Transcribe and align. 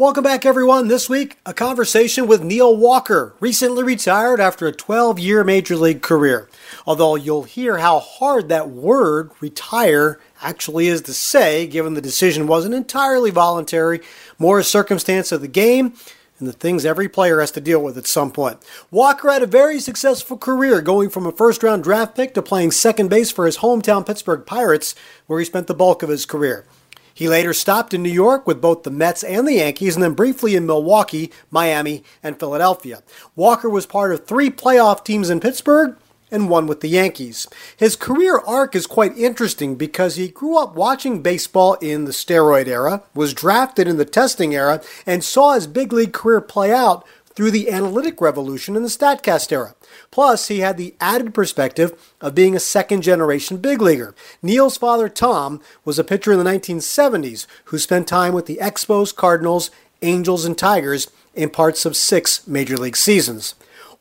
Welcome 0.00 0.24
back, 0.24 0.46
everyone. 0.46 0.88
This 0.88 1.10
week, 1.10 1.36
a 1.44 1.52
conversation 1.52 2.26
with 2.26 2.42
Neil 2.42 2.74
Walker, 2.74 3.34
recently 3.38 3.82
retired 3.82 4.40
after 4.40 4.66
a 4.66 4.72
12 4.72 5.18
year 5.18 5.44
Major 5.44 5.76
League 5.76 6.00
career. 6.00 6.48
Although 6.86 7.16
you'll 7.16 7.42
hear 7.42 7.76
how 7.76 7.98
hard 7.98 8.48
that 8.48 8.70
word, 8.70 9.30
retire, 9.40 10.18
actually 10.40 10.88
is 10.88 11.02
to 11.02 11.12
say, 11.12 11.66
given 11.66 11.92
the 11.92 12.00
decision 12.00 12.46
wasn't 12.46 12.74
entirely 12.74 13.30
voluntary, 13.30 14.00
more 14.38 14.58
a 14.58 14.64
circumstance 14.64 15.32
of 15.32 15.42
the 15.42 15.48
game 15.48 15.92
and 16.38 16.48
the 16.48 16.54
things 16.54 16.86
every 16.86 17.06
player 17.06 17.38
has 17.38 17.50
to 17.50 17.60
deal 17.60 17.82
with 17.82 17.98
at 17.98 18.06
some 18.06 18.32
point. 18.32 18.56
Walker 18.90 19.30
had 19.30 19.42
a 19.42 19.46
very 19.46 19.78
successful 19.78 20.38
career, 20.38 20.80
going 20.80 21.10
from 21.10 21.26
a 21.26 21.32
first 21.32 21.62
round 21.62 21.84
draft 21.84 22.16
pick 22.16 22.32
to 22.32 22.40
playing 22.40 22.70
second 22.70 23.10
base 23.10 23.30
for 23.30 23.44
his 23.44 23.58
hometown 23.58 24.06
Pittsburgh 24.06 24.46
Pirates, 24.46 24.94
where 25.26 25.40
he 25.40 25.44
spent 25.44 25.66
the 25.66 25.74
bulk 25.74 26.02
of 26.02 26.08
his 26.08 26.24
career. 26.24 26.64
He 27.20 27.28
later 27.28 27.52
stopped 27.52 27.92
in 27.92 28.02
New 28.02 28.08
York 28.08 28.46
with 28.46 28.62
both 28.62 28.82
the 28.82 28.90
Mets 28.90 29.22
and 29.22 29.46
the 29.46 29.56
Yankees, 29.56 29.94
and 29.94 30.02
then 30.02 30.14
briefly 30.14 30.56
in 30.56 30.64
Milwaukee, 30.64 31.30
Miami, 31.50 32.02
and 32.22 32.40
Philadelphia. 32.40 33.02
Walker 33.36 33.68
was 33.68 33.84
part 33.84 34.12
of 34.12 34.24
three 34.24 34.48
playoff 34.48 35.04
teams 35.04 35.28
in 35.28 35.38
Pittsburgh 35.38 35.96
and 36.30 36.48
one 36.48 36.66
with 36.66 36.80
the 36.80 36.88
Yankees. 36.88 37.46
His 37.76 37.94
career 37.94 38.38
arc 38.46 38.74
is 38.74 38.86
quite 38.86 39.18
interesting 39.18 39.74
because 39.74 40.16
he 40.16 40.28
grew 40.28 40.56
up 40.56 40.74
watching 40.74 41.20
baseball 41.20 41.74
in 41.74 42.06
the 42.06 42.12
steroid 42.12 42.68
era, 42.68 43.02
was 43.14 43.34
drafted 43.34 43.86
in 43.86 43.98
the 43.98 44.06
testing 44.06 44.54
era, 44.54 44.80
and 45.04 45.22
saw 45.22 45.52
his 45.52 45.66
big 45.66 45.92
league 45.92 46.14
career 46.14 46.40
play 46.40 46.72
out 46.72 47.06
through 47.34 47.50
the 47.50 47.70
analytic 47.70 48.20
revolution 48.20 48.76
in 48.76 48.82
the 48.82 48.88
StatCast 48.88 49.52
era. 49.52 49.74
Plus, 50.10 50.48
he 50.48 50.60
had 50.60 50.76
the 50.76 50.94
added 51.00 51.32
perspective 51.32 52.12
of 52.20 52.34
being 52.34 52.56
a 52.56 52.60
second 52.60 53.02
generation 53.02 53.56
big 53.58 53.80
leaguer. 53.80 54.14
Neil's 54.42 54.76
father, 54.76 55.08
Tom, 55.08 55.60
was 55.84 55.98
a 55.98 56.04
pitcher 56.04 56.32
in 56.32 56.38
the 56.38 56.44
1970s 56.44 57.46
who 57.66 57.78
spent 57.78 58.08
time 58.08 58.34
with 58.34 58.46
the 58.46 58.58
Expos, 58.60 59.14
Cardinals, 59.14 59.70
Angels, 60.02 60.44
and 60.44 60.56
Tigers 60.56 61.10
in 61.34 61.50
parts 61.50 61.86
of 61.86 61.96
six 61.96 62.46
major 62.46 62.76
league 62.76 62.96
seasons. 62.96 63.54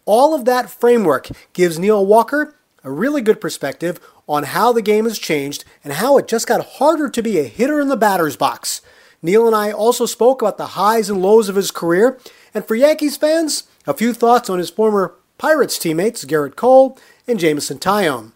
All 0.05 0.33
of 0.33 0.45
that 0.45 0.69
framework 0.69 1.30
gives 1.53 1.77
Neil 1.77 2.05
Walker 2.05 2.55
a 2.83 2.91
really 2.91 3.21
good 3.21 3.41
perspective 3.41 3.99
on 4.27 4.43
how 4.43 4.71
the 4.71 4.81
game 4.81 5.05
has 5.05 5.19
changed 5.19 5.66
and 5.83 5.93
how 5.93 6.17
it 6.17 6.27
just 6.27 6.47
got 6.47 6.66
harder 6.66 7.09
to 7.09 7.21
be 7.21 7.39
a 7.39 7.43
hitter 7.43 7.80
in 7.80 7.89
the 7.89 7.98
batter's 7.98 8.37
box. 8.37 8.82
Neil 9.21 9.48
and 9.48 9.55
I 9.55 9.71
also 9.71 10.05
spoke 10.05 10.42
about 10.42 10.58
the 10.58 10.67
highs 10.67 11.09
and 11.09 11.21
lows 11.21 11.49
of 11.49 11.55
his 11.55 11.71
career, 11.71 12.17
and 12.54 12.65
for 12.65 12.76
Yankees 12.76 13.17
fans, 13.17 13.64
a 13.86 13.93
few 13.93 14.14
thoughts 14.14 14.49
on 14.49 14.60
his 14.60 14.70
former 14.70 15.15
Pirates 15.37 15.80
teammates 15.80 16.26
Gerrit 16.26 16.55
Cole 16.55 16.98
and 17.27 17.39
Jameson 17.39 17.80
Taillon. 17.80 18.33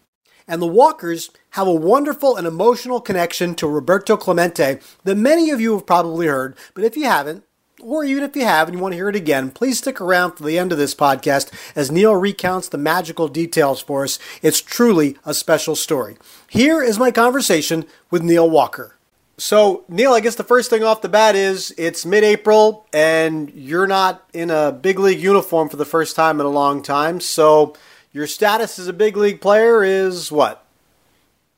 And 0.48 0.62
the 0.62 0.68
Walkers 0.68 1.30
have 1.52 1.68
a 1.68 1.74
wonderful 1.74 2.36
and 2.36 2.48
emotional 2.48 3.00
connection 3.00 3.56
to 3.56 3.68
Roberto 3.68 4.18
Clemente 4.18 4.80
that 5.04 5.16
many 5.16 5.50
of 5.50 5.62
you 5.62 5.74
have 5.74 5.86
probably 5.86 6.28
heard, 6.28 6.56
but 6.74 6.84
if 6.84 6.98
you 6.98 7.06
haven't, 7.06 7.44
or 7.82 8.04
even 8.06 8.24
if 8.24 8.36
you 8.36 8.44
have 8.44 8.68
and 8.68 8.78
you 8.78 8.82
want 8.82 8.94
to 8.94 8.98
hear 8.98 9.10
it 9.10 9.16
again, 9.16 9.52
please 9.52 9.78
stick 9.78 10.00
around 10.00 10.34
for 10.34 10.44
the 10.44 10.58
end 10.58 10.72
of 10.72 10.78
this 10.78 10.96
podcast 10.96 11.52
as 11.76 11.92
Neil 11.92 12.16
recounts 12.16 12.70
the 12.70 12.78
magical 12.78 13.28
details 13.28 13.82
for 13.82 14.04
us. 14.04 14.20
It's 14.42 14.62
truly 14.62 15.18
a 15.26 15.34
special 15.34 15.76
story. 15.76 16.16
Here 16.50 16.82
is 16.82 16.98
my 16.98 17.12
conversation 17.12 17.86
with 18.10 18.24
Neil 18.24 18.50
Walker. 18.50 18.96
So, 19.38 19.84
Neil, 19.90 20.14
I 20.14 20.20
guess 20.20 20.36
the 20.36 20.44
first 20.44 20.70
thing 20.70 20.84
off 20.84 21.02
the 21.02 21.10
bat 21.10 21.36
is 21.36 21.74
it's 21.78 22.06
mid 22.06 22.24
April 22.24 22.88
and 22.94 23.52
you're 23.52 23.88
not 23.88 24.28
in 24.32 24.52
a 24.52 24.72
big 24.72 25.00
league 25.00 25.20
uniform 25.20 25.70
for 25.70 25.78
the 25.78 25.86
first 25.86 26.16
time 26.16 26.40
in 26.40 26.46
a 26.46 26.50
long 26.50 26.84
time. 26.84 27.20
So, 27.20 27.76
your 28.12 28.28
status 28.28 28.78
as 28.78 28.88
a 28.88 28.94
big 28.94 29.18
league 29.18 29.42
player 29.42 29.84
is 29.84 30.32
what? 30.32 30.64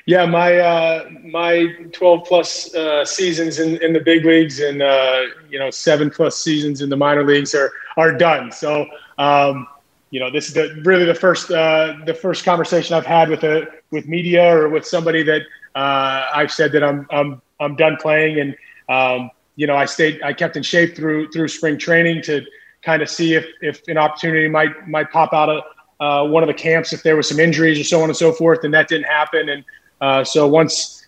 yeah, 0.06 0.24
my 0.24 0.56
uh, 0.56 1.10
my 1.24 1.66
12 1.92 2.24
plus 2.24 2.74
uh, 2.74 3.04
seasons 3.04 3.58
in, 3.58 3.82
in 3.82 3.92
the 3.92 4.00
big 4.00 4.24
leagues 4.24 4.60
and 4.60 4.80
uh, 4.80 5.22
you 5.50 5.58
know 5.58 5.70
seven 5.70 6.10
plus 6.10 6.38
seasons 6.38 6.80
in 6.80 6.90
the 6.90 6.96
minor 6.96 7.24
leagues 7.24 7.54
are 7.54 7.72
are 7.96 8.12
done. 8.12 8.52
So, 8.52 8.86
um, 9.18 9.66
you 10.10 10.20
know, 10.20 10.30
this 10.30 10.48
is 10.48 10.54
the, 10.54 10.80
really 10.84 11.04
the 11.04 11.14
first 11.14 11.50
uh, 11.50 11.94
the 12.06 12.14
first 12.14 12.44
conversation 12.44 12.94
I've 12.94 13.04
had 13.04 13.28
with 13.28 13.42
a 13.42 13.66
with 13.90 14.06
media 14.06 14.44
or 14.44 14.68
with 14.68 14.86
somebody 14.86 15.22
that 15.24 15.42
uh, 15.74 16.26
I've 16.34 16.52
said 16.52 16.72
that 16.72 16.82
I'm 16.82 17.06
I'm 17.10 17.42
I'm 17.60 17.76
done 17.76 17.96
playing, 18.00 18.40
and 18.40 18.56
um, 18.88 19.30
you 19.56 19.66
know 19.66 19.76
I 19.76 19.84
stayed 19.84 20.22
I 20.22 20.32
kept 20.32 20.56
in 20.56 20.62
shape 20.62 20.96
through 20.96 21.30
through 21.30 21.48
spring 21.48 21.78
training 21.78 22.22
to 22.22 22.44
kind 22.82 23.02
of 23.02 23.08
see 23.08 23.34
if 23.34 23.46
if 23.60 23.82
an 23.88 23.98
opportunity 23.98 24.48
might 24.48 24.88
might 24.88 25.10
pop 25.10 25.32
out 25.32 25.48
of 25.48 25.62
uh, 26.00 26.28
one 26.28 26.42
of 26.42 26.46
the 26.46 26.54
camps 26.54 26.92
if 26.92 27.02
there 27.02 27.16
was 27.16 27.28
some 27.28 27.40
injuries 27.40 27.78
or 27.78 27.84
so 27.84 28.02
on 28.02 28.08
and 28.08 28.16
so 28.16 28.32
forth, 28.32 28.64
and 28.64 28.72
that 28.72 28.88
didn't 28.88 29.06
happen. 29.06 29.48
And 29.48 29.64
uh, 30.00 30.24
so 30.24 30.46
once 30.46 31.06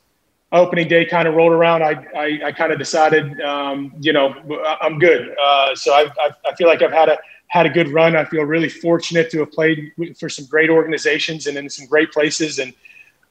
opening 0.53 0.89
day 0.89 1.05
kind 1.05 1.29
of 1.29 1.35
rolled 1.35 1.53
around, 1.53 1.83
I 1.83 1.93
I, 2.17 2.41
I 2.47 2.53
kind 2.53 2.73
of 2.73 2.79
decided 2.79 3.41
um, 3.41 3.93
you 4.01 4.13
know 4.13 4.35
I'm 4.81 4.99
good. 4.99 5.35
Uh, 5.43 5.75
so 5.75 5.93
I 5.93 6.11
I 6.47 6.55
feel 6.57 6.67
like 6.67 6.83
I've 6.83 6.93
had 6.93 7.09
a 7.09 7.19
had 7.51 7.67
a 7.67 7.71
good 7.71 7.89
run. 7.89 8.15
I 8.17 8.25
feel 8.25 8.43
really 8.45 8.69
fortunate 8.69 9.31
to 9.33 9.41
have 9.41 9.51
played 9.53 9.93
for 10.19 10.29
some 10.29 10.47
great 10.47 10.71
organizations 10.71 11.47
and 11.47 11.57
in 11.59 11.69
some 11.69 11.87
great 11.87 12.13
places 12.13 12.61
and 12.61 12.73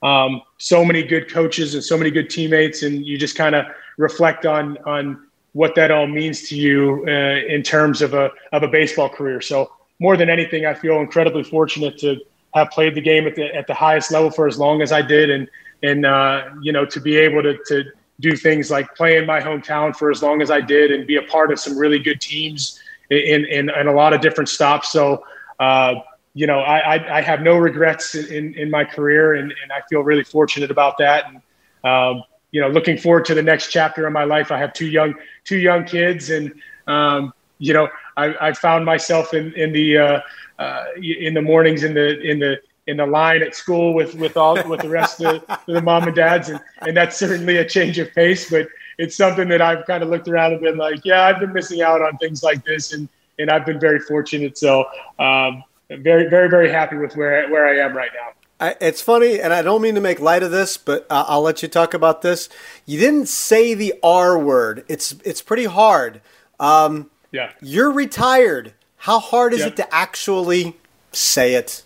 um, 0.02 0.42
so 0.58 0.86
many 0.86 1.04
good 1.04 1.32
coaches 1.32 1.74
and 1.74 1.84
so 1.84 1.98
many 1.98 2.12
good 2.12 2.30
teammates, 2.30 2.84
and 2.84 3.06
you 3.06 3.18
just 3.18 3.36
kind 3.36 3.56
of 3.56 3.66
reflect 3.98 4.46
on 4.46 4.78
on 4.86 5.28
what 5.54 5.76
that 5.76 5.92
all 5.92 6.08
means 6.08 6.48
to 6.50 6.56
you 6.56 7.04
uh, 7.08 7.54
in 7.54 7.64
terms 7.64 8.02
of 8.02 8.14
a 8.14 8.32
of 8.52 8.64
a 8.64 8.68
baseball 8.68 9.10
career. 9.10 9.42
So 9.42 9.72
more 10.00 10.16
than 10.16 10.30
anything, 10.30 10.66
I 10.66 10.74
feel 10.74 11.00
incredibly 11.00 11.44
fortunate 11.44 11.98
to 12.00 12.18
have 12.54 12.70
played 12.72 12.96
the 12.96 13.02
game 13.02 13.28
at 13.28 13.36
the 13.36 13.54
at 13.54 13.68
the 13.68 13.74
highest 13.74 14.12
level 14.12 14.32
for 14.32 14.48
as 14.48 14.58
long 14.58 14.82
as 14.82 14.92
I 14.92 15.02
did, 15.02 15.30
and 15.30 15.50
and 15.84 16.06
uh, 16.06 16.44
you 16.62 16.72
know 16.72 16.86
to 16.86 17.00
be 17.00 17.18
able 17.18 17.44
to 17.44 17.58
to 17.68 17.84
do 18.22 18.36
things 18.36 18.70
like 18.70 18.94
play 18.96 19.18
in 19.18 19.26
my 19.26 19.40
hometown 19.40 19.96
for 19.96 20.12
as 20.12 20.22
long 20.22 20.42
as 20.42 20.52
I 20.52 20.62
did, 20.62 20.92
and 20.92 21.06
be 21.06 21.18
a 21.18 21.24
part 21.24 21.52
of 21.52 21.60
some 21.60 21.78
really 21.78 22.00
good 22.00 22.22
teams 22.22 22.80
in 23.10 23.46
in, 23.46 23.70
in 23.70 23.88
a 23.88 23.94
lot 23.94 24.14
of 24.14 24.22
different 24.22 24.50
stops. 24.50 24.92
So. 24.92 25.24
Uh, 25.60 25.96
you 26.40 26.48
know, 26.48 26.60
I, 26.60 26.96
I, 26.96 27.18
I, 27.18 27.22
have 27.22 27.42
no 27.42 27.58
regrets 27.58 28.16
in, 28.16 28.54
in 28.54 28.72
my 28.72 28.86
career, 28.86 29.34
and, 29.34 29.54
and 29.62 29.74
I 29.74 29.82
feel 29.90 30.04
really 30.04 30.24
fortunate 30.24 30.72
about 30.72 30.98
that. 31.00 31.26
And 31.28 31.42
um, 31.84 32.24
you 32.52 32.62
know, 32.62 32.70
looking 32.70 32.98
forward 32.98 33.26
to 33.26 33.36
the 33.36 33.44
next 33.44 33.74
chapter 33.74 34.08
of 34.08 34.14
my 34.14 34.24
life. 34.24 34.50
I 34.50 34.58
have 34.58 34.72
two 34.72 34.88
young 34.88 35.16
two 35.44 35.58
young 35.58 35.84
kids, 35.84 36.30
and 36.30 36.54
um, 36.88 37.34
you 37.58 37.74
know, 37.74 37.90
I, 38.16 38.36
I 38.40 38.54
found 38.54 38.86
myself 38.86 39.34
in 39.34 39.52
in 39.56 39.74
the 39.74 39.98
uh, 39.98 40.22
uh, 40.60 40.86
in 40.96 41.34
the 41.34 41.42
mornings 41.42 41.84
in 41.84 41.94
the 41.94 42.18
in 42.22 42.40
the 42.40 42.62
in 42.88 42.96
the 42.96 43.06
line 43.06 43.44
at 43.44 43.54
school 43.54 43.94
with 43.94 44.16
with 44.16 44.38
all 44.38 44.56
with 44.66 44.80
the 44.80 44.90
rest 44.90 45.22
of 45.22 45.46
the, 45.46 45.74
the 45.74 45.82
mom 45.82 46.06
and 46.06 46.16
dads, 46.16 46.48
and 46.48 46.62
and 46.88 46.96
that's 46.96 47.18
certainly 47.18 47.58
a 47.58 47.68
change 47.68 48.00
of 48.00 48.14
pace, 48.14 48.50
but 48.50 48.70
it's 48.98 49.18
something 49.18 49.50
that 49.50 49.62
I've 49.62 49.86
kind 49.86 50.04
of 50.04 50.10
looked 50.10 50.30
around 50.30 50.54
and 50.54 50.62
been 50.62 50.78
like, 50.78 51.04
yeah, 51.04 51.26
I've 51.26 51.42
been 51.42 51.52
missing 51.52 51.82
out 51.82 52.02
on 52.02 52.18
things 52.18 52.44
like 52.44 52.64
this, 52.64 52.94
and 52.94 53.10
and 53.40 53.50
I've 53.50 53.66
been 53.66 53.80
very 53.80 54.00
fortunate. 54.00 54.58
So 54.58 54.86
um, 55.20 55.64
very, 55.98 56.30
very, 56.30 56.50
very 56.50 56.70
happy 56.70 56.98
with 56.98 57.16
where 57.16 57.50
where 57.50 57.68
I 57.68 57.86
am 57.86 57.96
right 57.96 58.12
now. 58.14 58.34
I, 58.62 58.76
it's 58.82 59.02
funny, 59.02 59.40
and 59.40 59.54
I 59.54 59.62
don't 59.62 59.82
mean 59.82 59.96
to 59.96 60.02
make 60.02 60.20
light 60.20 60.44
of 60.44 60.52
this, 60.52 60.76
but 60.76 61.08
uh, 61.10 61.26
I'll 61.28 61.42
let 61.42 61.62
you 61.62 61.70
talk 61.70 61.94
about 61.94 62.22
this. 62.22 62.50
You 62.86 63.00
didn't 63.00 63.28
say 63.28 63.74
the 63.74 63.94
R 64.04 64.38
word. 64.38 64.84
It's 64.88 65.14
it's 65.24 65.42
pretty 65.42 65.66
hard. 65.66 66.22
Um, 66.60 67.10
yeah. 67.32 67.52
You're 67.62 67.92
retired. 67.92 68.74
How 68.98 69.20
hard 69.20 69.54
is 69.54 69.62
it 69.62 69.78
to 69.78 69.96
actually 69.96 70.76
say 71.14 71.54
it? 71.54 71.84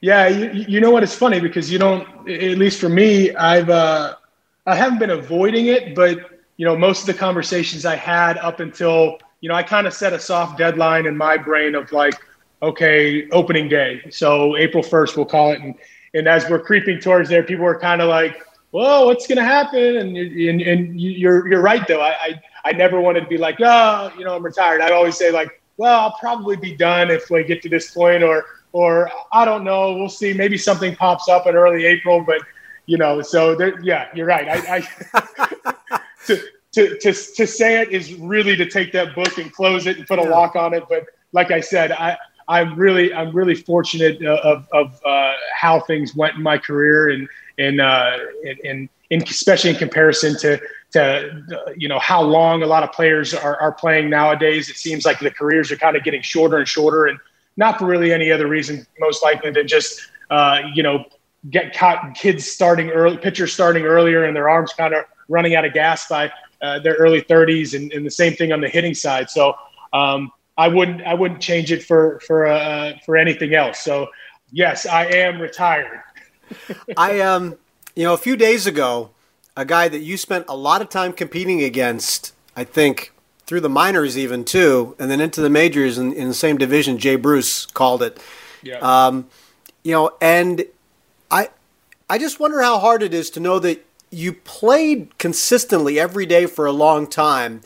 Yeah, 0.00 0.26
you, 0.26 0.64
you 0.66 0.80
know 0.80 0.90
what? 0.90 1.04
It's 1.04 1.14
funny 1.14 1.38
because 1.38 1.70
you 1.70 1.78
don't. 1.78 2.08
At 2.28 2.58
least 2.58 2.80
for 2.80 2.88
me, 2.88 3.32
I've 3.36 3.70
uh, 3.70 4.16
I 4.66 4.74
haven't 4.74 4.98
been 4.98 5.10
avoiding 5.10 5.66
it, 5.66 5.94
but 5.94 6.18
you 6.56 6.66
know, 6.66 6.76
most 6.76 7.02
of 7.02 7.06
the 7.06 7.14
conversations 7.14 7.86
I 7.86 7.94
had 7.94 8.36
up 8.38 8.58
until 8.58 9.18
you 9.42 9.48
know, 9.48 9.56
I 9.56 9.62
kind 9.62 9.86
of 9.86 9.92
set 9.92 10.14
a 10.14 10.20
soft 10.20 10.56
deadline 10.56 11.04
in 11.04 11.16
my 11.16 11.36
brain 11.36 11.74
of 11.74 11.92
like, 11.92 12.14
okay, 12.62 13.28
opening 13.30 13.68
day. 13.68 14.02
So 14.10 14.56
April 14.56 14.82
1st, 14.82 15.16
we'll 15.16 15.26
call 15.26 15.52
it. 15.52 15.60
And, 15.60 15.74
and 16.14 16.28
as 16.28 16.48
we're 16.48 16.60
creeping 16.60 17.00
towards 17.00 17.28
there, 17.28 17.42
people 17.42 17.64
were 17.64 17.78
kind 17.78 18.00
of 18.00 18.08
like, 18.08 18.42
whoa, 18.70 19.06
what's 19.06 19.26
going 19.26 19.38
to 19.38 19.44
happen? 19.44 19.96
And, 19.96 20.16
and, 20.16 20.60
and 20.62 21.00
you're, 21.00 21.48
you're 21.48 21.60
right, 21.60 21.86
though. 21.86 22.00
I, 22.00 22.10
I, 22.10 22.42
I 22.64 22.72
never 22.72 23.00
wanted 23.00 23.20
to 23.22 23.26
be 23.26 23.38
like, 23.38 23.58
oh, 23.60 24.12
you 24.16 24.24
know, 24.24 24.36
I'm 24.36 24.42
retired. 24.42 24.80
I'd 24.80 24.92
always 24.92 25.16
say 25.16 25.30
like, 25.30 25.60
well, 25.76 26.00
I'll 26.00 26.16
probably 26.20 26.56
be 26.56 26.74
done 26.76 27.10
if 27.10 27.28
we 27.30 27.42
get 27.44 27.62
to 27.62 27.68
this 27.68 27.92
point, 27.92 28.22
or, 28.22 28.44
or 28.72 29.10
I 29.32 29.44
don't 29.44 29.64
know, 29.64 29.94
we'll 29.94 30.08
see. 30.08 30.32
Maybe 30.32 30.56
something 30.56 30.94
pops 30.94 31.28
up 31.28 31.46
in 31.46 31.56
early 31.56 31.84
April, 31.86 32.22
but 32.22 32.40
you 32.86 32.98
know, 32.98 33.22
so 33.22 33.54
there, 33.54 33.80
yeah, 33.80 34.08
you're 34.14 34.26
right. 34.26 34.48
I, 34.48 34.86
I 35.12 36.00
to, 36.26 36.42
to, 36.72 36.98
to, 36.98 37.12
to 37.12 37.46
say 37.46 37.80
it 37.80 37.90
is 37.90 38.14
really 38.14 38.56
to 38.56 38.66
take 38.66 38.92
that 38.92 39.14
book 39.14 39.38
and 39.38 39.52
close 39.52 39.86
it 39.86 39.98
and 39.98 40.06
put 40.06 40.18
a 40.18 40.22
lock 40.22 40.56
on 40.56 40.74
it. 40.74 40.84
But 40.88 41.06
like 41.32 41.50
I 41.50 41.60
said, 41.60 41.92
I, 41.92 42.16
I'm 42.48 42.78
really, 42.78 43.12
I'm 43.12 43.34
really 43.34 43.54
fortunate 43.54 44.24
uh, 44.24 44.40
of, 44.42 44.66
of 44.72 45.00
uh, 45.04 45.32
how 45.54 45.80
things 45.80 46.14
went 46.14 46.36
in 46.36 46.42
my 46.42 46.58
career 46.58 47.10
and, 47.10 47.28
and, 47.58 47.80
uh, 47.80 48.18
and, 48.44 48.88
and, 49.10 49.22
especially 49.28 49.70
in 49.70 49.76
comparison 49.76 50.38
to, 50.38 50.58
to, 50.92 51.74
you 51.76 51.86
know, 51.86 51.98
how 51.98 52.22
long 52.22 52.62
a 52.62 52.66
lot 52.66 52.82
of 52.82 52.92
players 52.92 53.34
are, 53.34 53.60
are 53.60 53.72
playing 53.72 54.08
nowadays. 54.08 54.70
It 54.70 54.76
seems 54.76 55.04
like 55.04 55.18
the 55.18 55.30
careers 55.30 55.70
are 55.70 55.76
kind 55.76 55.96
of 55.96 56.02
getting 56.02 56.22
shorter 56.22 56.56
and 56.56 56.66
shorter 56.66 57.06
and 57.06 57.18
not 57.56 57.78
for 57.78 57.84
really 57.84 58.12
any 58.12 58.32
other 58.32 58.46
reason, 58.46 58.86
most 58.98 59.22
likely 59.22 59.50
than 59.50 59.68
just, 59.68 60.00
uh, 60.30 60.60
you 60.74 60.82
know, 60.82 61.04
get 61.50 61.74
caught 61.74 62.14
kids 62.14 62.50
starting 62.50 62.90
early, 62.90 63.18
pitchers 63.18 63.52
starting 63.52 63.84
earlier 63.84 64.24
and 64.24 64.34
their 64.34 64.48
arms 64.48 64.72
kind 64.72 64.94
of 64.94 65.04
running 65.28 65.54
out 65.54 65.64
of 65.64 65.72
gas 65.72 66.08
by 66.08 66.32
uh, 66.62 66.78
their 66.78 66.94
early 66.94 67.20
30s, 67.20 67.74
and, 67.74 67.92
and, 67.92 68.06
the 68.06 68.10
same 68.10 68.34
thing 68.34 68.52
on 68.52 68.60
the 68.60 68.68
hitting 68.68 68.94
side. 68.94 69.28
So 69.28 69.54
um, 69.92 70.30
I 70.56 70.68
wouldn't 70.68 71.02
I 71.02 71.14
wouldn't 71.14 71.40
change 71.40 71.72
it 71.72 71.82
for 71.82 72.20
for 72.20 72.46
uh, 72.46 72.98
for 73.04 73.16
anything 73.16 73.54
else. 73.54 73.80
So 73.80 74.08
yes, 74.50 74.86
I 74.86 75.06
am 75.06 75.40
retired. 75.40 76.00
I 76.96 77.20
um 77.20 77.56
you 77.94 78.04
know 78.04 78.14
a 78.14 78.18
few 78.18 78.36
days 78.36 78.66
ago, 78.66 79.10
a 79.56 79.64
guy 79.64 79.88
that 79.88 80.00
you 80.00 80.16
spent 80.16 80.46
a 80.48 80.56
lot 80.56 80.82
of 80.82 80.88
time 80.88 81.12
competing 81.12 81.62
against, 81.62 82.34
I 82.56 82.64
think 82.64 83.12
through 83.46 83.60
the 83.60 83.68
minors 83.68 84.16
even 84.16 84.44
too, 84.44 84.94
and 84.98 85.10
then 85.10 85.20
into 85.20 85.40
the 85.40 85.50
majors 85.50 85.98
in, 85.98 86.12
in 86.12 86.28
the 86.28 86.34
same 86.34 86.56
division. 86.56 86.98
Jay 86.98 87.16
Bruce 87.16 87.66
called 87.66 88.02
it. 88.02 88.18
Yeah. 88.62 88.78
Um, 88.78 89.28
you 89.82 89.92
know, 89.92 90.12
and 90.20 90.64
I 91.30 91.48
I 92.08 92.18
just 92.18 92.38
wonder 92.38 92.60
how 92.62 92.78
hard 92.78 93.02
it 93.02 93.14
is 93.14 93.30
to 93.30 93.40
know 93.40 93.58
that 93.58 93.84
you 94.10 94.32
played 94.32 95.16
consistently 95.18 95.98
every 95.98 96.26
day 96.26 96.46
for 96.46 96.66
a 96.66 96.72
long 96.72 97.06
time, 97.06 97.62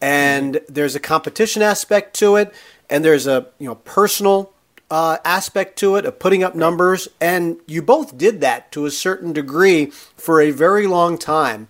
and 0.00 0.60
there's 0.68 0.94
a 0.94 1.00
competition 1.00 1.62
aspect 1.62 2.14
to 2.16 2.36
it, 2.36 2.54
and 2.88 3.04
there's 3.04 3.26
a 3.26 3.48
you 3.58 3.66
know 3.66 3.76
personal 3.76 4.52
uh, 4.90 5.18
aspect 5.24 5.78
to 5.78 5.96
it 5.96 6.04
of 6.04 6.18
putting 6.18 6.42
up 6.42 6.54
numbers, 6.54 7.08
and 7.20 7.58
you 7.66 7.82
both 7.82 8.16
did 8.16 8.40
that 8.40 8.72
to 8.72 8.86
a 8.86 8.90
certain 8.90 9.32
degree 9.32 9.86
for 9.86 10.40
a 10.40 10.50
very 10.50 10.86
long 10.86 11.18
time, 11.18 11.68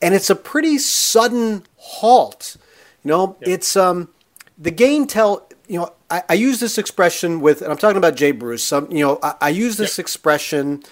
and 0.00 0.14
it's 0.14 0.30
a 0.30 0.36
pretty 0.36 0.78
sudden 0.78 1.64
halt. 1.76 2.56
You 3.02 3.10
know, 3.10 3.36
it's 3.40 3.76
um 3.76 4.08
the 4.56 4.70
game 4.70 5.06
tell 5.06 5.48
you 5.68 5.80
know 5.80 5.92
I, 6.10 6.22
I, 6.30 6.34
use 6.34 6.60
this 6.60 6.78
expression 6.78 7.40
with 7.40 7.60
and 7.60 7.70
I'm 7.70 7.78
talking 7.78 7.96
about 7.96 8.16
Jay 8.16 8.30
Bruce. 8.30 8.62
Some 8.62 8.90
you 8.90 9.04
know 9.04 9.18
I, 9.22 9.34
I 9.40 9.48
use 9.50 9.76
this 9.76 9.98
expression 9.98 10.84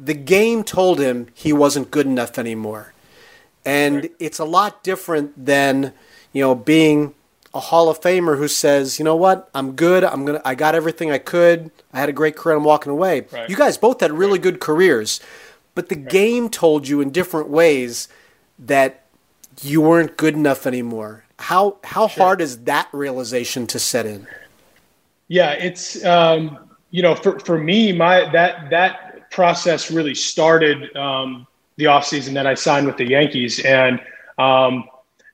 the 0.00 0.14
game 0.14 0.64
told 0.64 0.98
him 0.98 1.28
he 1.34 1.52
wasn't 1.52 1.90
good 1.90 2.06
enough 2.06 2.38
anymore. 2.38 2.94
And 3.64 3.96
right. 3.96 4.12
it's 4.18 4.38
a 4.38 4.44
lot 4.44 4.82
different 4.82 5.44
than, 5.44 5.92
you 6.32 6.42
know, 6.42 6.54
being 6.54 7.14
a 7.52 7.60
Hall 7.60 7.88
of 7.88 8.00
Famer 8.00 8.38
who 8.38 8.48
says, 8.48 8.98
you 8.98 9.04
know 9.04 9.16
what, 9.16 9.50
I'm 9.54 9.72
good. 9.72 10.04
I'm 10.04 10.24
gonna. 10.24 10.42
I 10.44 10.54
got 10.54 10.74
everything 10.74 11.10
I 11.10 11.18
could. 11.18 11.70
I 11.92 12.00
had 12.00 12.08
a 12.08 12.12
great 12.12 12.36
career. 12.36 12.56
I'm 12.56 12.64
walking 12.64 12.92
away. 12.92 13.26
Right. 13.32 13.48
You 13.48 13.56
guys 13.56 13.76
both 13.76 14.00
had 14.00 14.12
really 14.12 14.32
right. 14.32 14.42
good 14.42 14.60
careers, 14.60 15.20
but 15.74 15.88
the 15.88 15.96
game 15.96 16.48
told 16.48 16.86
you 16.86 17.00
in 17.00 17.10
different 17.10 17.48
ways 17.48 18.08
that 18.58 19.04
you 19.62 19.80
weren't 19.80 20.16
good 20.16 20.34
enough 20.34 20.66
anymore. 20.66 21.24
How 21.38 21.78
how 21.82 22.06
sure. 22.06 22.24
hard 22.24 22.40
is 22.40 22.64
that 22.64 22.88
realization 22.92 23.66
to 23.68 23.78
set 23.78 24.06
in? 24.06 24.26
Yeah, 25.28 25.52
it's 25.52 26.04
um, 26.04 26.58
you 26.90 27.02
know 27.02 27.14
for 27.14 27.38
for 27.40 27.58
me 27.58 27.92
my 27.92 28.30
that 28.30 28.70
that 28.70 29.10
process 29.30 29.90
really 29.90 30.14
started 30.14 30.94
um, 30.96 31.46
the 31.76 31.84
offseason 31.84 32.34
that 32.34 32.46
I 32.46 32.54
signed 32.54 32.86
with 32.86 32.96
the 32.96 33.08
Yankees. 33.08 33.60
And 33.60 34.00
um, 34.38 34.84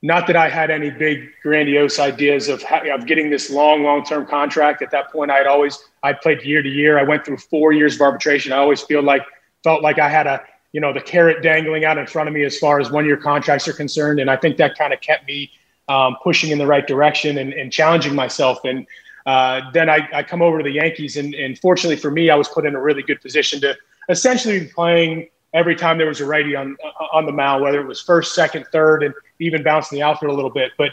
not 0.07 0.25
that 0.27 0.37
I 0.37 0.47
had 0.47 0.71
any 0.71 0.89
big 0.89 1.31
grandiose 1.43 1.99
ideas 1.99 2.47
of, 2.47 2.63
of 2.63 3.05
getting 3.05 3.29
this 3.29 3.49
long, 3.49 3.83
long-term 3.83 4.25
contract. 4.25 4.81
At 4.81 4.89
that 4.91 5.11
point, 5.11 5.29
I 5.29 5.35
had 5.35 5.47
always, 5.47 5.77
I 6.01 6.13
played 6.13 6.43
year 6.43 6.63
to 6.63 6.69
year. 6.69 6.97
I 6.97 7.03
went 7.03 7.25
through 7.25 7.39
four 7.39 7.73
years 7.73 7.95
of 7.95 8.01
arbitration. 8.01 8.53
I 8.53 8.57
always 8.57 8.81
feel 8.81 9.03
like, 9.03 9.23
felt 9.65 9.83
like 9.83 9.99
I 9.99 10.07
had 10.07 10.25
a, 10.25 10.41
you 10.71 10.79
know, 10.79 10.93
the 10.93 11.01
carrot 11.01 11.43
dangling 11.43 11.83
out 11.83 11.97
in 11.97 12.07
front 12.07 12.29
of 12.29 12.33
me 12.33 12.45
as 12.45 12.57
far 12.57 12.79
as 12.79 12.89
one-year 12.89 13.17
contracts 13.17 13.67
are 13.67 13.73
concerned. 13.73 14.21
And 14.21 14.31
I 14.31 14.37
think 14.37 14.55
that 14.57 14.77
kind 14.77 14.93
of 14.93 15.01
kept 15.01 15.27
me 15.27 15.51
um, 15.89 16.15
pushing 16.23 16.51
in 16.51 16.57
the 16.57 16.67
right 16.67 16.87
direction 16.87 17.37
and, 17.37 17.51
and 17.51 17.69
challenging 17.69 18.15
myself. 18.15 18.59
And 18.63 18.87
uh, 19.25 19.59
then 19.73 19.89
I, 19.89 20.07
I, 20.13 20.23
come 20.23 20.41
over 20.41 20.59
to 20.59 20.63
the 20.63 20.71
Yankees, 20.71 21.17
and, 21.17 21.35
and, 21.35 21.59
fortunately 21.59 21.97
for 21.97 22.09
me, 22.09 22.29
I 22.29 22.35
was 22.35 22.47
put 22.47 22.65
in 22.65 22.75
a 22.75 22.81
really 22.81 23.03
good 23.03 23.19
position 23.19 23.59
to 23.59 23.75
essentially 24.07 24.61
be 24.61 24.67
playing 24.67 25.27
every 25.57 25.75
time 25.75 25.97
there 25.97 26.07
was 26.07 26.21
a 26.21 26.25
righty 26.25 26.55
on 26.55 26.77
on 27.11 27.25
the 27.25 27.31
mound, 27.31 27.63
whether 27.63 27.81
it 27.81 27.87
was 27.87 28.01
first, 28.01 28.35
second, 28.35 28.65
third, 28.71 29.03
and 29.03 29.13
even 29.39 29.63
bouncing 29.63 29.97
the 29.97 30.03
outfield 30.03 30.31
a 30.31 30.35
little 30.35 30.51
bit. 30.51 30.71
But 30.77 30.91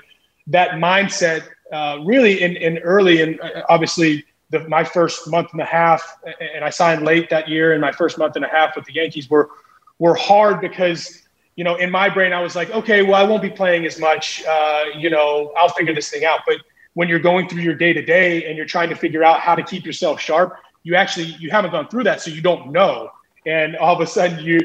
that 0.49 0.73
mindset, 0.73 1.45
uh, 1.73 1.99
really, 2.05 2.43
in, 2.43 2.57
in 2.57 2.79
early 2.79 3.23
and 3.23 3.41
uh, 3.41 3.63
obviously 3.69 4.25
the, 4.51 4.69
my 4.69 4.85
first 4.85 5.29
month 5.29 5.53
and 5.53 5.61
a 5.61 5.65
half, 5.65 6.19
and 6.55 6.65
I 6.65 6.71
signed 6.71 7.03
late 7.03 7.31
that 7.31 7.49
year, 7.49 7.73
and 7.73 7.81
my 7.81 7.93
first 7.93 8.19
month 8.19 8.37
and 8.37 8.45
a 8.45 8.49
half 8.49 8.77
with 8.77 8.85
the 8.87 8.95
Yankees 8.95 9.29
were 9.29 9.51
were 9.99 10.15
hard 10.15 10.61
because 10.61 11.23
you 11.57 11.65
know 11.65 11.77
in 11.77 11.91
my 11.91 12.09
brain 12.09 12.33
I 12.33 12.41
was 12.41 12.57
like, 12.57 12.71
okay, 12.71 13.03
well 13.03 13.15
I 13.15 13.25
won't 13.25 13.43
be 13.43 13.51
playing 13.51 13.87
as 13.87 13.99
much. 13.99 14.45
Uh, 14.45 14.85
you 14.97 15.11
know, 15.11 15.53
I'll 15.57 15.69
figure 15.69 15.95
this 15.95 16.11
thing 16.11 16.25
out, 16.25 16.41
but 16.47 16.59
when 16.95 17.09
you're 17.09 17.19
going 17.19 17.49
through 17.49 17.63
your 17.63 17.75
day 17.75 17.93
to 17.93 18.03
day 18.03 18.45
and 18.47 18.57
you're 18.57 18.67
trying 18.67 18.89
to 18.89 18.95
figure 18.95 19.25
out 19.25 19.41
how 19.41 19.55
to 19.55 19.63
keep 19.63 19.85
yourself 19.85 20.21
sharp, 20.21 20.57
you 20.85 20.95
actually 20.95 21.27
you 21.39 21.51
haven't 21.51 21.73
gone 21.73 21.89
through 21.89 22.05
that, 22.05 22.21
so 22.21 22.31
you 22.31 22.41
don't 22.41 22.71
know. 22.71 23.11
And 23.47 23.77
all 23.77 23.95
of 23.95 24.01
a 24.01 24.07
sudden 24.07 24.45
you 24.45 24.61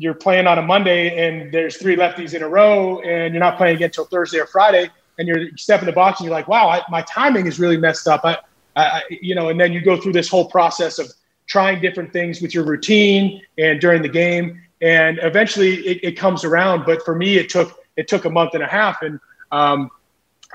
you're 0.00 0.14
playing 0.14 0.46
on 0.46 0.58
a 0.58 0.62
Monday 0.62 1.28
and 1.28 1.52
there's 1.52 1.76
three 1.76 1.94
lefties 1.94 2.32
in 2.32 2.42
a 2.42 2.48
row, 2.48 3.00
and 3.00 3.34
you're 3.34 3.40
not 3.40 3.58
playing 3.58 3.76
again 3.76 3.86
until 3.86 4.06
Thursday 4.06 4.38
or 4.38 4.46
Friday, 4.46 4.88
and 5.18 5.28
you're 5.28 5.54
stepping 5.58 5.84
the 5.84 5.92
box 5.92 6.20
and 6.20 6.26
you're 6.26 6.34
like, 6.34 6.48
wow, 6.48 6.68
I, 6.68 6.82
my 6.88 7.02
timing 7.02 7.46
is 7.46 7.60
really 7.60 7.76
messed 7.76 8.08
up. 8.08 8.24
I, 8.24 8.38
I, 8.76 9.02
you 9.10 9.34
know, 9.34 9.50
and 9.50 9.60
then 9.60 9.74
you 9.74 9.82
go 9.82 10.00
through 10.00 10.14
this 10.14 10.28
whole 10.28 10.48
process 10.48 10.98
of 10.98 11.12
trying 11.46 11.82
different 11.82 12.14
things 12.14 12.40
with 12.40 12.54
your 12.54 12.64
routine 12.64 13.42
and 13.58 13.78
during 13.78 14.00
the 14.00 14.08
game, 14.08 14.62
and 14.80 15.18
eventually 15.22 15.74
it, 15.86 16.00
it 16.02 16.12
comes 16.12 16.44
around. 16.44 16.86
But 16.86 17.04
for 17.04 17.14
me, 17.14 17.36
it 17.36 17.50
took 17.50 17.78
it 17.96 18.08
took 18.08 18.24
a 18.24 18.30
month 18.30 18.54
and 18.54 18.62
a 18.62 18.68
half, 18.68 19.02
and 19.02 19.20
um, 19.52 19.90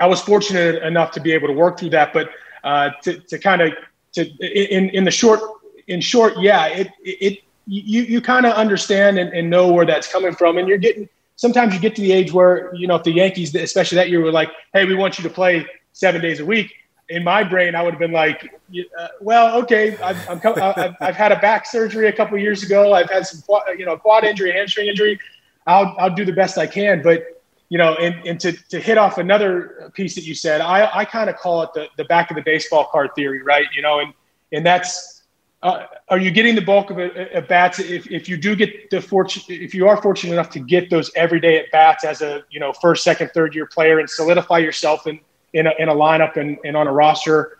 I 0.00 0.06
was 0.06 0.20
fortunate 0.20 0.82
enough 0.82 1.12
to 1.12 1.20
be 1.20 1.30
able 1.30 1.46
to 1.46 1.54
work 1.54 1.78
through 1.78 1.90
that. 1.90 2.12
But 2.12 2.30
uh, 2.64 2.90
to, 3.02 3.20
to 3.20 3.38
kind 3.38 3.62
of 3.62 3.74
to 4.14 4.22
in 4.24 4.90
in 4.90 5.04
the 5.04 5.12
short 5.12 5.40
in 5.86 6.00
short, 6.00 6.34
yeah, 6.40 6.66
it 6.66 6.90
it 7.04 7.38
you 7.66 8.02
you 8.02 8.20
kind 8.20 8.46
of 8.46 8.52
understand 8.52 9.18
and, 9.18 9.32
and 9.32 9.50
know 9.50 9.72
where 9.72 9.84
that's 9.84 10.10
coming 10.10 10.34
from, 10.34 10.58
and 10.58 10.68
you're 10.68 10.78
getting 10.78 11.08
sometimes 11.36 11.74
you 11.74 11.80
get 11.80 11.94
to 11.96 12.02
the 12.02 12.12
age 12.12 12.32
where 12.32 12.74
you 12.74 12.86
know 12.86 12.96
if 12.96 13.02
the 13.02 13.12
Yankees, 13.12 13.54
especially 13.54 13.96
that 13.96 14.08
year, 14.08 14.20
were 14.20 14.32
like, 14.32 14.50
hey, 14.72 14.84
we 14.84 14.94
want 14.94 15.18
you 15.18 15.24
to 15.24 15.30
play 15.30 15.66
seven 15.92 16.20
days 16.20 16.40
a 16.40 16.44
week. 16.44 16.72
In 17.08 17.22
my 17.22 17.44
brain, 17.44 17.76
I 17.76 17.82
would 17.82 17.92
have 17.92 18.00
been 18.00 18.10
like, 18.10 18.52
uh, 18.98 19.08
well, 19.20 19.56
okay, 19.62 19.96
I've, 19.98 20.28
I'm, 20.28 20.40
I've, 20.44 20.96
I've 21.00 21.14
had 21.14 21.30
a 21.30 21.38
back 21.38 21.64
surgery 21.64 22.08
a 22.08 22.12
couple 22.12 22.36
years 22.36 22.64
ago. 22.64 22.92
I've 22.92 23.08
had 23.08 23.26
some 23.26 23.42
you 23.78 23.86
know 23.86 23.96
quad 23.96 24.24
injury, 24.24 24.52
hamstring 24.52 24.88
injury. 24.88 25.18
I'll 25.66 25.94
I'll 25.98 26.14
do 26.14 26.24
the 26.24 26.32
best 26.32 26.58
I 26.58 26.66
can, 26.66 27.02
but 27.02 27.36
you 27.68 27.78
know, 27.78 27.94
and, 27.96 28.14
and 28.26 28.40
to, 28.40 28.52
to 28.68 28.78
hit 28.78 28.96
off 28.96 29.18
another 29.18 29.90
piece 29.94 30.14
that 30.14 30.24
you 30.24 30.34
said, 30.34 30.60
I, 30.60 30.88
I 31.00 31.04
kind 31.04 31.28
of 31.28 31.36
call 31.36 31.62
it 31.62 31.70
the, 31.74 31.88
the 31.96 32.04
back 32.04 32.30
of 32.30 32.36
the 32.36 32.42
baseball 32.42 32.84
card 32.84 33.10
theory, 33.16 33.42
right? 33.42 33.66
You 33.74 33.82
know, 33.82 33.98
and, 33.98 34.12
and 34.52 34.64
that's, 34.64 35.15
uh, 35.62 35.86
are 36.08 36.18
you 36.18 36.30
getting 36.30 36.54
the 36.54 36.60
bulk 36.60 36.90
of 36.90 36.98
at 36.98 37.48
bats? 37.48 37.78
If, 37.78 38.10
if 38.10 38.28
you 38.28 38.36
do 38.36 38.54
get 38.54 38.90
the 38.90 39.00
fortune, 39.00 39.42
if 39.48 39.74
you 39.74 39.88
are 39.88 40.00
fortunate 40.00 40.32
enough 40.32 40.50
to 40.50 40.60
get 40.60 40.90
those 40.90 41.10
everyday 41.16 41.58
at 41.58 41.70
bats 41.72 42.04
as 42.04 42.22
a, 42.22 42.44
you 42.50 42.60
know, 42.60 42.72
first, 42.72 43.02
second, 43.02 43.30
third 43.32 43.54
year 43.54 43.66
player 43.66 43.98
and 43.98 44.08
solidify 44.08 44.58
yourself 44.58 45.06
in, 45.06 45.18
in 45.54 45.66
a, 45.66 45.72
in 45.78 45.88
a 45.88 45.94
lineup 45.94 46.36
and, 46.36 46.58
and 46.64 46.76
on 46.76 46.86
a 46.86 46.92
roster, 46.92 47.58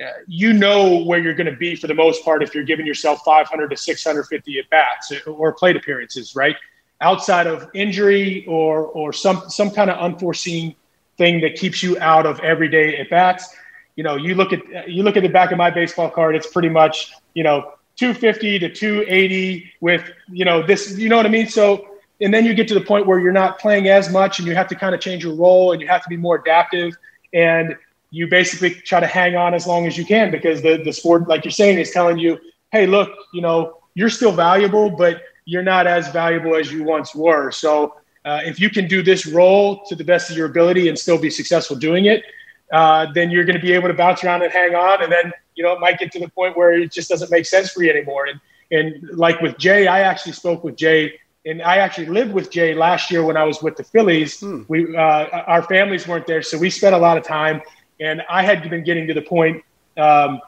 uh, 0.00 0.06
you 0.26 0.52
know 0.52 1.02
where 1.04 1.18
you're 1.18 1.34
going 1.34 1.50
to 1.50 1.56
be 1.56 1.74
for 1.74 1.86
the 1.88 1.94
most 1.94 2.24
part 2.24 2.42
if 2.42 2.54
you're 2.54 2.64
giving 2.64 2.86
yourself 2.86 3.20
500 3.24 3.68
to 3.68 3.76
650 3.76 4.58
at 4.58 4.70
bats 4.70 5.12
or 5.26 5.52
plate 5.52 5.74
appearances, 5.74 6.36
right? 6.36 6.54
outside 7.00 7.46
of 7.46 7.68
injury 7.74 8.44
or 8.46 8.86
or 8.86 9.12
some 9.12 9.48
some 9.48 9.70
kind 9.70 9.90
of 9.90 9.98
unforeseen 9.98 10.74
thing 11.16 11.40
that 11.40 11.56
keeps 11.56 11.82
you 11.82 11.98
out 12.00 12.26
of 12.26 12.40
everyday 12.40 12.96
at 12.96 13.10
bats. 13.10 13.54
You 13.98 14.04
know, 14.04 14.14
you 14.14 14.36
look 14.36 14.52
at 14.52 14.88
you 14.88 15.02
look 15.02 15.16
at 15.16 15.24
the 15.24 15.28
back 15.28 15.50
of 15.50 15.58
my 15.58 15.70
baseball 15.70 16.08
card. 16.08 16.36
It's 16.36 16.46
pretty 16.46 16.68
much 16.68 17.12
you 17.34 17.42
know 17.42 17.72
250 17.96 18.60
to 18.60 18.72
280 18.72 19.72
with 19.80 20.08
you 20.28 20.44
know 20.44 20.64
this. 20.64 20.96
You 20.96 21.08
know 21.08 21.16
what 21.16 21.26
I 21.26 21.30
mean? 21.30 21.48
So 21.48 21.84
and 22.20 22.32
then 22.32 22.44
you 22.44 22.54
get 22.54 22.68
to 22.68 22.74
the 22.74 22.80
point 22.80 23.08
where 23.08 23.18
you're 23.18 23.32
not 23.32 23.58
playing 23.58 23.88
as 23.88 24.08
much 24.08 24.38
and 24.38 24.46
you 24.46 24.54
have 24.54 24.68
to 24.68 24.76
kind 24.76 24.94
of 24.94 25.00
change 25.00 25.24
your 25.24 25.34
role 25.34 25.72
and 25.72 25.82
you 25.82 25.88
have 25.88 26.04
to 26.04 26.08
be 26.08 26.16
more 26.16 26.36
adaptive. 26.36 26.96
and 27.34 27.76
you 28.10 28.26
basically 28.26 28.70
try 28.70 29.00
to 29.00 29.06
hang 29.06 29.36
on 29.36 29.52
as 29.52 29.66
long 29.66 29.86
as 29.86 29.98
you 29.98 30.04
can 30.04 30.30
because 30.30 30.62
the 30.62 30.80
the 30.84 30.92
sport, 30.92 31.28
like 31.28 31.44
you're 31.44 31.58
saying, 31.62 31.76
is 31.76 31.90
telling 31.90 32.18
you, 32.18 32.38
hey, 32.70 32.86
look, 32.86 33.10
you 33.34 33.42
know, 33.42 33.80
you're 33.94 34.14
still 34.20 34.32
valuable, 34.32 34.88
but 34.90 35.22
you're 35.44 35.68
not 35.74 35.88
as 35.88 36.08
valuable 36.12 36.54
as 36.54 36.70
you 36.70 36.84
once 36.84 37.16
were. 37.16 37.50
So 37.50 37.96
uh, 38.24 38.40
if 38.44 38.60
you 38.60 38.70
can 38.70 38.86
do 38.86 39.02
this 39.02 39.26
role 39.26 39.84
to 39.86 39.96
the 39.96 40.04
best 40.04 40.30
of 40.30 40.36
your 40.36 40.46
ability 40.46 40.88
and 40.88 40.96
still 40.96 41.18
be 41.18 41.30
successful 41.30 41.76
doing 41.76 42.04
it, 42.04 42.22
uh, 42.72 43.06
then 43.14 43.30
you're 43.30 43.44
going 43.44 43.56
to 43.56 43.62
be 43.62 43.72
able 43.72 43.88
to 43.88 43.94
bounce 43.94 44.22
around 44.24 44.42
and 44.42 44.52
hang 44.52 44.74
on. 44.74 45.02
And 45.02 45.10
then, 45.10 45.32
you 45.54 45.64
know, 45.64 45.72
it 45.72 45.80
might 45.80 45.98
get 45.98 46.12
to 46.12 46.20
the 46.20 46.28
point 46.28 46.56
where 46.56 46.72
it 46.72 46.92
just 46.92 47.08
doesn't 47.08 47.30
make 47.30 47.46
sense 47.46 47.70
for 47.70 47.82
you 47.82 47.90
anymore. 47.90 48.26
And, 48.26 48.40
and 48.70 49.18
like 49.18 49.40
with 49.40 49.58
Jay, 49.58 49.86
I 49.86 50.00
actually 50.00 50.32
spoke 50.32 50.64
with 50.64 50.76
Jay 50.76 51.18
and 51.46 51.62
I 51.62 51.78
actually 51.78 52.06
lived 52.06 52.32
with 52.32 52.50
Jay 52.50 52.74
last 52.74 53.10
year 53.10 53.24
when 53.24 53.36
I 53.36 53.44
was 53.44 53.62
with 53.62 53.76
the 53.76 53.84
Phillies. 53.84 54.40
Hmm. 54.40 54.62
We, 54.68 54.94
uh, 54.94 55.00
our 55.46 55.62
families 55.62 56.06
weren't 56.06 56.26
there. 56.26 56.42
So 56.42 56.58
we 56.58 56.68
spent 56.68 56.94
a 56.94 56.98
lot 56.98 57.16
of 57.16 57.24
time 57.24 57.62
and 58.00 58.22
I 58.28 58.42
had 58.42 58.68
been 58.68 58.84
getting 58.84 59.06
to 59.06 59.14
the 59.14 59.22
point, 59.22 59.64
um, 59.96 60.40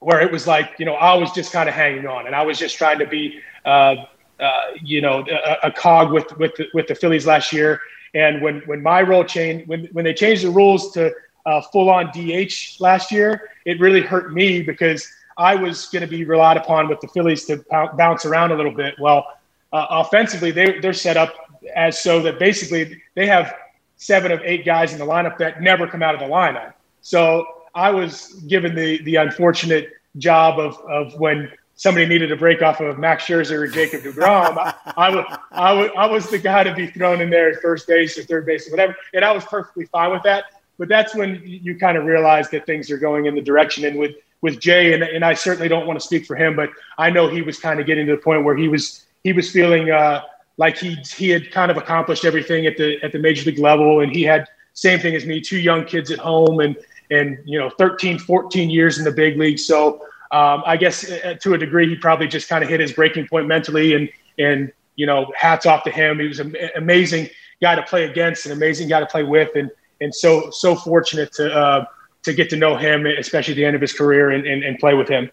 where 0.00 0.20
it 0.20 0.32
was 0.32 0.46
like, 0.46 0.76
you 0.78 0.86
know, 0.86 0.94
I 0.94 1.14
was 1.14 1.30
just 1.32 1.52
kind 1.52 1.68
of 1.68 1.74
hanging 1.74 2.06
on 2.06 2.26
and 2.26 2.34
I 2.34 2.42
was 2.42 2.58
just 2.58 2.78
trying 2.78 2.98
to 3.00 3.06
be, 3.06 3.38
uh, 3.66 3.96
uh, 4.40 4.62
you 4.82 5.02
know, 5.02 5.26
a, 5.30 5.68
a, 5.68 5.72
cog 5.72 6.10
with, 6.10 6.34
with, 6.38 6.54
the, 6.56 6.66
with 6.72 6.86
the 6.88 6.94
Phillies 6.94 7.26
last 7.26 7.52
year. 7.52 7.78
And 8.14 8.40
when, 8.40 8.60
when 8.60 8.82
my 8.82 9.02
role 9.02 9.24
changed, 9.24 9.68
when, 9.68 9.84
when 9.92 10.06
they 10.06 10.14
changed 10.14 10.42
the 10.42 10.50
rules 10.50 10.92
to 10.92 11.12
uh, 11.46 11.60
full 11.60 11.90
on 11.90 12.10
DH 12.12 12.80
last 12.80 13.10
year, 13.10 13.50
it 13.64 13.80
really 13.80 14.00
hurt 14.00 14.32
me 14.32 14.62
because 14.62 15.06
I 15.36 15.54
was 15.54 15.86
going 15.86 16.02
to 16.02 16.08
be 16.08 16.24
relied 16.24 16.56
upon 16.56 16.88
with 16.88 17.00
the 17.00 17.08
Phillies 17.08 17.44
to 17.46 17.64
bounce 17.96 18.24
around 18.24 18.52
a 18.52 18.56
little 18.56 18.74
bit. 18.74 18.94
Well, 18.98 19.26
uh, 19.72 19.86
offensively, 19.90 20.50
they, 20.50 20.80
they're 20.80 20.92
set 20.92 21.16
up 21.16 21.34
as 21.74 22.02
so 22.02 22.22
that 22.22 22.38
basically 22.38 23.02
they 23.14 23.26
have 23.26 23.54
seven 23.96 24.32
of 24.32 24.40
eight 24.44 24.64
guys 24.64 24.92
in 24.92 24.98
the 24.98 25.04
lineup 25.04 25.38
that 25.38 25.62
never 25.62 25.86
come 25.86 26.02
out 26.02 26.14
of 26.14 26.20
the 26.20 26.26
lineup. 26.26 26.74
So 27.00 27.46
I 27.74 27.90
was 27.90 28.34
given 28.48 28.74
the 28.74 29.02
the 29.02 29.16
unfortunate 29.16 29.90
job 30.18 30.58
of 30.58 30.76
of 30.88 31.18
when 31.20 31.50
somebody 31.80 32.04
needed 32.04 32.30
a 32.30 32.36
break 32.36 32.60
off 32.60 32.80
of 32.80 32.98
Max 32.98 33.24
Scherzer 33.24 33.52
or 33.52 33.66
Jacob 33.66 34.02
DeGrom, 34.02 34.58
I, 34.58 34.74
I, 34.98 35.08
was, 35.08 35.38
I, 35.50 35.72
was, 35.72 35.90
I 35.96 36.06
was 36.06 36.28
the 36.28 36.38
guy 36.38 36.62
to 36.62 36.74
be 36.74 36.88
thrown 36.88 37.22
in 37.22 37.30
there 37.30 37.48
at 37.48 37.62
first 37.62 37.88
base 37.88 38.18
or 38.18 38.22
third 38.24 38.44
base 38.44 38.68
or 38.68 38.72
whatever. 38.72 38.94
And 39.14 39.24
I 39.24 39.32
was 39.32 39.46
perfectly 39.46 39.86
fine 39.86 40.10
with 40.10 40.22
that. 40.24 40.59
But 40.80 40.88
that's 40.88 41.14
when 41.14 41.42
you 41.44 41.78
kind 41.78 41.98
of 41.98 42.06
realize 42.06 42.48
that 42.50 42.64
things 42.64 42.90
are 42.90 42.96
going 42.96 43.26
in 43.26 43.34
the 43.34 43.42
direction. 43.42 43.84
And 43.84 43.98
with, 43.98 44.12
with 44.40 44.58
Jay, 44.58 44.94
and, 44.94 45.02
and 45.02 45.22
I 45.22 45.34
certainly 45.34 45.68
don't 45.68 45.86
want 45.86 46.00
to 46.00 46.04
speak 46.04 46.24
for 46.24 46.36
him, 46.36 46.56
but 46.56 46.70
I 46.96 47.10
know 47.10 47.28
he 47.28 47.42
was 47.42 47.60
kind 47.60 47.80
of 47.80 47.86
getting 47.86 48.06
to 48.06 48.12
the 48.12 48.22
point 48.22 48.44
where 48.44 48.56
he 48.56 48.66
was 48.66 49.04
he 49.22 49.34
was 49.34 49.50
feeling 49.50 49.90
uh, 49.90 50.22
like 50.56 50.78
he 50.78 50.94
he 51.14 51.28
had 51.28 51.50
kind 51.50 51.70
of 51.70 51.76
accomplished 51.76 52.24
everything 52.24 52.64
at 52.64 52.78
the 52.78 52.98
at 53.02 53.12
the 53.12 53.18
major 53.18 53.50
league 53.50 53.58
level, 53.58 54.00
and 54.00 54.10
he 54.10 54.22
had 54.22 54.48
same 54.72 54.98
thing 54.98 55.14
as 55.14 55.26
me, 55.26 55.38
two 55.38 55.58
young 55.58 55.84
kids 55.84 56.10
at 56.10 56.18
home, 56.18 56.60
and 56.60 56.78
and 57.10 57.38
you 57.44 57.58
know 57.58 57.68
13 57.68 58.18
14 58.18 58.70
years 58.70 58.96
in 58.98 59.04
the 59.04 59.12
big 59.12 59.36
league. 59.36 59.58
So 59.58 60.00
um, 60.32 60.62
i 60.64 60.78
guess 60.78 61.10
uh, 61.10 61.34
to 61.42 61.52
a 61.52 61.58
degree 61.58 61.88
he 61.88 61.96
probably 61.96 62.26
just 62.26 62.48
kind 62.48 62.64
of 62.64 62.70
hit 62.70 62.80
his 62.80 62.92
breaking 62.92 63.26
point 63.28 63.48
mentally 63.48 63.94
and 63.94 64.08
and 64.38 64.72
you 64.96 65.04
know 65.04 65.30
hats 65.36 65.66
off 65.66 65.84
to 65.84 65.90
him. 65.90 66.18
He 66.18 66.26
was 66.26 66.40
an 66.40 66.56
amazing 66.74 67.28
guy 67.60 67.74
to 67.74 67.82
play 67.82 68.04
against 68.04 68.46
an 68.46 68.52
amazing 68.52 68.88
guy 68.88 69.00
to 69.00 69.06
play 69.06 69.24
with. 69.24 69.54
And 69.56 69.70
and 70.00 70.14
so 70.14 70.50
so 70.50 70.74
fortunate 70.74 71.32
to 71.32 71.52
uh, 71.52 71.84
to 72.22 72.32
get 72.32 72.50
to 72.50 72.56
know 72.56 72.76
him 72.76 73.06
especially 73.06 73.52
at 73.52 73.56
the 73.56 73.64
end 73.64 73.74
of 73.74 73.80
his 73.80 73.92
career 73.92 74.30
and, 74.30 74.46
and, 74.46 74.62
and 74.62 74.78
play 74.78 74.94
with 74.94 75.08
him 75.08 75.30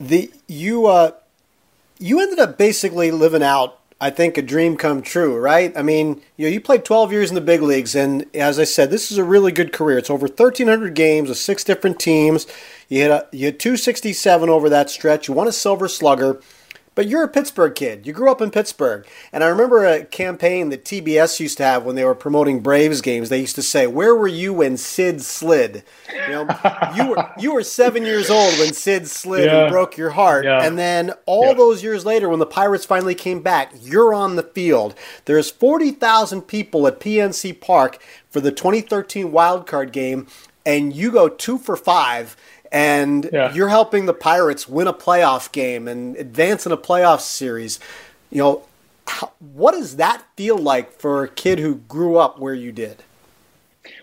the 0.00 0.30
you 0.48 0.86
uh 0.86 1.12
you 1.98 2.20
ended 2.20 2.38
up 2.38 2.58
basically 2.58 3.10
living 3.10 3.42
out 3.42 3.80
I 4.00 4.10
think 4.10 4.36
a 4.36 4.42
dream 4.42 4.76
come 4.76 5.02
true, 5.02 5.38
right? 5.38 5.74
I 5.76 5.82
mean, 5.82 6.20
you 6.36 6.46
know, 6.46 6.52
you 6.52 6.60
played 6.60 6.84
12 6.84 7.12
years 7.12 7.30
in 7.30 7.36
the 7.36 7.40
big 7.40 7.62
leagues, 7.62 7.94
and 7.94 8.26
as 8.34 8.58
I 8.58 8.64
said, 8.64 8.90
this 8.90 9.10
is 9.10 9.18
a 9.18 9.24
really 9.24 9.52
good 9.52 9.72
career. 9.72 9.96
It's 9.96 10.10
over 10.10 10.26
1,300 10.26 10.94
games 10.94 11.28
with 11.28 11.38
six 11.38 11.64
different 11.64 12.00
teams. 12.00 12.46
You 12.88 13.02
had 13.02 13.10
a, 13.10 13.28
you 13.32 13.46
had 13.46 13.60
267 13.60 14.50
over 14.50 14.68
that 14.68 14.90
stretch. 14.90 15.28
You 15.28 15.34
won 15.34 15.48
a 15.48 15.52
Silver 15.52 15.88
Slugger. 15.88 16.40
But 16.94 17.08
you're 17.08 17.24
a 17.24 17.28
Pittsburgh 17.28 17.74
kid. 17.74 18.06
You 18.06 18.12
grew 18.12 18.30
up 18.30 18.40
in 18.40 18.50
Pittsburgh. 18.50 19.06
And 19.32 19.42
I 19.42 19.48
remember 19.48 19.84
a 19.84 20.04
campaign 20.04 20.68
that 20.68 20.84
TBS 20.84 21.40
used 21.40 21.56
to 21.58 21.64
have 21.64 21.84
when 21.84 21.96
they 21.96 22.04
were 22.04 22.14
promoting 22.14 22.60
Braves 22.60 23.00
games. 23.00 23.28
They 23.28 23.40
used 23.40 23.56
to 23.56 23.62
say, 23.62 23.86
Where 23.86 24.14
were 24.14 24.28
you 24.28 24.54
when 24.54 24.76
Sid 24.76 25.20
slid? 25.22 25.82
You 26.12 26.32
know, 26.32 26.90
you 26.96 27.08
were 27.08 27.30
you 27.38 27.54
were 27.54 27.64
seven 27.64 28.04
years 28.04 28.30
old 28.30 28.56
when 28.58 28.72
Sid 28.72 29.08
slid 29.08 29.46
yeah. 29.46 29.64
and 29.64 29.72
broke 29.72 29.96
your 29.96 30.10
heart. 30.10 30.44
Yeah. 30.44 30.64
And 30.64 30.78
then 30.78 31.12
all 31.26 31.48
yeah. 31.48 31.54
those 31.54 31.82
years 31.82 32.06
later, 32.06 32.28
when 32.28 32.38
the 32.38 32.46
Pirates 32.46 32.84
finally 32.84 33.14
came 33.14 33.40
back, 33.40 33.72
you're 33.80 34.14
on 34.14 34.36
the 34.36 34.42
field. 34.42 34.94
There's 35.24 35.50
40,000 35.50 36.42
people 36.42 36.86
at 36.86 37.00
PNC 37.00 37.60
Park 37.60 37.98
for 38.30 38.40
the 38.40 38.52
2013 38.52 39.32
wild 39.32 39.66
card 39.66 39.92
game, 39.92 40.26
and 40.64 40.94
you 40.94 41.10
go 41.10 41.28
two 41.28 41.58
for 41.58 41.76
five 41.76 42.36
and 42.74 43.30
yeah. 43.32 43.54
you're 43.54 43.68
helping 43.68 44.06
the 44.06 44.12
Pirates 44.12 44.68
win 44.68 44.88
a 44.88 44.92
playoff 44.92 45.52
game 45.52 45.86
and 45.86 46.16
advance 46.16 46.66
in 46.66 46.72
a 46.72 46.76
playoff 46.76 47.20
series. 47.20 47.78
You 48.30 48.38
know, 48.38 48.62
how, 49.06 49.30
what 49.38 49.72
does 49.72 49.96
that 49.96 50.24
feel 50.36 50.58
like 50.58 50.92
for 50.92 51.22
a 51.22 51.28
kid 51.28 51.60
who 51.60 51.76
grew 51.76 52.16
up 52.16 52.40
where 52.40 52.52
you 52.52 52.72
did? 52.72 53.04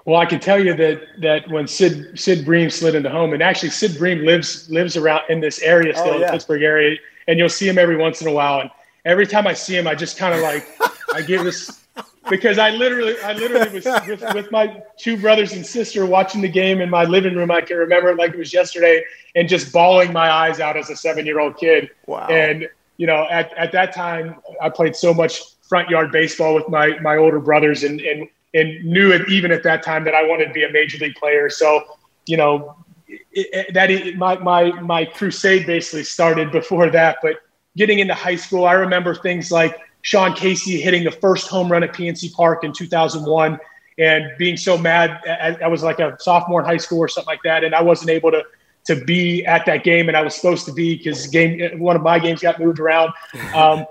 Well, 0.06 0.22
I 0.22 0.25
can 0.25 0.40
tell 0.40 0.63
you 0.63 0.74
that 0.75 1.01
that 1.20 1.50
when 1.50 1.68
Sid 1.68 2.18
Sid 2.18 2.46
Bream 2.46 2.70
slid 2.70 2.96
into 2.96 3.10
home, 3.10 3.34
and 3.34 3.44
actually 3.44 3.72
Sid 3.72 3.98
Bream 3.98 4.25
lives 4.25 4.70
lives 4.70 4.96
around 4.96 5.24
in 5.30 5.42
this 5.42 5.60
area 5.62 5.94
still, 5.94 6.13
oh, 6.13 6.20
yeah. 6.20 6.28
the 6.28 6.32
Pittsburgh 6.32 6.63
area, 6.63 6.98
and 7.28 7.38
you'll 7.38 7.50
see 7.50 7.68
him 7.68 7.78
every 7.78 7.98
once 7.98 8.22
in 8.22 8.28
a 8.28 8.32
while. 8.32 8.62
And 8.62 8.70
every 9.04 9.28
time 9.28 9.48
I 9.48 9.54
see 9.54 9.75
him, 9.75 9.86
I 9.86 9.96
just 9.96 10.18
kind 10.18 10.34
of 10.34 10.42
like 10.42 10.66
I 11.13 11.22
give 11.22 11.44
this 11.44 11.81
because 12.30 12.58
I 12.58 12.70
literally, 12.72 13.16
I 13.24 13.34
literally 13.34 13.70
was 13.70 13.86
with, 14.08 14.34
with 14.34 14.51
my 14.51 14.82
two 14.98 15.18
brothers 15.18 15.54
and 15.54 15.66
sister 15.66 16.06
watching 16.06 16.42
the 16.42 16.50
game 16.50 16.82
in 16.82 16.90
my 16.90 17.04
living 17.04 17.36
room. 17.36 17.51
I 17.51 17.62
can 17.62 17.78
remember 17.78 18.10
it 18.10 18.18
like 18.18 18.34
it 18.34 18.38
was 18.38 18.54
yesterday, 18.54 19.04
and 19.36 19.50
just 19.50 19.74
bawling 19.74 20.13
my 20.13 20.30
eyes 20.30 20.60
out 20.60 20.78
as 20.78 20.90
a 20.90 20.96
seven-year-old 20.96 21.58
kid. 21.58 21.90
Wow! 22.06 22.28
And 22.28 22.70
you 22.98 23.08
know, 23.08 23.28
at, 23.30 23.51
at 23.58 23.72
that 23.72 23.94
time, 23.94 24.36
I 24.62 24.70
played 24.70 24.96
so 24.96 25.13
much 25.13 25.42
front 25.68 25.90
yard 25.90 26.12
baseball 26.12 26.54
with 26.54 26.70
my 26.70 27.00
my 27.00 27.18
older 27.18 27.40
brothers, 27.40 27.84
and 27.84 28.00
and 28.01 28.28
and 28.54 28.84
knew 28.86 29.12
it 29.12 29.30
even 29.30 29.51
at 29.51 29.63
that 29.63 29.82
time 29.84 30.04
that 30.04 30.13
I 30.13 30.24
wanted 30.28 30.48
to 30.48 30.54
be 30.54 30.63
a 30.63 30.72
major 30.72 30.98
league 30.98 31.16
player. 31.16 31.50
So, 31.50 31.84
you 32.25 32.38
know, 32.38 32.75
it, 33.08 33.22
it, 33.32 33.74
that 33.74 33.90
it, 33.90 34.18
my 34.18 34.38
my 34.38 34.72
my 34.82 35.06
crusade 35.06 35.66
basically 35.66 36.04
started 36.04 36.51
before 36.51 36.90
that. 36.92 37.18
But 37.22 37.38
getting 37.78 38.00
into 38.00 38.13
high 38.13 38.36
school, 38.36 38.66
I 38.66 38.74
remember 38.74 39.16
things 39.16 39.51
like 39.51 39.80
Sean 40.01 40.34
Casey 40.34 40.81
hitting 40.81 41.03
the 41.03 41.12
first 41.12 41.48
home 41.48 41.72
run 41.72 41.84
at 41.84 41.93
PNC 41.93 42.34
Park 42.34 42.63
in 42.63 42.74
2001 42.74 43.60
and 43.98 44.31
being 44.38 44.58
so 44.58 44.77
mad. 44.77 45.22
I, 45.25 45.58
I, 45.63 45.67
was 45.67 45.84
like 45.84 46.00
a 46.00 46.17
sophomore 46.20 46.62
in 46.62 46.65
high 46.65 46.77
school 46.77 47.00
or 47.00 47.08
something 47.08 47.31
like 47.31 47.43
that, 47.43 47.63
and 47.63 47.75
I 47.75 47.81
wasn't 47.81 48.10
able 48.10 48.31
to 48.31 48.43
to 48.86 48.96
be 48.96 49.46
at 49.46 49.65
that 49.67 49.84
game, 49.84 50.08
and 50.08 50.17
I 50.17 50.22
was 50.22 50.36
supposed 50.36 50.65
to 50.65 50.74
be 50.74 50.98
because 50.98 51.27
game 51.27 51.79
one 51.79 51.96
of 51.96 52.01
my 52.01 52.17
games 52.17 52.41
got 52.41 52.60
moved 52.60 52.79
around. 52.79 53.13
Um, 53.55 53.86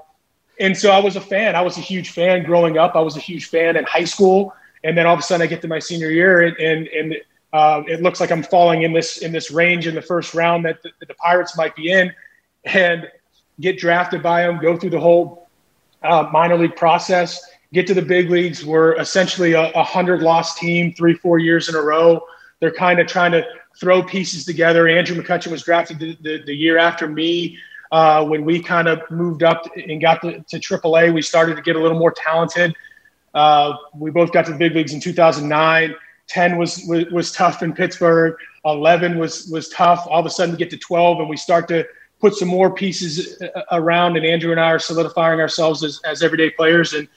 and 0.58 0.76
so 0.76 0.90
I 0.90 0.98
was 0.98 1.16
a 1.16 1.22
fan. 1.22 1.56
I 1.56 1.62
was 1.62 1.78
a 1.78 1.80
huge 1.80 2.10
fan 2.10 2.44
growing 2.44 2.76
up. 2.76 2.94
I 2.94 3.00
was 3.00 3.16
a 3.16 3.20
huge 3.20 3.46
fan 3.46 3.76
in 3.76 3.84
high 3.84 4.04
school, 4.04 4.54
and 4.84 4.96
then 4.96 5.06
all 5.06 5.14
of 5.14 5.20
a 5.20 5.22
sudden 5.22 5.42
I 5.42 5.46
get 5.46 5.62
to 5.62 5.68
my 5.68 5.78
senior 5.78 6.10
year, 6.10 6.42
and 6.42 6.56
and, 6.58 6.88
and 6.88 7.16
uh, 7.52 7.82
it 7.86 8.02
looks 8.02 8.20
like 8.20 8.30
I'm 8.30 8.42
falling 8.42 8.82
in 8.82 8.92
this 8.92 9.18
in 9.18 9.32
this 9.32 9.50
range 9.50 9.86
in 9.86 9.94
the 9.94 10.02
first 10.02 10.34
round 10.34 10.66
that 10.66 10.82
the, 10.82 10.90
that 11.00 11.08
the 11.08 11.14
Pirates 11.14 11.56
might 11.56 11.74
be 11.74 11.90
in, 11.90 12.12
and 12.64 13.08
get 13.60 13.78
drafted 13.78 14.22
by 14.22 14.42
them, 14.42 14.58
go 14.58 14.76
through 14.76 14.90
the 14.90 15.00
whole 15.00 15.49
uh, 16.02 16.28
minor 16.32 16.56
league 16.56 16.76
process, 16.76 17.40
get 17.72 17.86
to 17.86 17.94
the 17.94 18.02
big 18.02 18.30
leagues. 18.30 18.64
We're 18.64 18.98
essentially 18.98 19.52
a, 19.52 19.70
a 19.70 19.84
hundred 19.84 20.22
loss 20.22 20.58
team, 20.58 20.92
three, 20.94 21.14
four 21.14 21.38
years 21.38 21.68
in 21.68 21.74
a 21.74 21.80
row. 21.80 22.22
They're 22.60 22.72
kind 22.72 23.00
of 23.00 23.06
trying 23.06 23.32
to 23.32 23.44
throw 23.78 24.02
pieces 24.02 24.44
together. 24.44 24.88
Andrew 24.88 25.20
McCutchen 25.20 25.50
was 25.50 25.62
drafted 25.62 25.98
the, 25.98 26.16
the, 26.20 26.42
the 26.44 26.54
year 26.54 26.78
after 26.78 27.08
me. 27.08 27.58
Uh, 27.92 28.24
when 28.24 28.44
we 28.44 28.62
kind 28.62 28.86
of 28.86 29.00
moved 29.10 29.42
up 29.42 29.64
and 29.74 30.00
got 30.00 30.20
to, 30.22 30.40
to 30.42 30.58
AAA, 30.58 31.12
we 31.12 31.22
started 31.22 31.56
to 31.56 31.62
get 31.62 31.74
a 31.74 31.78
little 31.78 31.98
more 31.98 32.12
talented. 32.12 32.74
Uh, 33.34 33.72
we 33.94 34.10
both 34.10 34.32
got 34.32 34.44
to 34.46 34.52
the 34.52 34.58
big 34.58 34.74
leagues 34.74 34.92
in 34.92 35.00
2009. 35.00 35.94
10 36.28 36.56
was, 36.56 36.84
was, 36.86 37.06
was 37.06 37.32
tough 37.32 37.62
in 37.62 37.72
Pittsburgh. 37.72 38.36
11 38.64 39.18
was 39.18 39.48
was 39.48 39.68
tough. 39.70 40.06
All 40.08 40.20
of 40.20 40.26
a 40.26 40.30
sudden, 40.30 40.52
we 40.52 40.58
get 40.58 40.70
to 40.70 40.76
12, 40.76 41.20
and 41.20 41.28
we 41.28 41.36
start 41.36 41.66
to 41.68 41.84
put 42.20 42.34
some 42.34 42.48
more 42.48 42.72
pieces 42.72 43.40
uh, 43.42 43.62
around, 43.72 44.16
and 44.16 44.26
Andrew 44.26 44.50
and 44.50 44.60
I 44.60 44.70
are 44.70 44.78
solidifying 44.78 45.40
ourselves 45.40 45.82
as, 45.82 46.00
as 46.04 46.22
everyday 46.22 46.50
players, 46.50 46.92
and 46.92 47.08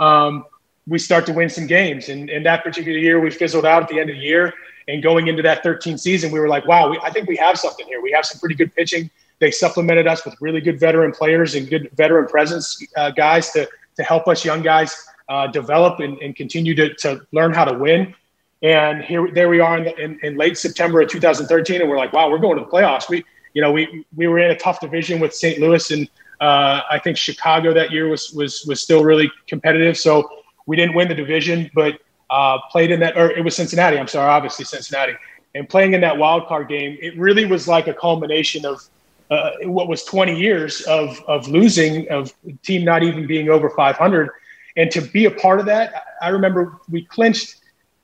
um, 0.00 0.44
we 0.86 0.98
start 0.98 1.26
to 1.26 1.32
win 1.32 1.48
some 1.48 1.66
games. 1.66 2.08
And, 2.08 2.30
and 2.30 2.44
that 2.46 2.64
particular 2.64 2.98
year, 2.98 3.20
we 3.20 3.30
fizzled 3.30 3.66
out 3.66 3.82
at 3.82 3.88
the 3.88 4.00
end 4.00 4.10
of 4.10 4.16
the 4.16 4.22
year. 4.22 4.54
And 4.88 5.02
going 5.02 5.28
into 5.28 5.42
that 5.42 5.62
13 5.62 5.98
season, 5.98 6.32
we 6.32 6.40
were 6.40 6.48
like, 6.48 6.66
wow, 6.66 6.88
we, 6.90 6.98
I 7.02 7.10
think 7.10 7.28
we 7.28 7.36
have 7.36 7.58
something 7.58 7.86
here. 7.86 8.00
We 8.00 8.10
have 8.12 8.24
some 8.24 8.40
pretty 8.40 8.54
good 8.54 8.74
pitching. 8.74 9.10
They 9.38 9.50
supplemented 9.50 10.06
us 10.06 10.24
with 10.24 10.34
really 10.40 10.62
good 10.62 10.80
veteran 10.80 11.12
players 11.12 11.54
and 11.54 11.68
good 11.68 11.90
veteran 11.94 12.26
presence 12.26 12.82
uh, 12.96 13.10
guys 13.10 13.50
to, 13.50 13.68
to 13.96 14.02
help 14.02 14.26
us 14.28 14.44
young 14.44 14.62
guys 14.62 14.96
uh, 15.28 15.46
develop 15.48 16.00
and, 16.00 16.16
and 16.18 16.34
continue 16.34 16.74
to, 16.74 16.94
to 16.94 17.20
learn 17.32 17.52
how 17.52 17.66
to 17.66 17.78
win. 17.78 18.14
And 18.62 19.04
here, 19.04 19.30
there 19.30 19.48
we 19.48 19.60
are 19.60 19.78
in, 19.78 19.86
in, 20.00 20.18
in, 20.22 20.36
late 20.36 20.58
September 20.58 21.00
of 21.00 21.08
2013, 21.08 21.80
and 21.80 21.88
we're 21.88 21.98
like, 21.98 22.12
wow, 22.12 22.28
we're 22.28 22.38
going 22.38 22.58
to 22.58 22.64
the 22.64 22.70
playoffs. 22.70 23.08
We 23.08 23.24
you 23.54 23.62
know, 23.62 23.72
we 23.72 24.04
we 24.16 24.26
were 24.26 24.38
in 24.38 24.50
a 24.50 24.58
tough 24.58 24.80
division 24.80 25.20
with 25.20 25.34
St. 25.34 25.58
Louis, 25.60 25.90
and 25.90 26.08
uh, 26.40 26.82
I 26.90 26.98
think 26.98 27.16
Chicago 27.16 27.72
that 27.74 27.90
year 27.90 28.08
was 28.08 28.32
was 28.32 28.64
was 28.66 28.80
still 28.80 29.04
really 29.04 29.30
competitive. 29.46 29.96
So 29.96 30.28
we 30.66 30.76
didn't 30.76 30.94
win 30.94 31.08
the 31.08 31.14
division, 31.14 31.70
but 31.74 32.00
uh, 32.30 32.58
played 32.70 32.90
in 32.90 33.00
that, 33.00 33.16
or 33.16 33.30
it 33.30 33.42
was 33.42 33.56
Cincinnati. 33.56 33.98
I'm 33.98 34.08
sorry, 34.08 34.30
obviously 34.30 34.64
Cincinnati, 34.64 35.14
and 35.54 35.68
playing 35.68 35.94
in 35.94 36.00
that 36.02 36.16
wild 36.16 36.46
card 36.46 36.68
game, 36.68 36.98
it 37.00 37.18
really 37.18 37.46
was 37.46 37.66
like 37.66 37.88
a 37.88 37.94
culmination 37.94 38.64
of 38.66 38.82
uh, 39.30 39.52
what 39.64 39.88
was 39.88 40.04
20 40.04 40.38
years 40.38 40.82
of 40.82 41.20
of 41.26 41.48
losing, 41.48 42.08
of 42.10 42.32
team 42.62 42.84
not 42.84 43.02
even 43.02 43.26
being 43.26 43.48
over 43.48 43.70
500, 43.70 44.30
and 44.76 44.90
to 44.90 45.00
be 45.00 45.24
a 45.24 45.30
part 45.30 45.60
of 45.60 45.66
that. 45.66 46.04
I 46.20 46.28
remember 46.28 46.78
we 46.90 47.04
clinched 47.04 47.57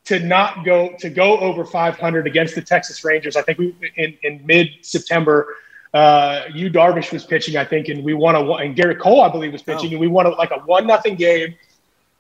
to 0.04 0.20
not 0.20 0.64
go 0.64 0.94
to 0.99 1.08
go 1.08 1.38
over 1.38 1.64
500 1.64 2.26
against 2.26 2.54
the 2.54 2.62
Texas 2.62 3.04
Rangers. 3.04 3.37
I 3.37 3.42
think 3.42 3.58
we 3.58 3.75
in, 3.96 4.16
in 4.23 4.44
mid 4.44 4.68
September. 4.82 5.56
Uh, 5.92 6.46
Yu 6.52 6.70
Darvish 6.70 7.12
was 7.12 7.25
pitching, 7.25 7.56
I 7.56 7.64
think, 7.64 7.88
and 7.88 8.02
we 8.02 8.14
won 8.14 8.34
a 8.34 8.52
and 8.54 8.76
Gerrit 8.76 8.99
Cole, 8.99 9.20
I 9.20 9.28
believe, 9.28 9.52
was 9.52 9.62
pitching, 9.62 9.90
oh. 9.90 9.92
and 9.92 10.00
we 10.00 10.08
won 10.08 10.26
a, 10.26 10.30
like 10.30 10.50
a 10.50 10.58
one 10.61 10.87
nothing 10.87 11.14
game. 11.14 11.54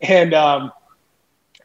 And 0.00 0.32
um, 0.32 0.72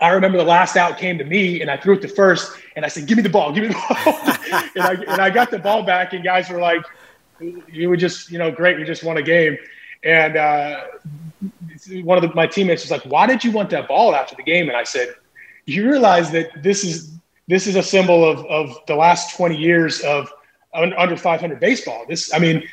I 0.01 0.09
remember 0.09 0.37
the 0.37 0.43
last 0.43 0.77
out 0.77 0.97
came 0.97 1.17
to 1.17 1.25
me 1.25 1.61
and 1.61 1.69
I 1.69 1.77
threw 1.77 1.95
it 1.95 2.01
to 2.01 2.07
first 2.07 2.57
and 2.75 2.85
I 2.85 2.87
said, 2.87 3.05
give 3.05 3.17
me 3.17 3.23
the 3.23 3.29
ball, 3.29 3.51
give 3.51 3.63
me 3.63 3.69
the 3.69 3.73
ball. 3.73 4.63
and, 4.75 4.83
I, 4.83 5.11
and 5.11 5.21
I 5.21 5.29
got 5.29 5.51
the 5.51 5.59
ball 5.59 5.83
back 5.83 6.13
and 6.13 6.23
guys 6.23 6.49
were 6.49 6.59
like, 6.59 6.83
you 7.71 7.89
were 7.89 7.97
just, 7.97 8.31
you 8.31 8.37
know, 8.37 8.49
great. 8.49 8.77
We 8.77 8.85
just 8.85 9.03
won 9.03 9.17
a 9.17 9.21
game. 9.21 9.57
And 10.03 10.37
uh, 10.37 10.85
one 12.03 12.17
of 12.17 12.29
the, 12.29 12.33
my 12.33 12.47
teammates 12.47 12.83
was 12.83 12.91
like, 12.91 13.03
why 13.03 13.27
did 13.27 13.43
you 13.43 13.51
want 13.51 13.69
that 13.71 13.87
ball 13.87 14.15
after 14.15 14.35
the 14.35 14.43
game? 14.43 14.69
And 14.69 14.77
I 14.77 14.83
said, 14.83 15.15
you 15.69 15.89
realize 15.89 16.31
that 16.31 16.63
this 16.63 16.83
is, 16.83 17.13
this 17.47 17.67
is 17.67 17.75
a 17.75 17.83
symbol 17.83 18.29
of, 18.29 18.45
of 18.45 18.77
the 18.87 18.95
last 18.95 19.35
20 19.35 19.55
years 19.55 20.01
of 20.01 20.31
under 20.73 21.17
500 21.17 21.59
baseball. 21.59 22.05
This, 22.07 22.33
I 22.33 22.39
mean, 22.39 22.63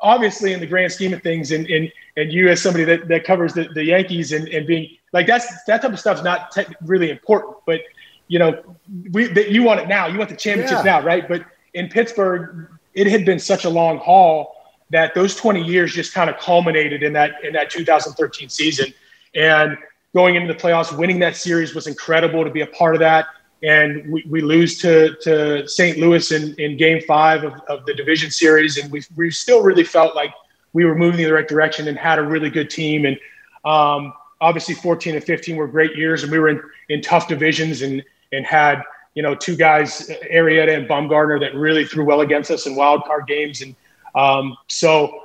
obviously 0.00 0.52
in 0.52 0.60
the 0.60 0.66
grand 0.66 0.92
scheme 0.92 1.12
of 1.12 1.22
things 1.22 1.52
and, 1.52 1.66
and, 1.66 1.92
and 2.16 2.32
you 2.32 2.48
as 2.48 2.62
somebody 2.62 2.84
that, 2.84 3.08
that 3.08 3.24
covers 3.24 3.54
the, 3.54 3.68
the 3.74 3.84
Yankees 3.84 4.32
and, 4.32 4.48
and 4.48 4.66
being 4.66 4.88
like 5.12 5.26
that's 5.26 5.46
that 5.64 5.82
type 5.82 5.92
of 5.92 5.98
stuff's 5.98 6.22
not 6.22 6.50
te- 6.50 6.66
really 6.82 7.10
important. 7.10 7.56
But 7.66 7.80
you 8.28 8.38
know, 8.38 8.76
we 9.12 9.28
that 9.28 9.50
you 9.50 9.62
want 9.62 9.80
it 9.80 9.88
now. 9.88 10.06
You 10.06 10.18
want 10.18 10.30
the 10.30 10.36
championship 10.36 10.78
yeah. 10.78 10.98
now, 10.98 11.02
right? 11.02 11.26
But 11.28 11.44
in 11.74 11.88
Pittsburgh, 11.88 12.68
it 12.94 13.06
had 13.06 13.24
been 13.24 13.38
such 13.38 13.64
a 13.64 13.70
long 13.70 13.98
haul 13.98 14.54
that 14.90 15.14
those 15.14 15.34
20 15.34 15.62
years 15.62 15.92
just 15.92 16.14
kind 16.14 16.30
of 16.30 16.36
culminated 16.38 17.02
in 17.02 17.12
that 17.12 17.44
in 17.44 17.52
that 17.52 17.70
2013 17.70 18.48
season. 18.48 18.92
And 19.34 19.76
going 20.16 20.34
into 20.34 20.50
the 20.50 20.58
playoffs, 20.58 20.96
winning 20.96 21.18
that 21.18 21.36
series 21.36 21.74
was 21.74 21.86
incredible 21.86 22.42
to 22.42 22.50
be 22.50 22.62
a 22.62 22.66
part 22.68 22.94
of 22.94 23.00
that. 23.00 23.26
And 23.62 24.10
we, 24.10 24.24
we 24.26 24.40
lose 24.40 24.78
to, 24.78 25.14
to 25.16 25.68
St. 25.68 25.98
Louis 25.98 26.32
in, 26.32 26.54
in 26.54 26.78
game 26.78 27.02
five 27.06 27.44
of, 27.44 27.52
of 27.68 27.84
the 27.84 27.92
division 27.92 28.30
series. 28.30 28.78
And 28.78 28.90
we, 28.90 29.02
we 29.14 29.30
still 29.30 29.62
really 29.62 29.84
felt 29.84 30.16
like 30.16 30.32
we 30.72 30.86
were 30.86 30.94
moving 30.94 31.20
in 31.20 31.26
the 31.26 31.34
right 31.34 31.46
direction 31.46 31.86
and 31.88 31.98
had 31.98 32.18
a 32.18 32.22
really 32.22 32.48
good 32.48 32.70
team. 32.70 33.04
And 33.04 33.18
um, 33.66 34.14
obviously 34.40 34.74
14 34.74 35.16
and 35.16 35.22
15 35.22 35.54
were 35.54 35.68
great 35.68 35.94
years 35.96 36.22
and 36.22 36.32
we 36.32 36.38
were 36.38 36.48
in, 36.48 36.62
in 36.88 37.02
tough 37.02 37.28
divisions 37.28 37.82
and, 37.82 38.02
and 38.32 38.46
had, 38.46 38.82
you 39.14 39.22
know, 39.22 39.34
two 39.34 39.54
guys, 39.54 40.10
Arrieta 40.32 40.74
and 40.74 40.88
Bumgarner 40.88 41.38
that 41.40 41.54
really 41.54 41.84
threw 41.84 42.06
well 42.06 42.22
against 42.22 42.50
us 42.50 42.64
in 42.64 42.74
wild 42.74 43.04
card 43.04 43.26
games. 43.26 43.60
And 43.60 43.76
um, 44.14 44.56
so 44.66 45.24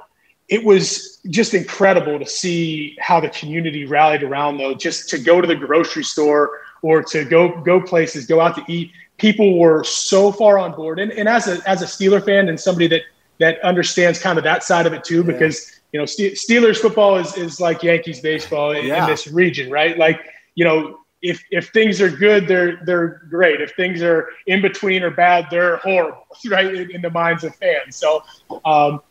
it 0.51 0.63
was 0.63 1.19
just 1.29 1.53
incredible 1.53 2.19
to 2.19 2.25
see 2.25 2.97
how 2.99 3.21
the 3.21 3.29
community 3.29 3.85
rallied 3.85 4.21
around 4.21 4.57
though, 4.57 4.75
just 4.75 5.09
to 5.09 5.17
go 5.17 5.39
to 5.39 5.47
the 5.47 5.55
grocery 5.55 6.03
store 6.03 6.59
or 6.81 7.01
to 7.01 7.23
go, 7.23 7.61
go 7.61 7.81
places, 7.81 8.25
go 8.25 8.41
out 8.41 8.55
to 8.55 8.63
eat. 8.67 8.91
People 9.17 9.57
were 9.57 9.83
so 9.85 10.29
far 10.29 10.59
on 10.59 10.73
board. 10.73 10.99
And, 10.99 11.13
and 11.13 11.29
as 11.29 11.47
a, 11.47 11.67
as 11.67 11.81
a 11.81 11.85
Steeler 11.85 12.23
fan 12.23 12.49
and 12.49 12.59
somebody 12.59 12.87
that, 12.87 13.03
that 13.39 13.61
understands 13.61 14.19
kind 14.19 14.37
of 14.37 14.43
that 14.43 14.63
side 14.63 14.85
of 14.85 14.91
it 14.91 15.05
too, 15.05 15.17
yeah. 15.17 15.31
because 15.31 15.79
you 15.93 15.99
know, 15.99 16.05
Steelers 16.05 16.77
football 16.77 17.17
is, 17.17 17.37
is 17.37 17.61
like 17.61 17.81
Yankees 17.81 18.19
baseball 18.19 18.71
in, 18.71 18.85
yeah. 18.85 19.05
in 19.05 19.09
this 19.09 19.27
region, 19.27 19.71
right? 19.71 19.97
Like, 19.97 20.19
you 20.55 20.65
know, 20.65 20.97
if 21.21 21.43
if 21.51 21.69
things 21.69 22.01
are 22.01 22.09
good, 22.09 22.47
they're 22.47 22.81
they're 22.83 23.21
great. 23.29 23.61
If 23.61 23.75
things 23.75 24.01
are 24.01 24.29
in 24.47 24.61
between 24.61 25.03
or 25.03 25.11
bad, 25.11 25.47
they're 25.51 25.77
horrible, 25.77 26.25
right? 26.49 26.73
In, 26.73 26.91
in 26.95 27.01
the 27.01 27.11
minds 27.11 27.43
of 27.43 27.55
fans. 27.55 27.95
So 27.95 28.23
um, 28.65 29.01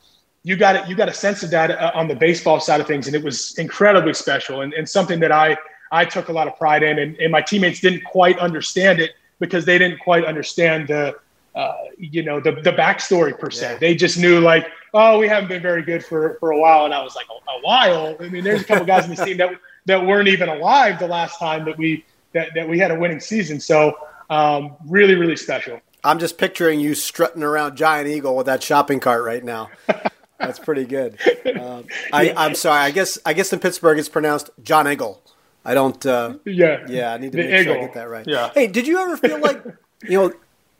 you 0.43 0.57
got 0.57 0.77
it. 0.77 0.89
You 0.89 0.95
got 0.95 1.09
a 1.09 1.15
sense 1.15 1.43
of 1.43 1.51
that 1.51 1.71
uh, 1.71 1.93
on 1.95 2.09
the 2.09 2.15
baseball 2.15 2.61
side 2.61 2.81
of 2.81 2.87
things, 2.87 3.07
and 3.07 3.15
it 3.15 3.23
was 3.23 3.57
incredibly 3.59 4.15
special 4.15 4.63
and, 4.63 4.73
and 4.73 4.89
something 4.89 5.21
that 5.21 5.33
I 5.33 5.57
I 5.93 6.05
took 6.05 6.29
a 6.29 6.33
lot 6.33 6.47
of 6.49 6.57
pride 6.57 6.83
in. 6.83 6.99
And, 6.99 7.17
and 7.17 7.33
my 7.33 7.43
teammates 7.43 7.81
didn't 7.81 8.05
quite 8.05 8.39
understand 8.39 9.01
it 9.01 9.13
because 9.39 9.65
they 9.65 9.79
didn't 9.79 9.99
quite 9.99 10.25
understand 10.25 10.89
the 10.89 11.17
uh, 11.55 11.75
you 11.99 12.23
know 12.23 12.41
the 12.41 12.53
the 12.53 12.73
backstory 12.73 13.39
per 13.39 13.51
se. 13.51 13.73
Yeah. 13.73 13.79
They 13.79 13.95
just 13.95 14.19
knew 14.19 14.41
like 14.41 14.67
oh, 14.95 15.19
we 15.19 15.29
haven't 15.29 15.49
been 15.49 15.63
very 15.63 15.83
good 15.83 16.05
for, 16.05 16.37
for 16.41 16.51
a 16.53 16.59
while. 16.59 16.85
And 16.85 16.95
I 16.95 17.03
was 17.03 17.15
like, 17.15 17.27
a, 17.29 17.33
a 17.33 17.61
while? 17.63 18.17
I 18.21 18.29
mean, 18.29 18.45
there's 18.45 18.63
a 18.63 18.65
couple 18.65 18.85
guys 18.85 19.05
in 19.05 19.15
the 19.15 19.25
team 19.25 19.37
that, 19.39 19.53
that 19.87 20.05
weren't 20.05 20.29
even 20.29 20.49
alive 20.49 20.99
the 20.99 21.07
last 21.07 21.39
time 21.39 21.65
that 21.67 21.79
we, 21.79 22.05
that, 22.33 22.51
that 22.55 22.69
we 22.69 22.79
had 22.79 22.91
a 22.91 22.99
winning 22.99 23.21
season. 23.21 23.61
So 23.61 23.97
um, 24.29 24.77
really, 24.87 25.15
really 25.15 25.37
special. 25.37 25.81
I'm 26.03 26.19
just 26.19 26.39
picturing 26.39 26.81
you 26.81 26.95
strutting 26.95 27.43
around 27.43 27.77
Giant 27.77 28.09
Eagle 28.09 28.35
with 28.35 28.47
that 28.47 28.63
shopping 28.63 29.01
cart 29.01 29.23
right 29.25 29.45
now. 29.45 29.71
That's 30.41 30.59
pretty 30.59 30.85
good. 30.85 31.19
Um, 31.61 31.85
I, 32.13 32.33
I'm 32.37 32.55
sorry. 32.55 32.81
I 32.81 32.91
guess 32.91 33.19
I 33.27 33.33
guess 33.33 33.53
in 33.53 33.59
Pittsburgh 33.59 33.99
it's 33.99 34.09
pronounced 34.09 34.51
John 34.63 34.89
Eagle. 34.89 35.21
I 35.65 35.75
don't. 35.75 36.05
Uh, 36.07 36.35
yeah. 36.45 36.87
Yeah. 36.89 37.13
I 37.13 37.19
need 37.19 37.33
to 37.33 37.39
make 37.39 37.65
sure 37.65 37.77
I 37.77 37.81
get 37.81 37.95
that 37.95 38.09
right. 38.09 38.27
Yeah. 38.27 38.51
Hey, 38.55 38.67
did 38.67 38.87
you 38.87 38.99
ever 38.99 39.17
feel 39.17 39.41
like 39.41 39.63
you 40.05 40.19
know 40.19 40.33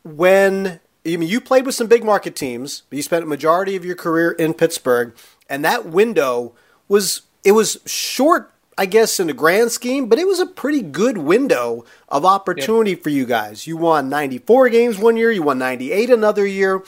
when 0.03 0.79
I 1.05 1.17
mean, 1.17 1.29
you 1.29 1.41
played 1.41 1.65
with 1.65 1.75
some 1.75 1.87
big 1.87 2.03
market 2.03 2.35
teams, 2.35 2.83
but 2.89 2.97
you 2.97 3.03
spent 3.03 3.23
a 3.23 3.27
majority 3.27 3.75
of 3.75 3.83
your 3.83 3.95
career 3.95 4.31
in 4.31 4.53
Pittsburgh, 4.53 5.15
and 5.49 5.65
that 5.65 5.87
window 5.87 6.53
was 6.87 7.21
it 7.43 7.53
was 7.53 7.79
short, 7.85 8.51
I 8.77 8.85
guess, 8.85 9.19
in 9.19 9.27
the 9.27 9.33
grand 9.33 9.71
scheme, 9.71 10.07
but 10.07 10.19
it 10.19 10.27
was 10.27 10.39
a 10.39 10.45
pretty 10.45 10.81
good 10.81 11.17
window 11.17 11.85
of 12.07 12.23
opportunity 12.23 12.91
yep. 12.91 13.01
for 13.01 13.09
you 13.09 13.25
guys. 13.25 13.65
You 13.65 13.77
won 13.77 14.09
94 14.09 14.69
games 14.69 14.99
one 14.99 15.17
year, 15.17 15.31
you 15.31 15.41
won 15.41 15.57
98 15.57 16.11
another 16.11 16.45
year. 16.45 16.83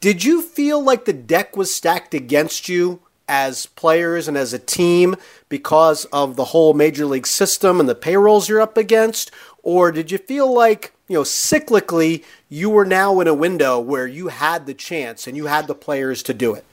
Did 0.00 0.24
you 0.24 0.42
feel 0.42 0.82
like 0.82 1.04
the 1.04 1.12
deck 1.12 1.56
was 1.56 1.74
stacked 1.74 2.14
against 2.14 2.68
you 2.68 3.00
as 3.28 3.66
players 3.66 4.28
and 4.28 4.36
as 4.36 4.52
a 4.52 4.58
team 4.58 5.16
because 5.48 6.04
of 6.06 6.36
the 6.36 6.46
whole 6.46 6.72
major 6.72 7.04
league 7.04 7.26
system 7.26 7.80
and 7.80 7.88
the 7.88 7.94
payrolls 7.94 8.48
you're 8.48 8.60
up 8.60 8.76
against? 8.76 9.30
Or 9.62 9.90
did 9.92 10.10
you 10.10 10.18
feel 10.18 10.52
like 10.52 10.92
you 11.08 11.14
know, 11.14 11.22
cyclically, 11.22 12.22
you 12.48 12.70
were 12.70 12.84
now 12.84 13.18
in 13.20 13.26
a 13.26 13.34
window 13.34 13.80
where 13.80 14.06
you 14.06 14.28
had 14.28 14.66
the 14.66 14.74
chance 14.74 15.26
and 15.26 15.36
you 15.36 15.46
had 15.46 15.66
the 15.66 15.74
players 15.74 16.22
to 16.24 16.34
do 16.34 16.54
it. 16.54 16.64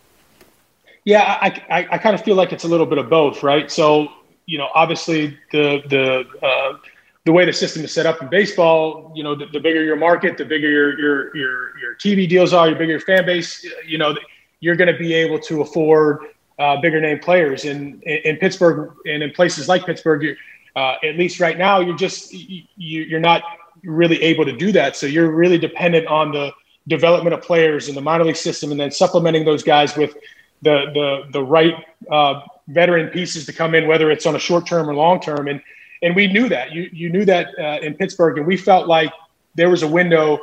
Yeah, 1.05 1.37
I, 1.41 1.61
I, 1.69 1.87
I 1.91 1.97
kind 1.97 2.15
of 2.15 2.21
feel 2.21 2.35
like 2.35 2.51
it's 2.51 2.63
a 2.63 2.67
little 2.67 2.85
bit 2.85 2.97
of 2.97 3.09
both, 3.09 3.43
right? 3.43 3.71
So, 3.71 4.09
you 4.45 4.57
know, 4.57 4.69
obviously 4.75 5.37
the 5.51 5.81
the 5.87 6.45
uh, 6.45 6.77
the 7.25 7.31
way 7.31 7.43
the 7.43 7.53
system 7.53 7.83
is 7.83 7.91
set 7.91 8.05
up 8.05 8.21
in 8.21 8.29
baseball, 8.29 9.11
you 9.15 9.23
know, 9.23 9.35
the, 9.35 9.47
the, 9.47 9.59
bigger 9.59 9.83
your 9.83 9.95
market, 9.95 10.37
the 10.37 10.45
bigger 10.45 10.69
your 10.69 10.99
your 10.99 11.35
your 11.35 11.79
your 11.79 11.95
TV 11.95 12.29
deals 12.29 12.53
are, 12.53 12.67
your 12.67 12.77
bigger 12.77 12.91
your 12.91 12.99
fan 12.99 13.25
base, 13.25 13.65
you 13.85 13.97
know, 13.97 14.15
you're 14.59 14.75
going 14.75 14.91
to 14.91 14.97
be 14.97 15.13
able 15.13 15.39
to 15.39 15.61
afford 15.61 16.19
uh, 16.59 16.79
bigger 16.81 17.01
name 17.01 17.19
players. 17.19 17.65
In, 17.65 18.01
in, 18.03 18.37
Pittsburgh 18.37 18.93
and 19.05 19.23
in 19.23 19.31
places 19.31 19.67
like 19.67 19.85
Pittsburgh, 19.85 20.37
uh, 20.75 20.95
at 21.03 21.17
least 21.17 21.39
right 21.39 21.57
now, 21.57 21.79
you're 21.79 21.97
just 21.97 22.31
you, 22.31 22.63
you're 22.75 23.19
not 23.19 23.41
really 23.83 24.21
able 24.21 24.45
to 24.45 24.55
do 24.55 24.71
that. 24.71 24.95
So 24.95 25.07
you're 25.07 25.31
really 25.31 25.57
dependent 25.57 26.07
on 26.07 26.31
the 26.31 26.51
development 26.87 27.33
of 27.33 27.41
players 27.41 27.89
in 27.89 27.95
the 27.95 28.01
minor 28.01 28.23
league 28.23 28.35
system, 28.35 28.71
and 28.71 28.79
then 28.79 28.91
supplementing 28.91 29.45
those 29.45 29.63
guys 29.63 29.97
with 29.97 30.15
the 30.61 30.85
the 30.93 31.31
the 31.31 31.43
right 31.43 31.73
uh, 32.11 32.41
veteran 32.67 33.09
pieces 33.09 33.45
to 33.47 33.53
come 33.53 33.73
in, 33.73 33.87
whether 33.87 34.11
it's 34.11 34.25
on 34.25 34.35
a 34.35 34.39
short 34.39 34.67
term 34.67 34.89
or 34.89 34.93
long 34.93 35.19
term. 35.19 35.47
And 35.47 35.61
and 36.01 36.15
we 36.15 36.27
knew 36.27 36.49
that. 36.49 36.71
You 36.71 36.89
you 36.91 37.09
knew 37.09 37.25
that 37.25 37.47
uh, 37.57 37.79
in 37.81 37.93
Pittsburgh, 37.95 38.37
and 38.37 38.47
we 38.47 38.57
felt 38.57 38.87
like 38.87 39.11
there 39.55 39.69
was 39.69 39.83
a 39.83 39.87
window. 39.87 40.39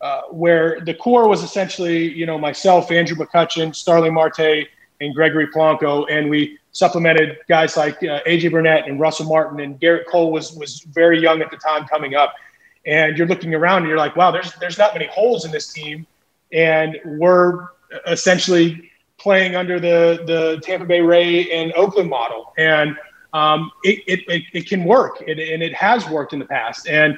Uh, 0.00 0.22
where 0.32 0.80
the 0.80 0.92
core 0.92 1.28
was 1.28 1.44
essentially, 1.44 2.12
you 2.12 2.26
know, 2.26 2.36
myself, 2.36 2.90
Andrew 2.90 3.16
McCutchen, 3.16 3.72
Starling 3.72 4.12
Marte, 4.12 4.66
and 5.00 5.14
Gregory 5.14 5.46
Polanco, 5.46 6.06
and 6.10 6.30
we 6.30 6.58
supplemented 6.72 7.38
guys 7.48 7.76
like 7.76 7.96
uh, 8.02 8.20
AJ 8.26 8.50
Burnett 8.50 8.88
and 8.88 8.98
Russell 8.98 9.26
Martin, 9.26 9.60
and 9.60 9.78
Gerrit 9.80 10.06
Cole 10.06 10.32
was 10.32 10.52
was 10.52 10.80
very 10.80 11.20
young 11.20 11.42
at 11.42 11.50
the 11.50 11.56
time 11.56 11.86
coming 11.86 12.14
up. 12.14 12.34
And 12.86 13.16
you're 13.16 13.26
looking 13.26 13.54
around 13.54 13.82
and 13.82 13.88
you're 13.88 13.98
like, 13.98 14.16
wow, 14.16 14.30
there's 14.30 14.52
there's 14.54 14.78
not 14.78 14.94
many 14.94 15.06
holes 15.06 15.44
in 15.44 15.50
this 15.50 15.72
team, 15.72 16.06
and 16.52 16.98
we're 17.04 17.68
essentially 18.06 18.90
playing 19.18 19.54
under 19.54 19.78
the 19.78 20.22
the 20.26 20.60
Tampa 20.62 20.86
Bay 20.86 21.00
Ray 21.00 21.50
and 21.50 21.72
Oakland 21.74 22.08
model, 22.10 22.52
and 22.58 22.96
um, 23.32 23.70
it, 23.82 24.02
it, 24.06 24.20
it, 24.28 24.42
it, 24.52 24.68
can 24.68 24.84
work, 24.84 25.22
it, 25.26 25.38
and 25.38 25.62
it 25.62 25.74
has 25.74 26.08
worked 26.08 26.32
in 26.32 26.38
the 26.38 26.44
past. 26.44 26.88
And 26.88 27.16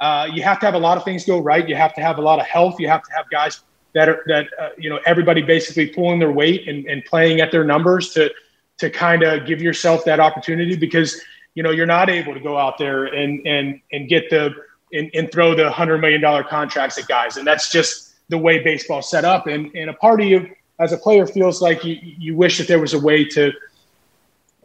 uh, 0.00 0.28
you 0.32 0.42
have 0.42 0.60
to 0.60 0.66
have 0.66 0.74
a 0.74 0.78
lot 0.78 0.96
of 0.96 1.04
things 1.04 1.24
go 1.24 1.38
right. 1.38 1.66
You 1.68 1.74
have 1.74 1.94
to 1.94 2.00
have 2.00 2.18
a 2.18 2.22
lot 2.22 2.38
of 2.38 2.46
health. 2.46 2.76
You 2.78 2.88
have 2.88 3.02
to 3.02 3.12
have 3.14 3.28
guys 3.30 3.60
that 3.94 4.08
are 4.08 4.22
that 4.26 4.46
uh, 4.60 4.68
you 4.76 4.90
know 4.90 5.00
everybody 5.06 5.42
basically 5.42 5.86
pulling 5.88 6.18
their 6.18 6.32
weight 6.32 6.68
and, 6.68 6.84
and 6.86 7.04
playing 7.04 7.40
at 7.40 7.50
their 7.50 7.64
numbers 7.64 8.10
to 8.10 8.30
to 8.78 8.90
kind 8.90 9.22
of 9.22 9.46
give 9.46 9.62
yourself 9.62 10.04
that 10.04 10.20
opportunity 10.20 10.76
because 10.76 11.20
you 11.54 11.62
know 11.62 11.70
you're 11.70 11.86
not 11.86 12.10
able 12.10 12.34
to 12.34 12.40
go 12.40 12.58
out 12.58 12.76
there 12.78 13.06
and 13.06 13.46
and 13.46 13.80
and 13.92 14.08
get 14.08 14.28
the 14.28 14.54
and, 14.92 15.10
and 15.14 15.30
throw 15.32 15.54
the 15.54 15.70
hundred 15.70 15.98
million 15.98 16.20
dollar 16.20 16.44
contracts 16.44 16.98
at 16.98 17.08
guys. 17.08 17.36
And 17.36 17.46
that's 17.46 17.70
just 17.70 18.14
the 18.28 18.38
way 18.38 18.62
baseball's 18.62 19.10
set 19.10 19.24
up. 19.24 19.46
And, 19.46 19.74
and 19.74 19.90
a 19.90 19.94
part 19.94 20.20
of 20.20 20.26
you 20.26 20.50
as 20.78 20.92
a 20.92 20.96
player 20.96 21.26
feels 21.26 21.62
like 21.62 21.84
you, 21.84 21.96
you 22.00 22.36
wish 22.36 22.58
that 22.58 22.68
there 22.68 22.80
was 22.80 22.94
a 22.94 23.00
way 23.00 23.24
to 23.24 23.52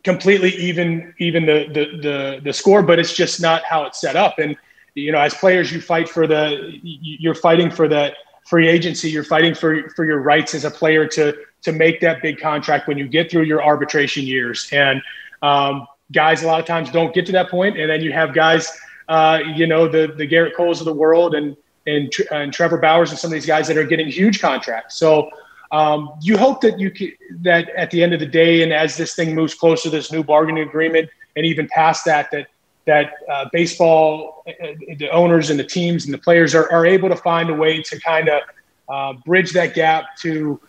completely 0.03 0.49
even 0.55 1.13
even 1.19 1.45
the, 1.45 1.67
the 1.73 2.01
the 2.01 2.41
the 2.43 2.53
score, 2.53 2.81
but 2.81 2.99
it's 2.99 3.13
just 3.13 3.41
not 3.41 3.63
how 3.63 3.83
it's 3.83 4.01
set 4.01 4.15
up. 4.15 4.39
And 4.39 4.55
you 4.95 5.11
know, 5.11 5.19
as 5.19 5.33
players, 5.33 5.71
you 5.71 5.81
fight 5.81 6.09
for 6.09 6.27
the 6.27 6.79
you're 6.83 7.35
fighting 7.35 7.71
for 7.71 7.87
the 7.87 8.13
free 8.45 8.67
agency. 8.67 9.09
You're 9.09 9.23
fighting 9.23 9.53
for 9.53 9.89
for 9.89 10.05
your 10.05 10.19
rights 10.19 10.53
as 10.53 10.65
a 10.65 10.71
player 10.71 11.07
to 11.07 11.35
to 11.63 11.71
make 11.71 12.01
that 12.01 12.21
big 12.21 12.39
contract 12.39 12.87
when 12.87 12.97
you 12.97 13.07
get 13.07 13.29
through 13.29 13.43
your 13.43 13.63
arbitration 13.63 14.25
years. 14.25 14.67
And 14.71 15.01
um, 15.41 15.87
guys, 16.11 16.43
a 16.43 16.47
lot 16.47 16.59
of 16.59 16.65
times 16.65 16.91
don't 16.91 17.13
get 17.13 17.25
to 17.27 17.31
that 17.33 17.49
point, 17.49 17.79
and 17.79 17.89
then 17.89 18.01
you 18.01 18.11
have 18.11 18.33
guys, 18.33 18.71
uh, 19.07 19.39
you 19.55 19.67
know, 19.67 19.87
the 19.87 20.13
the 20.17 20.27
Gerrit 20.27 20.55
Coles 20.55 20.81
of 20.81 20.85
the 20.85 20.93
world 20.93 21.35
and 21.35 21.55
and, 21.87 22.11
and 22.31 22.53
Trevor 22.53 22.79
Bauers 22.79 23.09
and 23.09 23.17
some 23.17 23.29
of 23.29 23.33
these 23.33 23.45
guys 23.45 23.67
that 23.67 23.77
are 23.77 23.83
getting 23.83 24.07
huge 24.07 24.39
contracts. 24.39 24.97
So 24.97 25.29
um, 25.71 26.12
you 26.21 26.38
hope 26.38 26.62
that 26.62 26.79
you 26.79 26.91
can, 26.91 27.12
that 27.41 27.69
at 27.69 27.91
the 27.91 28.03
end 28.03 28.13
of 28.13 28.19
the 28.19 28.25
day, 28.25 28.62
and 28.62 28.73
as 28.73 28.97
this 28.97 29.15
thing 29.15 29.34
moves 29.34 29.53
closer 29.53 29.84
to 29.84 29.89
this 29.89 30.12
new 30.12 30.23
bargaining 30.23 30.67
agreement, 30.67 31.10
and 31.36 31.45
even 31.45 31.67
past 31.69 32.05
that, 32.05 32.29
that 32.31 32.47
that 32.86 33.13
uh, 33.29 33.45
baseball, 33.53 34.43
uh, 34.47 34.67
the 34.97 35.10
owners 35.12 35.49
and 35.49 35.60
the 35.60 35.63
teams 35.63 36.05
and 36.05 36.13
the 36.13 36.17
players 36.17 36.55
are, 36.55 36.71
are 36.71 36.86
able 36.86 37.10
to 37.10 37.15
find 37.15 37.49
a 37.49 37.53
way 37.53 37.81
to 37.81 37.99
kind 37.99 38.27
of 38.27 38.41
uh, 38.89 39.13
bridge 39.25 39.51
that 39.53 39.73
gap 39.73 40.05
to 40.21 40.60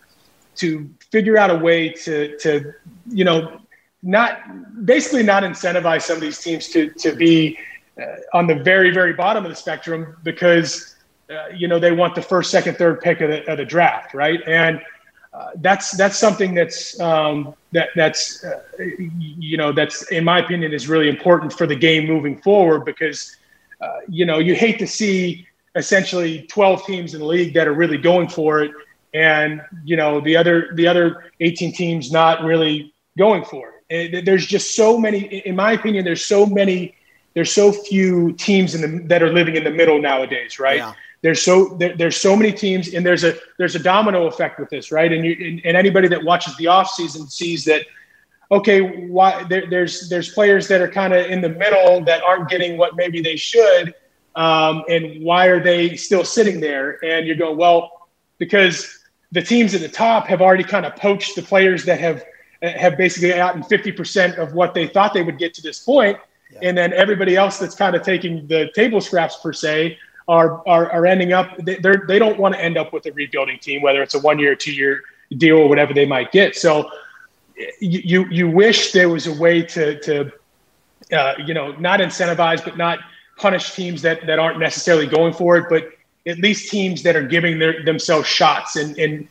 to 0.55 0.89
figure 1.11 1.37
out 1.37 1.49
a 1.49 1.55
way 1.55 1.89
to 1.89 2.37
to 2.37 2.71
you 3.09 3.25
know 3.25 3.59
not 4.03 4.85
basically 4.85 5.23
not 5.23 5.43
incentivize 5.43 6.03
some 6.03 6.15
of 6.15 6.21
these 6.21 6.39
teams 6.39 6.69
to 6.69 6.89
to 6.91 7.15
be 7.15 7.57
uh, 8.01 8.05
on 8.33 8.47
the 8.47 8.55
very 8.55 8.91
very 8.91 9.13
bottom 9.13 9.43
of 9.43 9.49
the 9.49 9.55
spectrum 9.55 10.15
because 10.23 10.95
uh, 11.29 11.47
you 11.55 11.67
know 11.67 11.79
they 11.79 11.91
want 11.91 12.13
the 12.13 12.21
first 12.21 12.51
second 12.51 12.77
third 12.77 13.01
pick 13.01 13.21
of 13.21 13.29
the, 13.29 13.51
of 13.51 13.57
the 13.57 13.65
draft 13.65 14.13
right? 14.13 14.41
And 14.47 14.79
that's 15.57 15.91
that's 15.91 16.17
something 16.17 16.53
that's 16.53 16.99
um, 16.99 17.55
that 17.71 17.89
that's 17.95 18.43
uh, 18.43 18.61
you 18.79 19.57
know 19.57 19.71
that's 19.71 20.03
in 20.11 20.23
my 20.23 20.39
opinion 20.39 20.73
is 20.73 20.87
really 20.87 21.09
important 21.09 21.51
for 21.51 21.65
the 21.65 21.75
game 21.75 22.05
moving 22.07 22.39
forward 22.41 22.85
because 22.85 23.35
uh, 23.81 23.99
you 24.07 24.25
know 24.25 24.39
you 24.39 24.55
hate 24.55 24.79
to 24.79 24.87
see 24.87 25.47
essentially 25.75 26.43
12 26.51 26.85
teams 26.85 27.13
in 27.13 27.19
the 27.19 27.25
league 27.25 27.53
that 27.55 27.67
are 27.67 27.73
really 27.73 27.97
going 27.97 28.27
for 28.27 28.61
it 28.61 28.71
and 29.15 29.61
you 29.83 29.95
know 29.95 30.21
the 30.21 30.35
other 30.35 30.69
the 30.75 30.87
other 30.87 31.31
18 31.39 31.73
teams 31.73 32.11
not 32.11 32.43
really 32.43 32.93
going 33.17 33.43
for 33.43 33.69
it. 33.89 34.13
And 34.15 34.27
there's 34.27 34.45
just 34.45 34.75
so 34.75 34.97
many 34.97 35.19
in 35.47 35.55
my 35.55 35.73
opinion 35.73 36.05
there's 36.05 36.25
so 36.25 36.45
many 36.45 36.95
there's 37.33 37.51
so 37.51 37.71
few 37.71 38.33
teams 38.33 38.75
in 38.75 38.81
the 38.81 39.07
that 39.07 39.23
are 39.23 39.33
living 39.33 39.55
in 39.55 39.63
the 39.63 39.71
middle 39.71 39.99
nowadays 39.99 40.59
right? 40.59 40.77
Yeah 40.77 40.93
there's 41.23 41.41
so 41.41 41.75
there, 41.79 41.97
there's 41.97 42.17
so 42.17 42.35
many 42.35 42.51
teams 42.51 42.93
and 42.93 43.03
there's 43.03 43.23
a 43.23 43.35
there's 43.57 43.75
a 43.75 43.79
domino 43.79 44.27
effect 44.27 44.59
with 44.59 44.69
this 44.69 44.91
right? 44.91 45.11
And 45.11 45.25
you 45.25 45.35
and, 45.39 45.61
and 45.65 45.75
anybody 45.75 46.07
that 46.09 46.23
watches 46.23 46.55
the 46.57 46.67
off 46.67 46.89
season 46.89 47.27
sees 47.27 47.65
that 47.65 47.81
okay 48.51 49.07
why 49.07 49.43
there, 49.45 49.67
there's 49.67 50.09
there's 50.09 50.31
players 50.31 50.67
that 50.67 50.81
are 50.81 50.87
kind 50.87 51.13
of 51.13 51.25
in 51.25 51.41
the 51.41 51.49
middle 51.49 52.03
that 52.05 52.21
aren't 52.21 52.49
getting 52.49 52.77
what 52.77 52.95
maybe 52.95 53.21
they 53.21 53.35
should 53.35 53.95
um, 54.35 54.83
and 54.89 55.23
why 55.23 55.45
are 55.47 55.61
they 55.61 55.95
still 55.95 56.25
sitting 56.25 56.59
there? 56.59 57.03
And 57.03 57.27
you're 57.27 57.35
going 57.35 57.57
well 57.57 58.09
because 58.39 58.99
the 59.31 59.41
teams 59.41 59.73
at 59.75 59.81
the 59.81 59.89
top 59.89 60.27
have 60.27 60.41
already 60.41 60.63
kind 60.63 60.85
of 60.85 60.95
poached 60.95 61.35
the 61.35 61.41
players 61.41 61.85
that 61.85 61.99
have 61.99 62.23
have 62.61 62.97
basically 62.97 63.29
gotten 63.29 63.61
50% 63.61 64.37
of 64.37 64.53
what 64.53 64.73
they 64.73 64.87
thought 64.87 65.13
they 65.13 65.21
would 65.21 65.37
get 65.37 65.53
to 65.55 65.61
this 65.61 65.79
point. 65.79 66.17
Yeah. 66.49 66.69
and 66.69 66.77
then 66.77 66.93
everybody 66.93 67.35
else 67.35 67.57
that's 67.57 67.73
kind 67.73 67.95
of 67.95 68.03
taking 68.03 68.45
the 68.45 68.69
table 68.75 69.01
scraps 69.01 69.37
per 69.37 69.53
se 69.53 69.97
are 70.27 70.67
are, 70.67 70.91
are 70.91 71.05
ending 71.05 71.33
up 71.33 71.57
they 71.57 71.77
they 72.07 72.19
don't 72.19 72.39
want 72.39 72.55
to 72.55 72.61
end 72.61 72.77
up 72.77 72.93
with 72.93 73.05
a 73.05 73.11
rebuilding 73.13 73.59
team, 73.59 73.81
whether 73.81 74.01
it's 74.01 74.15
a 74.15 74.19
one 74.19 74.39
year, 74.39 74.55
two 74.55 74.73
year 74.73 75.03
deal 75.37 75.57
or 75.57 75.69
whatever 75.69 75.93
they 75.93 76.05
might 76.05 76.31
get. 76.31 76.55
So 76.55 76.89
you 77.79 78.27
you 78.29 78.49
wish 78.49 78.91
there 78.91 79.09
was 79.09 79.27
a 79.27 79.33
way 79.33 79.61
to 79.61 79.99
to 79.99 80.31
uh, 81.11 81.33
you 81.45 81.53
know 81.53 81.73
not 81.73 81.99
incentivize 81.99 82.63
but 82.63 82.77
not 82.77 82.99
punish 83.37 83.73
teams 83.73 84.01
that 84.01 84.25
that 84.27 84.39
aren't 84.39 84.59
necessarily 84.59 85.07
going 85.07 85.33
for 85.33 85.57
it, 85.57 85.65
but 85.69 85.89
at 86.25 86.37
least 86.39 86.71
teams 86.71 87.03
that 87.03 87.15
are 87.15 87.23
giving 87.23 87.59
their, 87.59 87.83
themselves 87.83 88.27
shots 88.27 88.75
and 88.75 88.97
and 88.97 89.27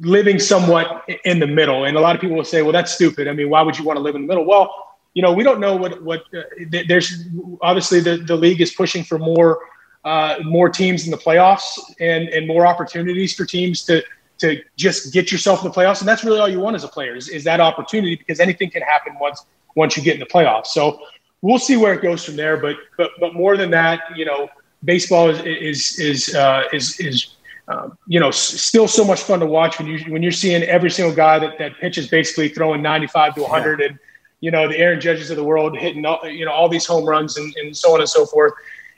living 0.00 0.38
somewhat 0.38 1.08
in 1.24 1.38
the 1.38 1.46
middle. 1.46 1.84
And 1.84 1.96
a 1.96 2.00
lot 2.00 2.14
of 2.14 2.20
people 2.20 2.36
will 2.36 2.44
say, 2.44 2.60
well, 2.60 2.72
that's 2.72 2.92
stupid. 2.92 3.26
I 3.26 3.32
mean, 3.32 3.48
why 3.48 3.62
would 3.62 3.78
you 3.78 3.84
want 3.84 3.96
to 3.96 4.02
live 4.02 4.14
in 4.14 4.22
the 4.22 4.28
middle? 4.28 4.44
Well, 4.44 4.86
you 5.14 5.22
know, 5.22 5.32
we 5.32 5.42
don't 5.42 5.60
know 5.60 5.76
what 5.76 6.02
what 6.02 6.24
uh, 6.36 6.42
there's 6.88 7.24
obviously 7.62 8.00
the 8.00 8.18
the 8.18 8.36
league 8.36 8.60
is 8.60 8.72
pushing 8.72 9.02
for 9.02 9.18
more 9.18 9.60
uh, 10.06 10.38
more 10.44 10.68
teams 10.68 11.04
in 11.04 11.10
the 11.10 11.18
playoffs 11.18 11.80
and 11.98 12.28
and 12.28 12.46
more 12.46 12.64
opportunities 12.64 13.34
for 13.34 13.44
teams 13.44 13.84
to 13.84 14.02
to 14.38 14.62
just 14.76 15.12
get 15.12 15.32
yourself 15.32 15.64
in 15.64 15.70
the 15.70 15.74
playoffs. 15.74 15.98
And 15.98 16.08
that's 16.08 16.22
really 16.22 16.38
all 16.38 16.48
you 16.48 16.60
want 16.60 16.76
as 16.76 16.84
a 16.84 16.88
player 16.88 17.16
is, 17.16 17.28
is 17.28 17.42
that 17.44 17.58
opportunity 17.58 18.14
because 18.14 18.38
anything 18.38 18.70
can 18.70 18.82
happen 18.82 19.16
once 19.20 19.44
once 19.74 19.96
you 19.96 20.02
get 20.04 20.14
in 20.14 20.20
the 20.20 20.26
playoffs. 20.26 20.68
So 20.68 21.00
we'll 21.42 21.58
see 21.58 21.76
where 21.76 21.92
it 21.92 22.02
goes 22.02 22.24
from 22.24 22.36
there. 22.36 22.56
But 22.56 22.76
but 22.96 23.10
but 23.18 23.34
more 23.34 23.56
than 23.56 23.70
that, 23.72 24.00
you 24.14 24.24
know, 24.24 24.48
baseball 24.84 25.28
is 25.28 25.40
is 25.44 25.98
is 25.98 26.34
uh, 26.36 26.62
is 26.72 27.00
is 27.00 27.36
um, 27.68 27.98
you 28.06 28.20
know, 28.20 28.30
still 28.30 28.86
so 28.86 29.04
much 29.04 29.22
fun 29.22 29.40
to 29.40 29.46
watch 29.46 29.80
when 29.80 29.88
you 29.88 29.98
when 30.12 30.22
you're 30.22 30.30
seeing 30.30 30.62
every 30.62 30.90
single 30.90 31.14
guy 31.14 31.40
that 31.40 31.58
that 31.58 31.76
pitches 31.80 32.06
basically 32.06 32.48
throwing 32.48 32.80
95 32.80 33.34
to 33.34 33.40
100, 33.42 33.80
yeah. 33.80 33.86
and 33.86 33.98
you 34.38 34.52
know 34.52 34.68
the 34.68 34.78
Aaron 34.78 35.00
Judges 35.00 35.30
of 35.30 35.36
the 35.36 35.42
world 35.42 35.76
hitting 35.76 36.04
all, 36.06 36.24
you 36.28 36.44
know 36.44 36.52
all 36.52 36.68
these 36.68 36.86
home 36.86 37.04
runs 37.04 37.36
and, 37.36 37.52
and 37.56 37.76
so 37.76 37.92
on 37.92 37.98
and 37.98 38.08
so 38.08 38.24
forth 38.24 38.52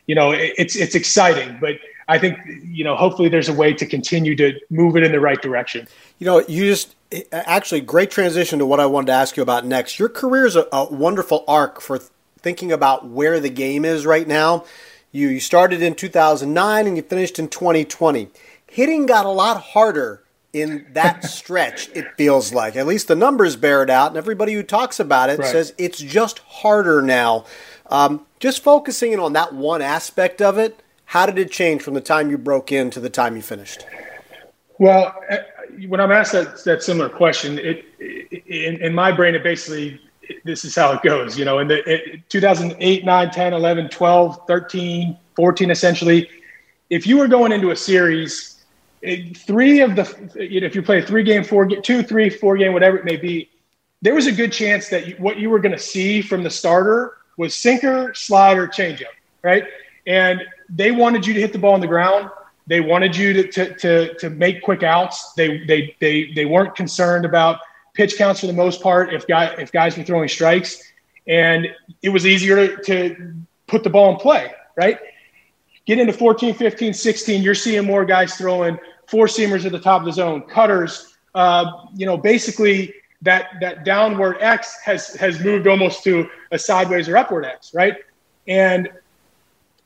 you 0.09 0.14
know, 0.14 0.33
it's 0.33 0.75
it's 0.75 0.97
exciting, 0.97 1.59
but 1.61 1.79
I 2.09 2.18
think 2.18 2.38
you 2.64 2.83
know, 2.83 2.97
hopefully, 2.97 3.29
there's 3.29 3.49
a 3.49 3.53
way 3.53 3.75
to 3.75 3.87
continue 3.87 4.35
to 4.37 4.59
move 4.71 4.97
it 4.97 5.05
in 5.05 5.12
the 5.12 5.21
right 5.21 5.40
direction. 5.40 5.87
You 6.18 6.25
know, 6.25 6.40
you 6.49 6.64
just 6.64 6.97
actually 7.31 7.83
great 7.83 8.11
transition 8.11 8.59
to 8.59 8.66
what 8.66 8.81
I 8.81 8.87
wanted 8.87 9.09
to 9.09 9.12
ask 9.12 9.37
you 9.37 9.42
about 9.42 9.66
next. 9.66 9.99
Your 9.99 10.09
career 10.09 10.47
is 10.47 10.57
a, 10.57 10.66
a 10.73 10.92
wonderful 10.92 11.44
arc 11.47 11.81
for 11.81 12.01
thinking 12.38 12.73
about 12.73 13.07
where 13.07 13.38
the 13.38 13.51
game 13.51 13.85
is 13.85 14.07
right 14.07 14.27
now. 14.27 14.64
You 15.12 15.29
you 15.29 15.40
started 15.40 15.83
in 15.83 15.94
2009 15.94 16.87
and 16.87 16.97
you 16.97 17.03
finished 17.03 17.38
in 17.38 17.49
2020. 17.49 18.31
Hitting 18.66 19.05
got 19.05 19.27
a 19.27 19.31
lot 19.31 19.61
harder 19.61 20.23
in 20.55 20.87
that 20.92 21.25
stretch, 21.29 21.90
it 21.94 22.07
feels 22.16 22.55
like. 22.55 22.77
At 22.77 22.87
least 22.87 23.09
the 23.09 23.14
numbers 23.14 23.57
bear 23.57 23.83
it 23.83 23.90
out, 23.90 24.09
and 24.09 24.16
everybody 24.16 24.55
who 24.55 24.62
talks 24.62 24.99
about 24.99 25.29
it 25.29 25.38
right. 25.38 25.49
says 25.49 25.75
it's 25.77 25.99
just 25.99 26.38
harder 26.38 27.03
now. 27.03 27.44
Um, 27.88 28.27
just 28.38 28.62
focusing 28.62 29.18
on 29.18 29.33
that 29.33 29.55
one 29.55 29.83
aspect 29.83 30.42
of 30.42 30.59
it, 30.59 30.83
how 31.07 31.27
did 31.27 31.38
it 31.38 31.51
change 31.51 31.83
from 31.83 31.94
the 31.94 32.01
time 32.01 32.31
you 32.31 32.38
broke 32.38 32.70
in 32.70 32.90
to 32.90 33.01
the 33.01 33.11
time 33.11 33.35
you 33.35 33.42
finished? 33.42 33.87
Well, 34.79 35.14
uh, 35.31 35.38
when 35.87 36.01
I'm 36.01 36.12
asked 36.12 36.33
that, 36.33 36.62
that 36.64 36.83
similar 36.83 37.09
question, 37.09 37.59
it, 37.59 37.85
in, 38.46 38.83
in, 38.83 38.94
my 38.94 39.11
brain, 39.11 39.35
it 39.35 39.42
basically 39.42 40.01
this 40.44 40.64
is 40.64 40.74
how 40.74 40.92
it 40.92 41.03
goes. 41.03 41.38
You 41.38 41.44
know, 41.44 41.59
in 41.59 41.68
the 41.68 41.83
it, 41.90 42.29
2008, 42.29 43.05
9, 43.05 43.31
10, 43.31 43.53
11, 43.55 43.88
12, 43.88 44.46
13, 44.46 45.16
14, 45.35 45.70
essentially, 45.70 46.31
if 46.90 47.07
you 47.07 47.16
were 47.16 47.29
going 47.29 47.53
into 47.53 47.70
a 47.70 47.77
series, 47.77 48.64
it, 49.01 49.37
three 49.37 49.81
of 49.81 49.96
the 49.96 50.31
if 50.35 50.74
you 50.74 50.83
play 50.83 50.98
a 50.98 51.03
three 51.03 51.22
game, 51.22 51.44
four, 51.44 51.66
two, 51.66 52.03
three, 52.03 52.29
four 52.29 52.57
game, 52.57 52.72
whatever 52.72 52.98
it 52.98 53.05
may 53.05 53.16
be, 53.16 53.48
there 54.03 54.14
was 54.14 54.27
a 54.27 54.33
good 54.33 54.53
chance 54.53 54.88
that 54.88 55.07
you, 55.07 55.14
what 55.16 55.38
you 55.38 55.51
were 55.51 55.59
going 55.59 55.72
to 55.72 55.79
see 55.79 56.20
from 56.20 56.42
the 56.42 56.51
starter 56.51 57.17
was 57.38 57.55
sinker, 57.55 58.12
slider, 58.14 58.66
changeup, 58.66 59.14
right? 59.42 59.64
And 60.07 60.42
they 60.68 60.90
wanted 60.90 61.27
you 61.27 61.33
to 61.33 61.40
hit 61.40 61.55
the 61.55 61.59
ball 61.59 61.72
on 61.72 61.81
the 61.81 61.87
ground. 61.87 62.29
They 62.66 62.81
wanted 62.81 63.16
you 63.16 63.33
to, 63.33 63.48
to, 63.53 63.74
to, 63.77 64.14
to 64.14 64.29
make 64.29 64.61
quick 64.61 64.83
outs. 64.83 65.33
They, 65.33 65.64
they, 65.64 65.96
they, 66.01 66.33
they 66.35 66.44
weren't 66.44 66.74
concerned 66.74 67.24
about 67.24 67.61
pitch 67.94 68.18
counts 68.18 68.40
for 68.40 68.46
the 68.48 68.53
most 68.53 68.83
part 68.83 69.14
if, 69.14 69.27
guy, 69.27 69.46
if 69.55 69.72
guys 69.72 69.96
were 69.96 70.05
throwing 70.05 70.29
strikes. 70.29 70.83
And 71.27 71.68
it 72.03 72.11
was 72.11 72.27
easier 72.27 72.77
to, 72.77 72.83
to 72.83 73.35
put 73.66 73.85
the 73.85 73.90
ball 73.90 74.11
in 74.12 74.16
play, 74.16 74.53
right? 74.77 74.98
Get 75.87 75.98
into 75.98 76.12
14, 76.12 76.55
15, 76.55 76.92
16, 76.92 77.42
you're 77.42 77.55
seeing 77.55 77.87
more 77.87 78.05
guys 78.05 78.35
throwing 78.35 78.79
four 79.07 79.27
seamers 79.27 79.64
at 79.64 79.72
the 79.72 79.81
top 79.81 80.03
of 80.03 80.07
the 80.07 80.12
zone, 80.12 80.42
cutters, 80.42 81.16
uh, 81.35 81.87
you 81.94 82.05
know, 82.05 82.18
basically– 82.18 82.92
that 83.22 83.48
that 83.61 83.85
downward 83.85 84.37
X 84.40 84.78
has 84.85 85.14
has 85.14 85.40
moved 85.40 85.66
almost 85.66 86.04
to 86.04 86.28
a 86.52 86.59
sideways 86.59 87.09
or 87.09 87.16
upward 87.16 87.44
X, 87.44 87.74
right? 87.74 87.96
And 88.46 88.88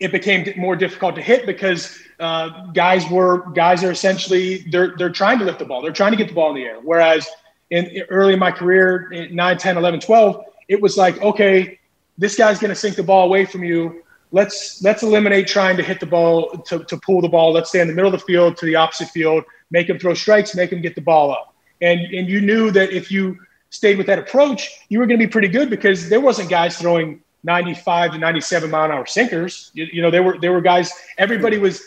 it 0.00 0.12
became 0.12 0.52
more 0.56 0.76
difficult 0.76 1.14
to 1.14 1.22
hit 1.22 1.46
because 1.46 1.98
uh, 2.20 2.66
guys 2.72 3.08
were 3.08 3.50
guys 3.52 3.82
are 3.84 3.90
essentially 3.90 4.64
they're 4.70 4.94
they're 4.98 5.10
trying 5.10 5.38
to 5.38 5.44
lift 5.44 5.58
the 5.58 5.64
ball, 5.64 5.80
they're 5.80 5.92
trying 5.92 6.12
to 6.12 6.16
get 6.16 6.28
the 6.28 6.34
ball 6.34 6.50
in 6.50 6.56
the 6.56 6.64
air. 6.64 6.78
Whereas 6.82 7.28
in 7.70 8.02
early 8.10 8.34
in 8.34 8.38
my 8.38 8.50
career, 8.50 9.10
in 9.12 9.34
9, 9.34 9.56
10, 9.56 9.78
11, 9.78 10.00
12, 10.00 10.44
it 10.68 10.80
was 10.80 10.98
like, 10.98 11.20
okay, 11.22 11.78
this 12.18 12.36
guy's 12.36 12.58
going 12.58 12.68
to 12.68 12.74
sink 12.74 12.96
the 12.96 13.02
ball 13.02 13.24
away 13.24 13.46
from 13.46 13.64
you. 13.64 14.02
Let's 14.30 14.82
let's 14.82 15.02
eliminate 15.02 15.46
trying 15.46 15.78
to 15.78 15.82
hit 15.82 16.00
the 16.00 16.06
ball 16.06 16.50
to, 16.66 16.84
to 16.84 16.96
pull 16.98 17.22
the 17.22 17.28
ball. 17.28 17.52
Let's 17.52 17.70
stay 17.70 17.80
in 17.80 17.88
the 17.88 17.94
middle 17.94 18.12
of 18.12 18.20
the 18.20 18.26
field 18.26 18.58
to 18.58 18.66
the 18.66 18.76
opposite 18.76 19.08
field, 19.08 19.44
make 19.70 19.88
him 19.88 19.98
throw 19.98 20.12
strikes, 20.12 20.54
make 20.54 20.70
him 20.70 20.82
get 20.82 20.94
the 20.94 21.00
ball 21.00 21.30
up 21.30 21.51
and 21.82 22.00
and 22.00 22.28
you 22.28 22.40
knew 22.40 22.70
that 22.70 22.90
if 22.90 23.10
you 23.10 23.38
stayed 23.70 23.98
with 23.98 24.06
that 24.06 24.18
approach, 24.18 24.70
you 24.88 24.98
were 24.98 25.06
going 25.06 25.18
to 25.18 25.26
be 25.26 25.30
pretty 25.30 25.48
good 25.48 25.68
because 25.68 26.08
there 26.08 26.20
wasn't 26.20 26.48
guys 26.48 26.78
throwing 26.78 27.20
95 27.44 28.12
to 28.12 28.18
97 28.18 28.70
mile 28.70 28.84
an 28.84 28.92
hour 28.92 29.06
sinkers. 29.06 29.70
You, 29.74 29.86
you 29.92 30.02
know, 30.02 30.10
there 30.10 30.22
were 30.22 30.38
there 30.38 30.52
were 30.52 30.60
guys. 30.60 30.92
Everybody 31.18 31.58
was 31.58 31.82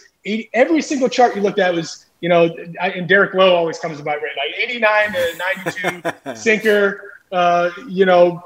every 0.54 0.82
single 0.82 1.10
chart 1.10 1.36
you 1.36 1.42
looked 1.42 1.60
at 1.60 1.74
was 1.74 2.06
you 2.22 2.30
know, 2.30 2.50
and 2.82 3.08
Derek 3.08 3.34
Lowe 3.34 3.56
always 3.56 3.78
comes 3.78 4.00
about 4.00 4.18
right, 4.22 4.32
like 4.36 4.58
89 4.58 5.14
to 5.14 6.14
92 6.24 6.36
sinker. 6.36 7.12
Uh, 7.32 7.70
you 7.88 8.06
know, 8.06 8.42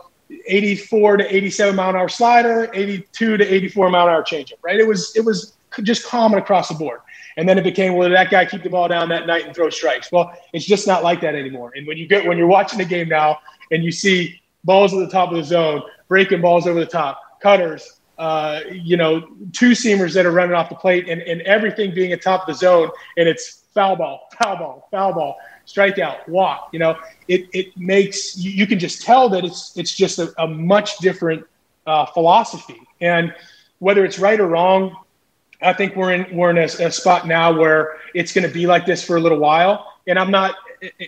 84 0.47 1.17
to 1.17 1.35
87 1.35 1.75
mile 1.75 1.91
an 1.91 1.95
hour 1.95 2.09
slider, 2.09 2.69
82 2.73 3.37
to 3.37 3.53
84 3.53 3.89
mile 3.89 4.07
an 4.07 4.13
hour 4.13 4.23
changeup, 4.23 4.53
right? 4.61 4.79
It 4.79 4.87
was 4.87 5.15
it 5.15 5.23
was 5.23 5.53
just 5.83 6.05
common 6.05 6.39
across 6.39 6.69
the 6.69 6.75
board. 6.75 6.99
And 7.39 7.47
then 7.47 7.57
it 7.57 7.63
became, 7.63 7.93
well, 7.93 8.09
did 8.09 8.17
that 8.17 8.29
guy 8.29 8.43
keep 8.45 8.63
the 8.63 8.69
ball 8.69 8.89
down 8.89 9.07
that 9.09 9.25
night 9.25 9.45
and 9.45 9.55
throw 9.55 9.69
strikes? 9.69 10.11
Well, 10.11 10.33
it's 10.51 10.65
just 10.65 10.85
not 10.85 11.05
like 11.05 11.21
that 11.21 11.35
anymore. 11.35 11.71
And 11.73 11.87
when 11.87 11.95
you 11.95 12.05
get 12.05 12.25
when 12.25 12.37
you're 12.37 12.47
watching 12.47 12.79
the 12.79 12.83
game 12.85 13.07
now 13.07 13.39
and 13.71 13.81
you 13.81 13.93
see 13.93 14.41
balls 14.65 14.93
at 14.93 14.99
the 14.99 15.09
top 15.09 15.31
of 15.31 15.37
the 15.37 15.43
zone, 15.45 15.81
breaking 16.09 16.41
balls 16.41 16.67
over 16.67 16.81
the 16.81 16.85
top, 16.85 17.39
cutters, 17.41 18.01
uh, 18.17 18.59
you 18.69 18.97
know, 18.97 19.21
two 19.53 19.71
seamers 19.71 20.13
that 20.15 20.25
are 20.25 20.33
running 20.33 20.53
off 20.53 20.67
the 20.67 20.75
plate, 20.75 21.07
and, 21.07 21.21
and 21.21 21.41
everything 21.43 21.93
being 21.93 22.11
at 22.11 22.21
top 22.21 22.41
of 22.41 22.47
the 22.47 22.53
zone, 22.59 22.89
and 23.15 23.29
it's 23.29 23.63
foul 23.73 23.95
ball, 23.95 24.27
foul 24.43 24.57
ball, 24.57 24.87
foul 24.91 25.13
ball, 25.13 25.37
strikeout, 25.65 26.27
walk. 26.27 26.67
You 26.73 26.79
know, 26.79 26.97
it 27.29 27.47
it 27.53 27.77
makes 27.77 28.37
you, 28.37 28.51
you 28.51 28.67
can 28.67 28.79
just 28.79 29.01
tell 29.01 29.29
that 29.29 29.45
it's 29.45 29.77
it's 29.77 29.95
just 29.95 30.19
a, 30.19 30.33
a 30.39 30.45
much 30.45 30.97
different 30.97 31.45
uh, 31.87 32.05
philosophy, 32.07 32.81
and 32.99 33.33
whether 33.77 34.03
it's 34.03 34.19
right 34.19 34.41
or 34.41 34.47
wrong, 34.47 34.93
I 35.61 35.73
think 35.73 35.95
we're 35.95 36.13
in 36.13 36.35
we're 36.35 36.51
in 36.51 36.57
a, 36.57 36.87
a 36.87 36.91
spot 36.91 37.27
now 37.27 37.57
where 37.57 37.97
it's 38.13 38.31
going 38.31 38.47
to 38.47 38.53
be 38.53 38.65
like 38.65 38.85
this 38.85 39.03
for 39.03 39.17
a 39.17 39.19
little 39.19 39.39
while, 39.39 39.93
and 40.07 40.17
I'm 40.17 40.31
not. 40.31 40.55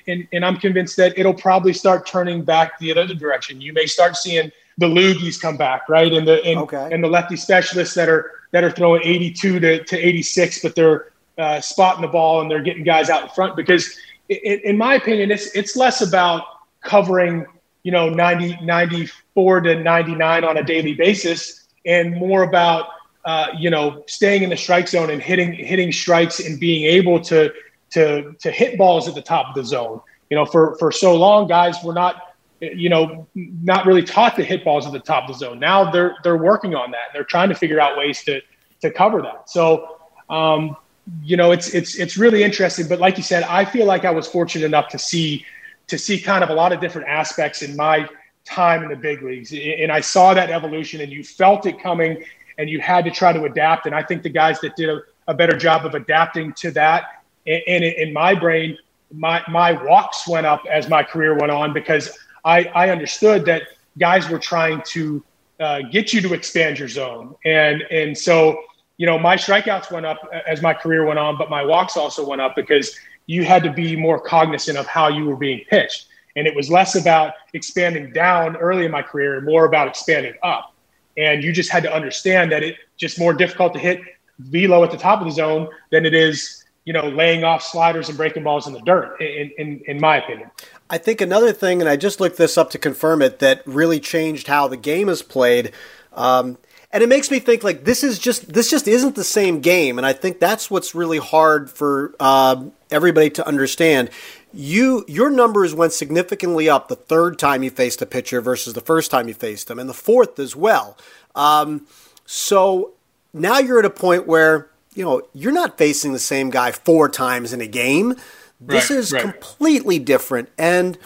And, 0.06 0.28
and 0.34 0.44
I'm 0.44 0.58
convinced 0.58 0.98
that 0.98 1.18
it'll 1.18 1.34
probably 1.34 1.72
start 1.72 2.06
turning 2.06 2.44
back 2.44 2.78
the 2.80 2.92
other 2.92 3.14
direction. 3.14 3.62
You 3.62 3.72
may 3.72 3.86
start 3.86 4.18
seeing 4.18 4.52
the 4.78 4.88
LOOGYs 4.88 5.40
come 5.40 5.56
back, 5.56 5.88
right? 5.88 6.12
And 6.12 6.28
the 6.28 6.44
and, 6.44 6.60
okay. 6.60 6.90
and 6.92 7.02
the 7.02 7.08
lefty 7.08 7.38
specialists 7.38 7.96
that 7.96 8.10
are 8.10 8.32
that 8.52 8.66
are 8.66 8.72
throwing 8.72 9.02
82 9.02 9.60
to, 9.62 9.84
to 9.86 9.98
86, 9.98 10.62
but 10.62 10.76
they're 10.76 11.14
uh, 11.38 11.62
spotting 11.62 12.02
the 12.02 12.10
ball 12.10 12.42
and 12.42 12.52
they're 12.52 12.62
getting 12.62 12.84
guys 12.84 13.10
out 13.10 13.24
in 13.24 13.30
front 13.30 13.56
because 13.56 13.98
in, 14.28 14.60
in 14.64 14.78
my 14.78 14.96
opinion, 14.96 15.32
it's 15.32 15.56
it's 15.56 15.76
less 15.76 16.02
about 16.02 16.44
covering 16.82 17.46
you 17.84 17.92
know 17.92 18.10
90 18.10 18.60
94 18.64 19.62
to 19.62 19.76
99 19.76 20.44
on 20.44 20.58
a 20.58 20.64
daily 20.64 20.94
basis 20.94 21.68
and 21.86 22.16
more 22.16 22.44
about 22.44 22.88
uh, 23.26 23.48
you 23.58 23.70
know 23.70 24.04
staying 24.08 24.44
in 24.44 24.50
the 24.50 24.58
strike 24.58 24.88
zone 24.88 25.10
and 25.10 25.22
hitting 25.22 25.54
hitting 25.54 25.92
strikes 25.92 26.40
and 26.40 26.60
being 26.60 26.86
able 26.86 27.20
to 27.22 27.52
to 27.92 28.34
to 28.40 28.52
hit 28.52 28.78
balls 28.78 29.08
at 29.08 29.16
the 29.16 29.22
top 29.22 29.48
of 29.50 29.56
the 29.56 29.64
zone. 29.64 30.02
You 30.30 30.38
know 30.38 30.46
for 30.46 30.78
for 30.78 30.92
so 30.92 31.16
long 31.16 31.48
guys 31.48 31.76
were 31.84 31.94
not 31.94 32.36
you 32.62 32.90
know 32.90 33.28
not 33.36 33.86
really 33.86 34.04
taught 34.04 34.36
to 34.36 34.44
hit 34.44 34.64
balls 34.64 34.86
at 34.86 34.94
the 34.94 35.00
top 35.00 35.24
of 35.24 35.34
the 35.34 35.40
zone. 35.46 35.60
Now 35.60 35.92
they're 35.92 36.16
they're 36.24 36.38
working 36.38 36.76
on 36.76 36.92
that. 36.92 37.10
They're 37.14 37.24
trying 37.24 37.50
to 37.50 37.56
figure 37.56 37.80
out 37.80 37.98
ways 37.98 38.24
to 38.24 38.42
to 38.82 38.92
cover 38.92 39.22
that. 39.22 39.50
So 39.50 39.98
um, 40.30 40.78
you 41.24 41.38
know, 41.38 41.52
it's 41.52 41.74
it's 41.74 41.96
it's 41.96 42.18
really 42.18 42.44
interesting. 42.44 42.88
But 42.88 43.00
like 43.00 43.18
you 43.18 43.24
said, 43.24 43.44
I 43.44 43.66
feel 43.66 43.86
like 43.86 44.06
I 44.06 44.12
was 44.12 44.28
fortunate 44.28 44.66
enough 44.66 44.88
to 44.90 45.00
see 45.00 45.46
to 45.88 45.98
see 45.98 46.20
kind 46.20 46.44
of 46.44 46.50
a 46.50 46.54
lot 46.54 46.72
of 46.72 46.80
different 46.80 47.08
aspects 47.08 47.62
in 47.62 47.76
my 47.76 48.08
time 48.46 48.84
in 48.84 48.90
the 48.90 48.96
big 48.96 49.22
leagues, 49.22 49.54
and 49.54 49.92
I 49.92 50.00
saw 50.00 50.34
that 50.34 50.50
evolution, 50.50 51.02
and 51.02 51.12
you 51.12 51.24
felt 51.24 51.66
it 51.66 51.80
coming, 51.80 52.24
and 52.58 52.70
you 52.70 52.80
had 52.80 53.06
to 53.06 53.12
try 53.12 53.34
to 53.34 53.44
adapt. 53.44 53.86
And 53.86 53.96
I 53.96 54.04
think 54.04 54.24
the 54.24 54.30
guys 54.30 54.60
that 54.62 54.76
did 54.76 54.90
a, 54.90 55.02
a 55.28 55.34
better 55.34 55.58
job 55.58 55.86
of 55.86 55.96
adapting 55.96 56.54
to 56.54 56.72
that, 56.72 57.24
and, 57.48 57.62
and 57.68 57.84
in 57.84 58.14
my 58.14 58.34
brain, 58.34 58.78
my 59.14 59.44
my 59.50 59.72
walks 59.84 60.28
went 60.28 60.46
up 60.46 60.64
as 60.70 60.90
my 60.90 61.04
career 61.04 61.38
went 61.38 61.52
on 61.52 61.74
because 61.74 62.18
I 62.46 62.66
I 62.76 62.90
understood 62.90 63.46
that 63.46 63.64
guys 63.98 64.30
were 64.30 64.40
trying 64.40 64.82
to 64.88 65.24
uh, 65.60 65.82
get 65.92 66.14
you 66.14 66.22
to 66.22 66.34
expand 66.34 66.80
your 66.80 66.88
zone, 66.88 67.36
and 67.46 67.82
and 67.92 68.18
so 68.18 68.64
you 69.02 69.08
know, 69.08 69.18
my 69.18 69.36
strikeouts 69.36 69.92
went 69.92 70.06
up 70.06 70.20
as 70.46 70.62
my 70.62 70.76
career 70.76 71.04
went 71.08 71.18
on, 71.18 71.36
but 71.36 71.50
my 71.50 71.66
walks 71.66 71.98
also 71.98 72.24
went 72.24 72.40
up 72.40 72.56
because 72.56 72.96
you 73.26 73.44
had 73.44 73.64
to 73.64 73.74
be 73.74 73.96
more 73.96 74.20
cognizant 74.20 74.78
of 74.78 74.86
how 74.86 75.08
you 75.08 75.26
were 75.26 75.36
being 75.36 75.62
pitched. 75.72 76.06
And 76.36 76.46
it 76.46 76.56
was 76.56 76.70
less 76.70 76.94
about 76.94 77.34
expanding 77.56 78.14
down 78.14 78.56
early 78.58 78.86
in 78.86 78.92
my 78.92 79.02
career 79.02 79.38
and 79.38 79.46
more 79.48 79.66
about 79.66 79.88
expanding 79.88 80.36
up. 80.44 80.76
And 81.18 81.44
you 81.44 81.52
just 81.52 81.70
had 81.70 81.84
to 81.84 81.94
understand 81.94 82.52
that 82.52 82.64
it 82.64 82.76
just 82.98 83.20
more 83.20 83.34
difficult 83.34 83.74
to 83.74 83.80
hit 83.80 84.02
velo 84.40 84.84
at 84.84 84.92
the 84.92 84.98
top 84.98 85.20
of 85.20 85.28
the 85.28 85.32
zone 85.32 85.70
than 85.92 86.06
it 86.06 86.14
is, 86.14 86.64
you 86.86 86.94
know, 86.94 87.08
laying 87.10 87.44
off 87.44 87.62
sliders 87.64 88.10
and 88.10 88.18
breaking 88.18 88.44
balls 88.44 88.68
in 88.68 88.74
the 88.74 88.82
dirt, 88.82 89.20
in, 89.22 89.52
in, 89.58 89.82
in 89.88 90.00
my 90.00 90.18
opinion. 90.18 90.50
I 90.90 90.98
think 90.98 91.22
another 91.22 91.54
thing, 91.54 91.82
and 91.82 91.90
I 91.90 91.96
just 91.96 92.20
looked 92.20 92.38
this 92.38 92.58
up 92.58 92.70
to 92.72 92.78
confirm 92.78 93.22
it, 93.22 93.40
that 93.40 93.62
really 93.66 94.00
changed 94.00 94.48
how 94.48 94.68
the 94.68 94.78
game 94.78 95.10
is 95.10 95.22
played. 95.22 95.72
Um, 96.14 96.58
and 96.92 97.04
it 97.04 97.08
makes 97.08 97.32
me 97.32 97.40
think 97.40 97.64
like 97.64 97.86
this 97.86 98.04
is 98.04 98.20
just 98.20 98.54
this 98.54 98.70
just 98.70 98.88
isn't 98.88 99.16
the 99.16 99.24
same 99.24 99.62
game, 99.62 99.98
and 99.98 100.06
I 100.06 100.12
think 100.14 100.40
that's 100.40 100.70
what's 100.70 100.94
really 100.94 101.20
hard 101.20 101.70
for 101.70 102.14
uh, 102.20 102.66
everybody 102.90 103.30
to 103.32 103.48
understand. 103.48 104.10
You 104.54 105.06
your 105.08 105.30
numbers 105.30 105.74
went 105.74 105.94
significantly 105.94 106.70
up 106.70 106.88
the 106.88 106.96
third 106.96 107.40
time 107.40 107.64
you 107.64 107.70
faced 107.70 108.02
a 108.02 108.06
pitcher 108.06 108.42
versus 108.42 108.74
the 108.74 108.82
first 108.82 109.12
time 109.12 109.28
you 109.28 109.34
faced 109.34 109.68
them, 109.68 109.80
and 109.80 109.90
the 109.90 109.94
fourth 109.94 110.40
as 110.40 110.56
well. 110.56 110.98
Um, 111.36 111.88
so 112.26 112.92
now 113.34 113.60
you're 113.60 113.80
at 113.80 113.86
a 113.86 113.90
point 113.90 114.28
where 114.28 114.70
you 114.94 115.04
know 115.04 115.22
you're 115.34 115.52
not 115.52 115.78
facing 115.78 116.14
the 116.14 116.20
same 116.20 116.50
guy 116.50 116.72
four 116.72 117.10
times 117.10 117.54
in 117.54 117.62
a 117.62 117.68
game. 117.68 118.16
This 118.60 118.90
right, 118.90 119.00
is 119.00 119.12
right. 119.12 119.22
completely 119.22 120.00
different, 120.00 120.50
and 120.58 120.98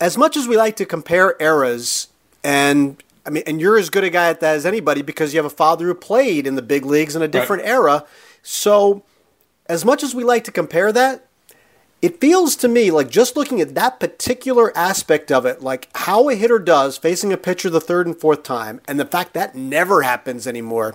as 0.00 0.18
much 0.18 0.36
as 0.36 0.46
we 0.46 0.56
like 0.56 0.76
to 0.76 0.86
compare 0.86 1.36
eras 1.40 2.08
and 2.44 3.02
I 3.26 3.30
mean, 3.30 3.42
and 3.46 3.60
you're 3.60 3.76
as 3.76 3.90
good 3.90 4.04
a 4.04 4.10
guy 4.10 4.28
at 4.28 4.40
that 4.40 4.54
as 4.54 4.64
anybody 4.64 5.02
because 5.02 5.34
you 5.34 5.38
have 5.38 5.46
a 5.46 5.50
father 5.50 5.86
who 5.86 5.94
played 5.94 6.46
in 6.46 6.54
the 6.54 6.62
big 6.62 6.86
leagues 6.86 7.16
in 7.16 7.22
a 7.22 7.28
different 7.28 7.64
right. 7.64 7.70
era. 7.70 8.04
So, 8.42 9.02
as 9.68 9.84
much 9.84 10.04
as 10.04 10.14
we 10.14 10.22
like 10.22 10.44
to 10.44 10.52
compare 10.52 10.92
that, 10.92 11.25
it 12.02 12.20
feels 12.20 12.56
to 12.56 12.68
me 12.68 12.90
like 12.90 13.08
just 13.08 13.36
looking 13.36 13.60
at 13.60 13.74
that 13.74 13.98
particular 14.00 14.76
aspect 14.76 15.32
of 15.32 15.46
it, 15.46 15.62
like 15.62 15.88
how 15.94 16.28
a 16.28 16.34
hitter 16.34 16.58
does 16.58 16.98
facing 16.98 17.32
a 17.32 17.36
pitcher 17.36 17.70
the 17.70 17.80
third 17.80 18.06
and 18.06 18.16
fourth 18.16 18.42
time, 18.42 18.80
and 18.86 19.00
the 19.00 19.06
fact 19.06 19.34
that 19.34 19.54
never 19.54 20.02
happens 20.02 20.46
anymore, 20.46 20.94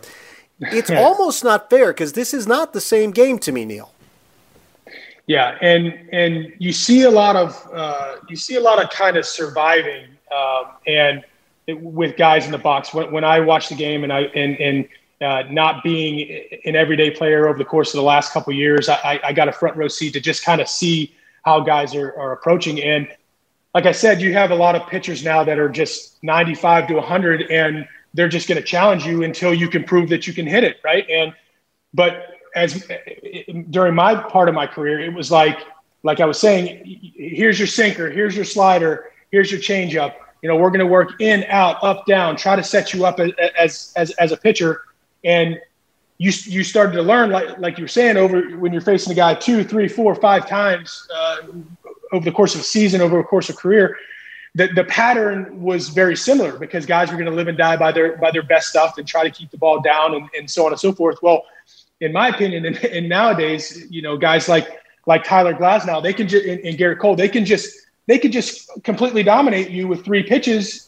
it's 0.60 0.92
almost 0.92 1.44
not 1.44 1.70
fair 1.70 1.88
because 1.88 2.14
this 2.14 2.34
is 2.34 2.46
not 2.46 2.74
the 2.74 2.82
same 2.82 3.12
game 3.12 3.40
to 3.40 3.52
me, 3.52 3.66
Neil. 3.66 3.92
Yeah, 5.28 5.58
and 5.62 5.94
and 6.12 6.54
you 6.60 6.74
see 6.74 7.04
a 7.04 7.12
lot 7.12 7.36
of 7.36 7.70
uh, 7.74 8.18
you 8.30 8.36
see 8.36 8.56
a 8.56 8.60
lot 8.60 8.84
of 8.84 8.90
kind 8.90 9.18
of 9.18 9.26
surviving, 9.26 10.06
um, 10.36 10.72
and 10.88 11.24
with 11.68 12.18
guys 12.18 12.46
in 12.46 12.52
the 12.52 12.58
box. 12.58 12.94
When, 12.94 13.12
when 13.12 13.24
I 13.24 13.40
watch 13.40 13.70
the 13.70 13.76
game 13.76 14.04
and 14.04 14.12
I 14.12 14.22
and 14.36 14.60
and 14.60 14.88
uh, 15.22 15.44
not 15.50 15.84
being 15.84 16.46
an 16.66 16.76
everyday 16.76 17.12
player 17.12 17.48
over 17.48 17.58
the 17.58 17.66
course 17.66 17.94
of 17.94 17.98
the 17.98 18.04
last 18.04 18.34
couple 18.34 18.54
years, 18.54 18.90
I, 18.90 19.20
I 19.24 19.34
got 19.34 19.48
a 19.48 19.52
front 19.52 19.78
row 19.78 19.88
seat 19.88 20.14
to 20.14 20.20
just 20.20 20.44
kind 20.44 20.62
of 20.62 20.68
see 20.68 21.14
how 21.44 21.60
guys 21.60 21.96
are, 21.96 22.14
are 22.20 22.32
approaching. 22.34 22.82
And 22.82 23.08
like 23.74 23.86
I 23.86 23.92
said, 23.92 24.22
you 24.22 24.34
have 24.34 24.52
a 24.52 24.56
lot 24.56 24.76
of 24.76 24.88
pitchers 24.88 25.24
now 25.24 25.44
that 25.44 25.60
are 25.60 25.70
just 25.70 26.22
95 26.24 26.88
to 26.88 26.94
100, 26.96 27.44
and 27.44 27.88
they're 28.14 28.28
just 28.28 28.48
going 28.48 28.60
to 28.60 28.66
challenge 28.66 29.06
you 29.06 29.24
until 29.24 29.54
you 29.54 29.70
can 29.70 29.84
prove 29.84 30.10
that 30.10 30.28
you 30.28 30.34
can 30.34 30.46
hit 30.46 30.64
it, 30.64 30.78
right? 30.84 31.10
And 31.10 31.34
but 31.94 32.28
as 32.56 32.86
during 33.70 33.96
my 33.96 34.16
part 34.16 34.50
of 34.50 34.56
my 34.56 34.68
career, 34.68 35.00
it 35.00 35.14
was 35.14 35.32
like 35.32 35.60
like 36.04 36.20
I 36.20 36.26
was 36.26 36.40
saying, 36.40 37.14
here's 37.16 37.60
your 37.60 37.68
sinker, 37.68 38.10
here's 38.10 38.36
your 38.36 38.46
slider, 38.46 39.12
here's 39.32 39.52
your 39.52 39.62
changeup 39.62 40.16
you 40.42 40.50
know, 40.50 40.56
we're 40.56 40.70
going 40.70 40.80
to 40.80 40.88
work 40.88 41.22
in, 41.22 41.44
out, 41.46 41.84
up, 41.84 42.06
down, 42.06 42.36
try 42.36 42.56
to 42.56 42.64
set 42.64 42.94
you 42.94 43.06
up 43.06 43.20
as 43.20 43.94
as 43.96 44.12
as 44.12 44.32
a 44.32 44.38
pitcher, 44.38 44.82
and 45.24 45.60
you 46.18 46.32
you 46.44 46.64
started 46.64 46.94
to 46.94 47.02
learn 47.02 47.32
like 47.32 47.58
like 47.60 47.78
you 47.78 47.84
were 47.84 47.90
saying 47.90 48.18
over 48.18 48.42
when 48.58 48.72
you're 48.72 48.82
facing 48.82 49.12
a 49.12 49.16
guy 49.16 49.34
two, 49.34 49.64
three, 49.64 49.88
four, 49.88 50.14
five 50.16 50.48
times 50.48 51.08
uh, 51.16 51.38
over 52.12 52.24
the 52.24 52.32
course 52.32 52.54
of 52.56 52.62
a 52.62 52.64
season, 52.64 53.02
over 53.02 53.18
the 53.18 53.24
course 53.24 53.50
of 53.50 53.56
a 53.56 53.58
career. 53.58 53.98
The, 54.54 54.68
the 54.76 54.84
pattern 54.84 55.62
was 55.62 55.88
very 55.88 56.18
similar 56.18 56.60
because 56.60 56.86
guys 56.86 57.10
were 57.10 57.16
going 57.16 57.30
to 57.30 57.36
live 57.36 57.48
and 57.48 57.58
die 57.58 57.78
by 57.78 57.92
their 57.94 58.18
by 58.18 58.32
their 58.32 58.44
best 58.44 58.68
stuff 58.68 58.98
and 58.98 59.08
try 59.08 59.24
to 59.24 59.32
keep 59.32 59.50
the 59.50 59.58
ball 59.58 59.82
down 59.82 60.14
and, 60.14 60.30
and 60.38 60.50
so 60.50 60.66
on 60.66 60.74
and 60.74 60.80
so 60.80 60.92
forth. 60.92 61.20
Well, 61.22 61.46
in 62.02 62.12
my 62.12 62.28
opinion, 62.28 62.66
and, 62.66 62.78
and 62.84 63.08
nowadays, 63.08 63.88
you 63.90 64.02
know, 64.02 64.18
guys 64.18 64.50
like 64.50 64.68
like 65.08 65.24
Tyler 65.24 65.54
Glasnow, 65.54 66.04
they 66.04 66.14
can 66.14 66.28
just 66.28 66.46
and, 66.46 66.60
and 66.60 66.78
Gerrit 66.78 67.00
Cole, 67.00 67.16
they 67.16 67.30
can 67.30 67.46
just 67.46 67.88
they 68.08 68.20
could 68.20 68.32
just 68.32 68.70
completely 68.84 69.24
dominate 69.24 69.70
you 69.70 69.88
with 69.88 70.04
three 70.04 70.22
pitches 70.22 70.88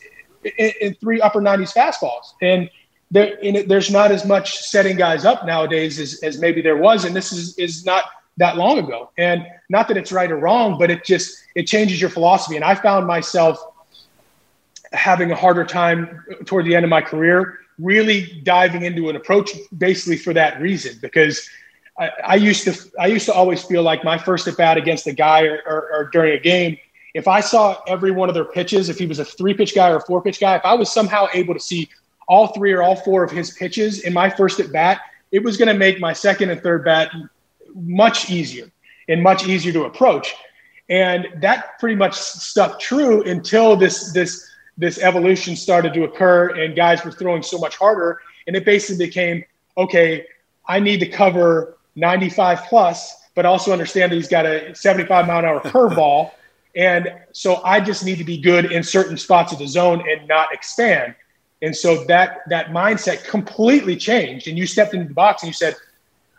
in, 0.58 0.94
three 0.96 1.22
upper 1.22 1.42
90s 1.42 1.74
fastballs. 1.74 2.34
And, 2.42 2.70
there, 3.14 3.38
it, 3.42 3.68
there's 3.68 3.92
not 3.92 4.12
as 4.12 4.26
much 4.26 4.58
setting 4.58 4.98
guys 4.98 5.24
up 5.24 5.46
nowadays 5.46 6.00
as, 6.00 6.22
as 6.24 6.40
maybe 6.40 6.62
there 6.62 6.78
was. 6.78 7.06
And 7.06 7.16
this 7.16 7.32
is, 7.32 7.58
is 7.58 7.86
not 7.86 8.06
that 8.38 8.58
long 8.58 8.80
ago. 8.80 9.12
And 9.18 9.46
not 9.70 9.88
that 9.88 9.98
it's 9.98 10.12
right 10.12 10.32
or 10.32 10.38
wrong, 10.38 10.78
but 10.80 10.90
it 10.90 11.06
just, 11.06 11.38
it 11.56 11.68
changes 11.68 12.02
your 12.02 12.10
philosophy. 12.10 12.56
And 12.56 12.66
I 12.66 12.76
found 12.76 13.06
myself 13.06 13.64
having 14.92 15.32
a 15.32 15.36
harder 15.36 15.64
time 15.64 16.24
toward 16.46 16.66
the 16.66 16.76
end 16.76 16.84
of 16.84 16.90
my 16.90 17.02
career, 17.02 17.60
really 17.78 18.42
diving 18.44 18.84
into 18.84 19.10
an 19.10 19.16
approach 19.16 19.52
basically 19.78 20.18
for 20.18 20.34
that 20.34 20.60
reason, 20.60 20.98
because 21.02 21.48
I, 22.00 22.10
I 22.26 22.36
used 22.36 22.64
to, 22.66 22.74
I 23.00 23.08
used 23.08 23.28
to 23.28 23.34
always 23.34 23.64
feel 23.64 23.84
like 23.84 24.04
my 24.04 24.18
first 24.18 24.48
at 24.48 24.58
bat 24.58 24.78
against 24.78 25.06
a 25.06 25.14
guy 25.14 25.44
or, 25.44 25.62
or, 25.68 25.90
or 25.94 26.10
during 26.12 26.34
a 26.34 26.40
game– 26.42 26.78
if 27.14 27.28
I 27.28 27.42
saw 27.42 27.80
every 27.88 28.12
one 28.12 28.30
of 28.30 28.36
their 28.36 28.46
pitches, 28.46 28.90
if 28.90 28.98
he 28.98 29.06
was 29.06 29.20
a 29.20 29.26
three 29.26 29.54
pitch 29.54 29.76
guy 29.76 29.90
or 29.90 29.98
a 29.98 30.02
four 30.02 30.22
pitch 30.22 30.40
guy, 30.40 30.56
if 30.56 30.66
I 30.66 30.74
was 30.74 30.92
somehow 30.92 31.28
able 31.34 31.54
to 31.54 31.60
see 31.60 31.90
all 32.28 32.48
three 32.48 32.72
or 32.72 32.82
all 32.82 32.96
four 32.96 33.24
of 33.24 33.32
his 33.32 33.52
pitches 33.52 34.02
in 34.02 34.14
my 34.14 34.30
first 34.30 34.60
at 34.60 34.72
bat, 34.72 35.02
it 35.32 35.44
was 35.44 35.58
going 35.58 35.68
to 35.68 35.74
make 35.74 36.00
my 36.00 36.14
second 36.14 36.50
and 36.50 36.62
third 36.62 36.86
bat 36.86 37.12
much 37.76 38.30
easier 38.30 38.72
and 39.10 39.22
much 39.22 39.48
easier 39.48 39.74
to 39.74 39.84
approach. 39.84 40.34
And 40.90 41.28
that 41.42 41.80
pretty 41.80 41.96
much 41.96 42.14
stuck 42.14 42.80
true 42.80 43.24
until 43.24 43.76
this 43.76 44.14
this 44.14 44.50
this 44.78 45.00
evolution 45.00 45.56
started 45.56 45.94
to 45.94 46.04
occur 46.04 46.50
and 46.60 46.76
guys 46.76 47.04
were 47.06 47.12
throwing 47.12 47.44
so 47.44 47.58
much 47.58 47.78
harder. 47.78 48.20
And 48.48 48.56
it 48.56 48.66
basically 48.66 49.06
became, 49.06 49.44
okay, 49.78 50.26
I 50.68 50.80
need 50.80 51.00
to 51.00 51.08
cover 51.08 51.78
95 51.96 52.64
plus, 52.64 53.28
but 53.36 53.46
also 53.46 53.72
understand 53.72 54.12
that 54.12 54.16
he's 54.16 54.28
got 54.28 54.46
a 54.46 54.74
75 54.76 55.28
mile 55.28 55.40
an 55.40 55.46
hour 55.46 55.60
curveball. 55.64 56.32
and 56.76 57.14
so 57.32 57.64
I 57.64 57.80
just 57.80 58.04
need 58.04 58.18
to 58.18 58.24
be 58.24 58.38
good 58.38 58.72
in 58.72 58.84
certain 58.84 59.18
spots 59.18 59.54
of 59.54 59.60
the 59.60 59.68
zone 59.68 60.04
and 60.10 60.28
not 60.28 60.54
expand. 60.54 61.16
And 61.64 61.76
so 61.76 62.04
that 62.04 62.42
that 62.50 62.68
mindset 62.68 63.24
completely 63.24 63.96
changed. 63.96 64.50
And 64.50 64.58
you 64.58 64.68
stepped 64.68 64.94
into 64.94 65.08
the 65.08 65.14
box 65.14 65.44
and 65.44 65.48
you 65.48 65.54
said, 65.54 65.76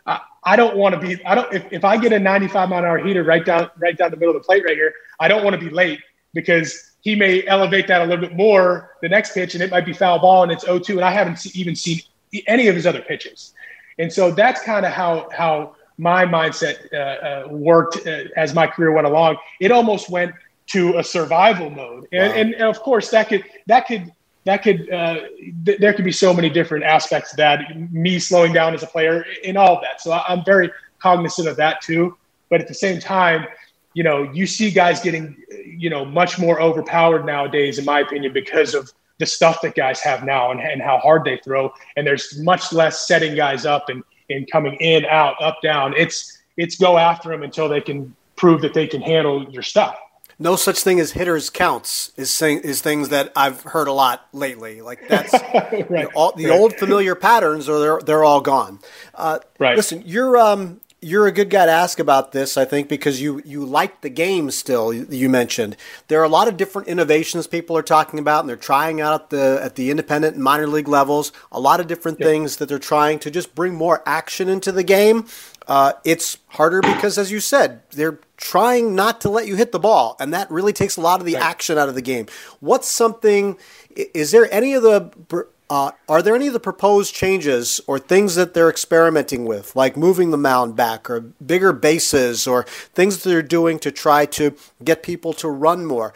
I, 0.07 0.21
I 0.45 0.55
don't 0.55 0.77
want 0.77 0.95
to 0.95 1.01
be, 1.01 1.25
I 1.25 1.35
don't, 1.35 1.53
if, 1.53 1.73
if 1.73 1.83
I 1.83 1.97
get 1.97 2.13
a 2.13 2.21
95 2.21 2.69
mile 2.69 2.79
an 2.81 2.85
hour 2.85 2.99
heater 2.99 3.25
right 3.25 3.45
down, 3.45 3.71
right 3.79 3.97
down 3.97 4.11
the 4.11 4.19
middle 4.19 4.37
of 4.37 4.43
the 4.43 4.47
plate 4.47 4.65
right 4.65 4.77
here, 4.77 4.93
I 5.19 5.29
don't 5.29 5.43
want 5.43 5.59
to 5.59 5.61
be 5.61 5.71
late 5.71 5.99
because 6.35 6.93
he 7.01 7.15
may 7.15 7.47
elevate 7.47 7.89
that 7.89 8.03
a 8.03 8.05
little 8.05 8.21
bit 8.21 8.37
more 8.37 8.97
the 9.01 9.09
next 9.09 9.33
pitch 9.33 9.55
and 9.55 9.63
it 9.63 9.71
might 9.71 9.87
be 9.87 9.95
foul 9.95 10.19
ball 10.19 10.43
and 10.43 10.53
it's 10.53 10.65
0-2 10.65 10.91
and 10.91 11.01
I 11.01 11.11
haven't 11.11 11.39
see, 11.39 11.59
even 11.59 11.75
seen 11.75 12.01
any 12.47 12.69
of 12.69 12.75
his 12.75 12.87
other 12.87 13.01
pitches. 13.01 13.55
And 13.99 14.13
so 14.13 14.31
that's 14.31 14.61
kind 14.63 14.85
of 14.85 14.93
how, 14.93 15.31
how 15.33 15.77
my 15.97 16.27
mindset 16.27 16.93
uh, 16.93 16.97
uh, 16.97 17.49
worked 17.49 18.07
uh, 18.07 18.25
as 18.37 18.55
my 18.55 18.67
career 18.67 18.93
went 18.93 19.07
along. 19.07 19.37
It 19.59 19.71
almost 19.71 20.11
went 20.11 20.35
to 20.67 20.99
a 20.99 21.05
survival 21.05 21.71
mode. 21.71 22.09
And, 22.13 22.31
wow. 22.31 22.39
and, 22.39 22.55
and 22.55 22.65
of 22.65 22.81
course 22.81 23.09
that 23.11 23.29
could, 23.31 23.45
that 23.69 23.87
could, 23.87 24.13
that 24.45 24.63
could 24.63 24.91
uh, 24.93 25.21
th- 25.65 25.79
there 25.79 25.93
could 25.93 26.05
be 26.05 26.13
so 26.13 26.33
many 26.35 26.51
different 26.51 26.85
aspects 26.85 27.33
of 27.33 27.39
that 27.39 27.61
me 27.93 28.19
slowing 28.19 28.53
down 28.53 28.75
as 28.75 28.83
a 28.83 28.87
player 28.87 29.25
in 29.43 29.57
all 29.57 29.77
of 29.77 29.83
that. 29.83 30.01
So 30.01 30.13
I- 30.13 30.25
i'm 30.29 30.45
very 30.45 30.71
cognizant 30.99 31.49
of 31.49 31.57
that 31.57 31.81
too. 31.81 32.17
But 32.51 32.61
at 32.61 32.69
the 32.69 32.75
same 32.75 33.01
time 33.01 33.47
you 33.95 34.03
know 34.03 34.23
you 34.33 34.47
see 34.47 34.71
guys 34.71 35.01
getting 35.01 35.37
you 35.67 35.89
know 35.91 36.05
much 36.05 36.39
more 36.39 36.61
overpowered 36.61 37.25
nowadays 37.25 37.79
in 37.79 37.85
my 37.85 38.01
opinion 38.01 38.33
because 38.33 38.75
of 38.75 38.93
the 39.19 39.27
stuff 39.27 39.61
that 39.63 39.77
guys 39.77 40.01
have 40.01 40.25
now 40.25 40.51
and, 40.51 40.61
and 40.61 40.83
how 40.83 40.99
hard 40.99 41.23
they 41.25 41.37
throw. 41.45 41.73
And 41.97 42.05
there's 42.05 42.41
much 42.41 42.73
less 42.73 43.07
setting 43.07 43.35
guys 43.37 43.65
up 43.65 43.89
and 43.89 44.03
and 44.31 44.51
coming 44.51 44.75
in 44.75 45.05
out 45.07 45.41
up 45.41 45.59
down. 45.63 45.95
It's 45.97 46.39
it's 46.57 46.77
go 46.77 46.99
after 46.99 47.31
them 47.31 47.43
until 47.43 47.69
they 47.69 47.81
can 47.81 48.15
prove 48.37 48.61
that 48.63 48.75
they 48.75 48.87
can 48.87 49.01
handle 49.01 49.49
your 49.51 49.63
stuff 49.63 49.97
no 50.39 50.57
such 50.57 50.81
thing 50.81 51.01
as 51.01 51.13
hitters 51.13 51.51
counts 51.51 52.13
is 52.17 52.41
is 52.43 52.81
things 52.81 53.11
that 53.11 53.33
I've 53.37 53.63
heard 53.63 53.89
a 53.89 53.93
lot 53.93 54.27
lately. 54.33 54.81
Like 54.81 55.09
that's 55.09 55.33
right. 55.55 55.73
you 55.91 55.97
know, 55.97 56.11
all, 56.15 56.33
the 56.33 56.47
right. 56.47 56.59
old 56.59 56.75
familiar 56.75 57.15
patterns, 57.15 57.69
or 57.69 57.81
they're 57.81 58.01
they're 58.01 58.25
all 58.25 58.41
gone. 58.41 58.81
Uh, 59.15 59.39
right. 59.59 59.77
Listen, 59.77 60.03
you're 60.05 60.37
um 60.37 60.81
you're 61.05 61.27
a 61.27 61.33
good 61.33 61.51
guy 61.51 61.67
to 61.67 61.73
ask 61.73 61.99
about 61.99 62.33
this, 62.33 62.57
I 62.57 62.65
think, 62.65 62.89
because 62.89 63.21
you 63.21 63.43
you 63.45 63.65
like 63.65 64.01
the 64.01 64.09
game 64.09 64.51
still. 64.51 64.93
You 64.93 65.29
mentioned 65.29 65.77
there 66.09 66.21
are 66.21 66.25
a 66.25 66.29
lot 66.29 66.49
of 66.49 66.57
different 66.57 66.89
innovations 66.89 67.47
people 67.47 67.77
are 67.77 67.83
talking 67.83 68.19
about, 68.19 68.41
and 68.41 68.49
they're 68.49 68.57
trying 68.57 69.01
out 69.01 69.21
at 69.21 69.31
the 69.31 69.61
at 69.63 69.75
the 69.75 69.91
independent 69.91 70.35
and 70.35 70.43
minor 70.43 70.67
league 70.67 70.89
levels. 70.89 71.31
A 71.53 71.61
lot 71.61 71.79
of 71.79 71.87
different 71.87 72.19
things 72.19 72.57
that 72.57 72.69
they're 72.71 72.79
trying 72.79 73.19
to 73.21 73.31
just 73.31 73.55
bring 73.55 73.75
more 73.75 74.03
action 74.07 74.49
into 74.49 74.73
the 74.73 74.83
game. 74.83 75.27
Uh, 75.67 75.93
it's 76.05 76.39
harder 76.49 76.81
because, 76.81 77.17
as 77.19 77.31
you 77.31 77.41
said, 77.41 77.83
they're 77.91 78.19
trying 78.37 78.95
not 78.95 79.21
to 79.23 79.31
let 79.31 79.47
you 79.47 79.57
hit 79.57 79.73
the 79.73 79.79
ball, 79.79 80.17
and 80.21 80.33
that 80.35 80.51
really 80.51 80.73
takes 80.73 80.97
a 80.97 81.01
lot 81.01 81.21
of 81.21 81.27
the 81.27 81.35
right. 81.35 81.43
action 81.43 81.79
out 81.79 81.89
of 81.89 81.95
the 81.95 82.03
game. 82.03 82.27
What's 82.61 82.89
something? 82.89 83.57
Is 83.97 84.31
there 84.31 84.53
any 84.53 84.75
of 84.75 84.83
the 84.83 85.47
uh, 85.71 85.93
are 86.09 86.21
there 86.21 86.35
any 86.35 86.47
of 86.47 86.53
the 86.53 86.61
proposed 86.61 87.15
changes 87.15 87.81
or 87.87 87.99
things 87.99 88.35
that 88.35 88.55
they're 88.55 88.69
experimenting 88.69 89.45
with, 89.47 89.75
like 89.75 89.97
moving 89.97 90.31
the 90.31 90.37
mound 90.37 90.77
back 90.77 91.09
or 91.09 91.21
bigger 91.21 91.73
bases 91.73 92.47
or 92.47 92.65
things 92.95 93.23
that 93.23 93.29
they're 93.29 93.43
doing 93.43 93.79
to 93.79 93.91
try 93.91 94.27
to 94.27 94.55
get 94.83 95.03
people 95.03 95.33
to 95.33 95.49
run 95.49 95.87
more? 95.87 96.13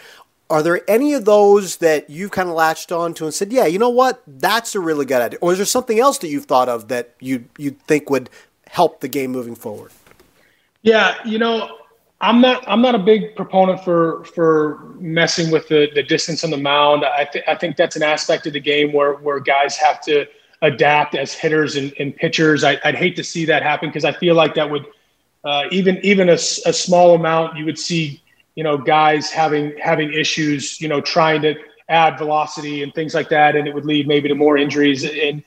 Are 0.50 0.62
there 0.62 0.88
any 0.88 1.12
of 1.12 1.24
those 1.24 1.76
that 1.76 2.08
you've 2.08 2.30
kind 2.30 2.48
of 2.48 2.54
latched 2.54 2.90
on 2.90 3.12
to 3.14 3.24
and 3.24 3.34
said, 3.34 3.52
yeah, 3.52 3.66
you 3.66 3.78
know 3.78 3.90
what, 3.90 4.22
that's 4.26 4.74
a 4.74 4.80
really 4.80 5.04
good 5.04 5.20
idea? 5.20 5.38
Or 5.42 5.52
is 5.52 5.58
there 5.58 5.66
something 5.66 5.98
else 5.98 6.18
that 6.18 6.28
you've 6.28 6.46
thought 6.46 6.68
of 6.68 6.88
that 6.88 7.14
you 7.20 7.44
you 7.58 7.72
think 7.86 8.08
would 8.08 8.30
help 8.70 9.00
the 9.00 9.08
game 9.08 9.30
moving 9.30 9.54
forward? 9.54 9.92
Yeah, 10.82 11.16
you 11.24 11.38
know, 11.38 11.78
I'm 12.20 12.40
not 12.40 12.64
I'm 12.66 12.82
not 12.82 12.94
a 12.94 12.98
big 12.98 13.36
proponent 13.36 13.84
for 13.84 14.24
for 14.24 14.94
messing 14.98 15.50
with 15.50 15.68
the, 15.68 15.88
the 15.94 16.02
distance 16.02 16.42
on 16.44 16.50
the 16.50 16.56
mound. 16.56 17.04
I 17.04 17.24
think 17.24 17.44
I 17.46 17.54
think 17.54 17.76
that's 17.76 17.96
an 17.96 18.02
aspect 18.02 18.46
of 18.46 18.52
the 18.52 18.60
game 18.60 18.92
where 18.92 19.14
where 19.14 19.38
guys 19.40 19.76
have 19.76 20.00
to 20.02 20.26
adapt 20.62 21.14
as 21.14 21.32
hitters 21.32 21.76
and, 21.76 21.92
and 22.00 22.16
pitchers. 22.16 22.64
I, 22.64 22.78
would 22.84 22.96
hate 22.96 23.14
to 23.16 23.24
see 23.24 23.44
that 23.44 23.62
happen 23.62 23.88
because 23.88 24.04
I 24.04 24.12
feel 24.12 24.34
like 24.34 24.54
that 24.54 24.68
would 24.68 24.86
uh, 25.44 25.64
even 25.70 25.98
even 26.02 26.28
a, 26.28 26.34
a 26.34 26.72
small 26.72 27.14
amount 27.14 27.56
you 27.56 27.64
would 27.64 27.78
see 27.78 28.20
you 28.56 28.64
know 28.64 28.76
guys 28.76 29.30
having 29.30 29.76
having 29.78 30.12
issues 30.12 30.80
you 30.80 30.88
know 30.88 31.00
trying 31.00 31.42
to 31.42 31.54
add 31.88 32.18
velocity 32.18 32.82
and 32.82 32.92
things 32.94 33.14
like 33.14 33.28
that, 33.28 33.54
and 33.54 33.68
it 33.68 33.74
would 33.74 33.84
lead 33.84 34.08
maybe 34.08 34.28
to 34.28 34.34
more 34.34 34.56
injuries 34.56 35.04
and 35.04 35.42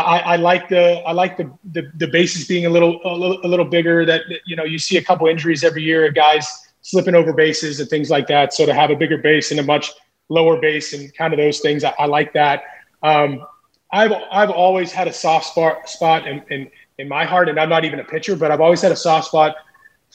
I, 0.00 0.18
I, 0.18 0.36
like 0.36 0.68
the 0.68 1.02
I 1.06 1.12
like 1.12 1.36
the, 1.36 1.50
the, 1.72 1.90
the 1.96 2.06
bases 2.06 2.46
being 2.46 2.66
a 2.66 2.70
little, 2.70 3.00
a 3.04 3.14
little 3.14 3.40
a 3.44 3.48
little 3.48 3.64
bigger. 3.66 4.06
That 4.06 4.22
you 4.46 4.56
know 4.56 4.64
you 4.64 4.78
see 4.78 4.96
a 4.96 5.02
couple 5.02 5.26
injuries 5.26 5.64
every 5.64 5.82
year 5.82 6.06
of 6.06 6.14
guys 6.14 6.48
slipping 6.82 7.14
over 7.14 7.32
bases 7.32 7.80
and 7.80 7.88
things 7.88 8.10
like 8.10 8.26
that. 8.28 8.52
So 8.54 8.66
to 8.66 8.74
have 8.74 8.90
a 8.90 8.96
bigger 8.96 9.18
base 9.18 9.50
and 9.50 9.60
a 9.60 9.62
much 9.62 9.92
lower 10.28 10.60
base 10.60 10.92
and 10.92 11.14
kind 11.14 11.32
of 11.32 11.38
those 11.38 11.60
things, 11.60 11.84
I, 11.84 11.94
I 11.98 12.06
like 12.06 12.32
that. 12.34 12.62
Um, 13.02 13.46
I've 13.92 14.12
I've 14.30 14.50
always 14.50 14.92
had 14.92 15.08
a 15.08 15.12
soft 15.12 15.46
spot 15.46 15.88
spot 15.88 16.26
in, 16.26 16.42
in 16.50 16.70
in 16.98 17.08
my 17.08 17.24
heart, 17.24 17.48
and 17.48 17.58
I'm 17.60 17.68
not 17.68 17.84
even 17.84 18.00
a 18.00 18.04
pitcher, 18.04 18.36
but 18.36 18.50
I've 18.50 18.60
always 18.60 18.80
had 18.80 18.92
a 18.92 18.96
soft 18.96 19.28
spot 19.28 19.56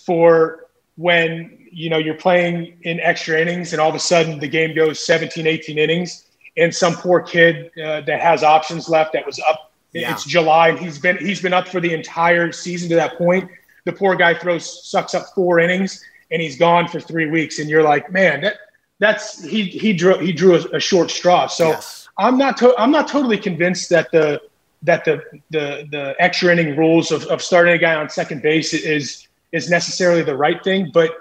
for 0.05 0.67
when 0.95 1.67
you 1.71 1.89
know 1.89 1.97
you're 1.97 2.15
playing 2.15 2.77
in 2.81 2.99
extra 2.99 3.39
innings 3.39 3.73
and 3.73 3.81
all 3.81 3.89
of 3.89 3.95
a 3.95 3.99
sudden 3.99 4.39
the 4.39 4.47
game 4.47 4.75
goes 4.75 4.99
17 5.05 5.45
18 5.45 5.77
innings 5.77 6.25
and 6.57 6.75
some 6.75 6.93
poor 6.95 7.21
kid 7.21 7.71
uh, 7.77 8.01
that 8.01 8.19
has 8.19 8.43
options 8.43 8.89
left 8.89 9.13
that 9.13 9.25
was 9.25 9.39
up. 9.49 9.68
Yeah. 9.91 10.13
It's 10.13 10.23
July 10.23 10.69
and 10.69 10.79
he's 10.79 10.99
been 10.99 11.17
he's 11.17 11.41
been 11.41 11.53
up 11.53 11.67
for 11.67 11.79
the 11.79 11.93
entire 11.93 12.51
season 12.51 12.89
to 12.89 12.95
that 12.95 13.17
point. 13.17 13.49
The 13.85 13.93
poor 13.93 14.15
guy 14.15 14.33
throws 14.33 14.87
sucks 14.87 15.15
up 15.15 15.27
four 15.33 15.59
innings 15.59 16.03
and 16.31 16.41
he's 16.41 16.57
gone 16.57 16.87
for 16.87 16.99
three 16.99 17.29
weeks. 17.29 17.59
And 17.59 17.69
you're 17.69 17.83
like, 17.83 18.11
man, 18.11 18.41
that 18.41 18.57
that's 18.99 19.43
he 19.43 19.63
he 19.63 19.93
drew 19.93 20.17
he 20.19 20.31
drew 20.31 20.55
a, 20.55 20.77
a 20.77 20.79
short 20.79 21.09
straw. 21.09 21.47
So 21.47 21.69
yes. 21.69 22.07
I'm 22.17 22.37
not 22.37 22.57
to, 22.57 22.75
I'm 22.77 22.91
not 22.91 23.07
totally 23.07 23.37
convinced 23.37 23.89
that 23.89 24.11
the 24.11 24.41
that 24.83 25.05
the 25.05 25.23
the 25.49 25.87
the 25.91 26.15
extra 26.19 26.51
inning 26.51 26.77
rules 26.77 27.11
of, 27.11 27.23
of 27.25 27.41
starting 27.41 27.73
a 27.73 27.77
guy 27.77 27.95
on 27.95 28.09
second 28.09 28.41
base 28.41 28.73
is 28.73 29.27
is 29.51 29.69
necessarily 29.69 30.21
the 30.21 30.37
right 30.37 30.63
thing. 30.63 30.91
But 30.93 31.11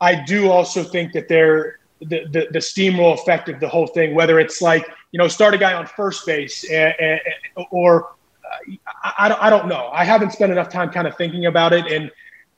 I 0.00 0.24
do 0.24 0.50
also 0.50 0.82
think 0.82 1.12
that 1.12 1.28
there 1.28 1.78
the, 2.00 2.26
the, 2.30 2.48
the 2.50 2.58
steamroll 2.58 3.14
effect 3.14 3.48
of 3.48 3.60
the 3.60 3.68
whole 3.68 3.86
thing, 3.86 4.14
whether 4.14 4.38
it's 4.38 4.60
like, 4.60 4.86
you 5.12 5.18
know, 5.18 5.28
start 5.28 5.54
a 5.54 5.58
guy 5.58 5.72
on 5.72 5.86
first 5.86 6.26
base 6.26 6.70
and, 6.70 6.94
and, 7.00 7.20
or 7.70 8.10
uh, 8.46 8.72
I, 9.02 9.36
I 9.46 9.50
don't 9.50 9.68
know. 9.68 9.90
I 9.92 10.04
haven't 10.04 10.32
spent 10.32 10.52
enough 10.52 10.68
time 10.68 10.90
kind 10.90 11.06
of 11.06 11.16
thinking 11.16 11.46
about 11.46 11.72
it. 11.72 11.86
And 11.90 12.10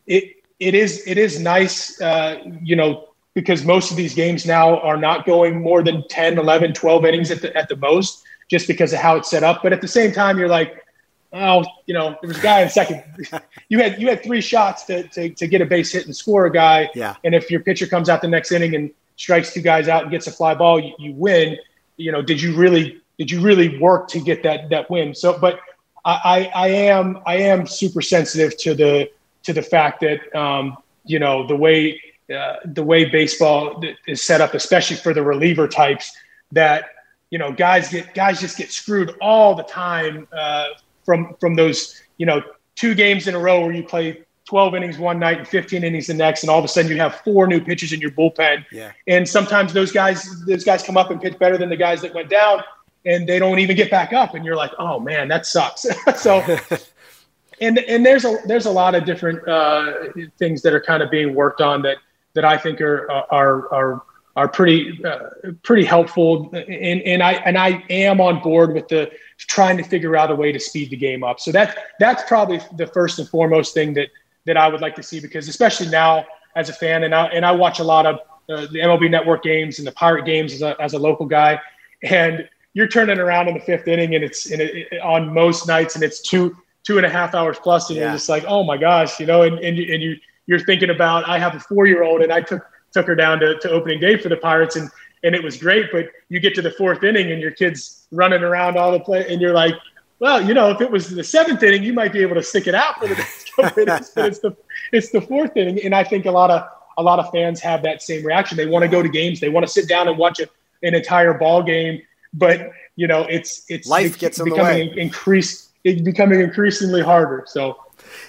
it, 0.06 0.36
it 0.58 0.74
is, 0.74 1.02
it 1.06 1.18
is 1.18 1.40
nice, 1.40 2.00
uh, 2.00 2.42
you 2.62 2.76
know, 2.76 3.08
because 3.34 3.64
most 3.64 3.90
of 3.90 3.96
these 3.96 4.14
games 4.14 4.46
now 4.46 4.80
are 4.80 4.96
not 4.96 5.24
going 5.24 5.60
more 5.60 5.82
than 5.82 6.06
10, 6.08 6.38
11, 6.38 6.72
12 6.72 7.04
innings 7.04 7.30
at 7.30 7.40
the, 7.40 7.56
at 7.56 7.68
the 7.68 7.76
most, 7.76 8.24
just 8.50 8.66
because 8.66 8.92
of 8.92 8.98
how 8.98 9.16
it's 9.16 9.30
set 9.30 9.44
up. 9.44 9.62
But 9.62 9.72
at 9.72 9.80
the 9.80 9.88
same 9.88 10.12
time, 10.12 10.38
you're 10.38 10.48
like, 10.48 10.84
oh, 11.32 11.64
you 11.86 11.94
know, 11.94 12.16
there 12.20 12.28
was 12.28 12.38
a 12.38 12.42
guy 12.42 12.62
in 12.62 12.70
second. 12.70 13.04
you 13.68 13.78
had 13.78 14.00
you 14.00 14.08
had 14.08 14.22
three 14.22 14.40
shots 14.40 14.84
to, 14.84 15.06
to, 15.08 15.30
to 15.30 15.46
get 15.46 15.60
a 15.60 15.66
base 15.66 15.92
hit 15.92 16.06
and 16.06 16.16
score 16.16 16.46
a 16.46 16.52
guy. 16.52 16.90
Yeah. 16.94 17.16
And 17.24 17.34
if 17.34 17.50
your 17.50 17.60
pitcher 17.60 17.86
comes 17.86 18.08
out 18.08 18.22
the 18.22 18.28
next 18.28 18.50
inning 18.52 18.74
and 18.74 18.90
strikes 19.16 19.52
two 19.52 19.60
guys 19.60 19.88
out 19.88 20.02
and 20.02 20.10
gets 20.10 20.26
a 20.26 20.32
fly 20.32 20.54
ball, 20.54 20.80
you, 20.80 20.94
you 20.98 21.12
win. 21.12 21.58
You 21.96 22.12
know, 22.12 22.22
did 22.22 22.40
you 22.40 22.56
really 22.56 23.00
did 23.18 23.30
you 23.30 23.40
really 23.40 23.78
work 23.78 24.08
to 24.08 24.20
get 24.20 24.42
that 24.44 24.70
that 24.70 24.90
win? 24.90 25.14
So, 25.14 25.38
but 25.38 25.60
I, 26.08 26.14
I, 26.24 26.50
I 26.54 26.68
am 26.68 27.20
I 27.26 27.36
am 27.36 27.66
super 27.66 28.00
sensitive 28.00 28.56
to 28.58 28.74
the 28.74 29.10
to 29.42 29.52
the 29.52 29.60
fact 29.62 30.00
that 30.00 30.34
um, 30.34 30.78
you 31.04 31.18
know 31.18 31.46
the 31.46 31.54
way 31.54 32.00
uh, 32.34 32.56
the 32.64 32.82
way 32.82 33.04
baseball 33.04 33.82
is 34.06 34.24
set 34.24 34.40
up, 34.40 34.54
especially 34.54 34.96
for 34.96 35.12
the 35.12 35.22
reliever 35.22 35.68
types, 35.68 36.16
that 36.52 36.86
you 37.30 37.38
know 37.38 37.52
guys 37.52 37.90
get 37.90 38.14
guys 38.14 38.40
just 38.40 38.56
get 38.56 38.72
screwed 38.72 39.14
all 39.20 39.54
the 39.54 39.64
time 39.64 40.26
uh, 40.32 40.64
from 41.04 41.36
from 41.40 41.54
those 41.54 42.00
you 42.16 42.24
know 42.24 42.42
two 42.74 42.94
games 42.94 43.28
in 43.28 43.34
a 43.34 43.38
row 43.38 43.60
where 43.60 43.72
you 43.72 43.82
play 43.82 44.24
12 44.46 44.76
innings 44.76 44.96
one 44.96 45.18
night 45.18 45.36
and 45.36 45.46
15 45.46 45.84
innings 45.84 46.06
the 46.06 46.14
next, 46.14 46.42
and 46.42 46.48
all 46.48 46.58
of 46.58 46.64
a 46.64 46.68
sudden 46.68 46.90
you 46.90 46.96
have 46.96 47.16
four 47.16 47.46
new 47.46 47.60
pitches 47.60 47.92
in 47.92 48.00
your 48.00 48.12
bullpen. 48.12 48.64
Yeah. 48.72 48.92
And 49.06 49.28
sometimes 49.28 49.74
those 49.74 49.92
guys, 49.92 50.26
those 50.46 50.64
guys 50.64 50.82
come 50.82 50.96
up 50.96 51.10
and 51.10 51.20
pitch 51.20 51.38
better 51.38 51.58
than 51.58 51.68
the 51.68 51.76
guys 51.76 52.00
that 52.00 52.14
went 52.14 52.30
down, 52.30 52.62
and 53.08 53.26
they 53.28 53.38
don't 53.38 53.58
even 53.58 53.76
get 53.76 53.90
back 53.90 54.12
up, 54.12 54.34
and 54.34 54.44
you're 54.44 54.56
like, 54.56 54.72
oh 54.78 55.00
man, 55.00 55.28
that 55.28 55.46
sucks. 55.46 55.86
so, 56.16 56.58
and 57.60 57.78
and 57.78 58.04
there's 58.04 58.24
a 58.24 58.38
there's 58.46 58.66
a 58.66 58.70
lot 58.70 58.94
of 58.94 59.04
different 59.04 59.46
uh, 59.48 59.92
things 60.38 60.62
that 60.62 60.74
are 60.74 60.80
kind 60.80 61.02
of 61.02 61.10
being 61.10 61.34
worked 61.34 61.60
on 61.60 61.82
that 61.82 61.96
that 62.34 62.44
I 62.44 62.58
think 62.58 62.80
are 62.80 63.10
are 63.10 63.72
are 63.72 64.02
are 64.36 64.48
pretty 64.48 65.04
uh, 65.04 65.30
pretty 65.62 65.84
helpful 65.84 66.50
and 66.52 67.00
and 67.02 67.22
I 67.22 67.32
and 67.32 67.58
I 67.58 67.84
am 67.90 68.20
on 68.20 68.40
board 68.40 68.74
with 68.74 68.86
the 68.88 69.10
trying 69.38 69.76
to 69.76 69.82
figure 69.82 70.16
out 70.16 70.30
a 70.30 70.34
way 70.34 70.52
to 70.52 70.60
speed 70.60 70.90
the 70.90 70.96
game 70.96 71.24
up. 71.24 71.40
So 71.40 71.50
that 71.52 71.76
that's 71.98 72.22
probably 72.24 72.60
the 72.76 72.86
first 72.86 73.18
and 73.18 73.28
foremost 73.28 73.74
thing 73.74 73.94
that 73.94 74.08
that 74.46 74.56
I 74.56 74.68
would 74.68 74.80
like 74.80 74.94
to 74.96 75.02
see 75.02 75.20
because 75.20 75.48
especially 75.48 75.88
now 75.88 76.26
as 76.56 76.68
a 76.68 76.72
fan 76.72 77.04
and 77.04 77.14
I, 77.14 77.26
and 77.26 77.44
I 77.44 77.52
watch 77.52 77.78
a 77.78 77.84
lot 77.84 78.06
of 78.06 78.16
uh, 78.48 78.62
the 78.72 78.78
MLB 78.78 79.10
Network 79.10 79.42
games 79.42 79.78
and 79.78 79.86
the 79.86 79.92
Pirate 79.92 80.24
games 80.24 80.54
as 80.54 80.62
a, 80.62 80.80
as 80.80 80.94
a 80.94 80.98
local 80.98 81.26
guy. 81.26 81.60
and 82.02 82.48
you're 82.78 82.86
turning 82.86 83.18
around 83.18 83.48
in 83.48 83.54
the 83.54 83.60
fifth 83.60 83.88
inning, 83.88 84.14
and 84.14 84.22
it's 84.22 84.46
in 84.52 84.60
it, 84.60 85.00
on 85.02 85.34
most 85.34 85.66
nights, 85.66 85.96
and 85.96 86.04
it's 86.04 86.20
two 86.20 86.56
two 86.84 86.96
and 86.96 87.04
a 87.04 87.08
half 87.08 87.34
hours 87.34 87.58
plus, 87.60 87.90
and 87.90 87.96
yeah. 87.96 88.04
you're 88.04 88.12
just 88.12 88.28
like, 88.28 88.44
oh 88.46 88.62
my 88.62 88.76
gosh, 88.76 89.18
you 89.18 89.26
know, 89.26 89.42
and 89.42 89.58
and 89.58 89.76
you, 89.76 89.92
and 89.92 90.00
you 90.00 90.16
you're 90.46 90.60
thinking 90.60 90.90
about 90.90 91.28
I 91.28 91.40
have 91.40 91.56
a 91.56 91.58
four 91.58 91.86
year 91.86 92.04
old, 92.04 92.22
and 92.22 92.32
I 92.32 92.40
took 92.40 92.64
took 92.92 93.08
her 93.08 93.16
down 93.16 93.40
to, 93.40 93.58
to 93.58 93.70
opening 93.70 93.98
day 93.98 94.16
for 94.16 94.28
the 94.28 94.36
Pirates, 94.36 94.76
and 94.76 94.88
and 95.24 95.34
it 95.34 95.42
was 95.42 95.56
great. 95.56 95.86
But 95.90 96.06
you 96.28 96.38
get 96.38 96.54
to 96.54 96.62
the 96.62 96.70
fourth 96.70 97.02
inning, 97.02 97.32
and 97.32 97.42
your 97.42 97.50
kid's 97.50 98.06
running 98.12 98.44
around 98.44 98.78
all 98.78 98.92
the 98.92 99.00
play, 99.00 99.26
and 99.28 99.40
you're 99.40 99.54
like, 99.54 99.74
well, 100.20 100.40
you 100.40 100.54
know, 100.54 100.70
if 100.70 100.80
it 100.80 100.88
was 100.88 101.10
the 101.10 101.24
seventh 101.24 101.64
inning, 101.64 101.82
you 101.82 101.92
might 101.92 102.12
be 102.12 102.22
able 102.22 102.36
to 102.36 102.44
stick 102.44 102.68
it 102.68 102.76
out 102.76 103.00
for 103.00 103.08
the 103.08 103.16
next 103.16 103.52
couple 103.56 103.82
innings, 103.82 104.12
but 104.14 104.26
it's 104.26 104.38
the 104.38 104.56
it's 104.92 105.10
the 105.10 105.20
fourth 105.20 105.56
inning, 105.56 105.82
and 105.84 105.96
I 105.96 106.04
think 106.04 106.26
a 106.26 106.30
lot 106.30 106.52
of 106.52 106.62
a 106.96 107.02
lot 107.02 107.18
of 107.18 107.28
fans 107.32 107.60
have 107.60 107.82
that 107.82 108.02
same 108.02 108.24
reaction. 108.24 108.56
They 108.56 108.66
want 108.66 108.84
to 108.84 108.88
go 108.88 109.02
to 109.02 109.08
games, 109.08 109.40
they 109.40 109.48
want 109.48 109.66
to 109.66 109.72
sit 109.72 109.88
down 109.88 110.06
and 110.06 110.16
watch 110.16 110.38
a, 110.38 110.48
an 110.84 110.94
entire 110.94 111.34
ball 111.34 111.64
game, 111.64 112.02
but 112.32 112.72
you 112.96 113.06
know, 113.06 113.22
it's 113.22 113.64
it's 113.68 113.88
life 113.88 114.18
gets 114.18 114.42
becoming 114.42 114.96
increased, 114.96 115.70
it's 115.84 116.02
becoming 116.02 116.40
increasingly 116.40 117.02
harder. 117.02 117.44
So, 117.46 117.78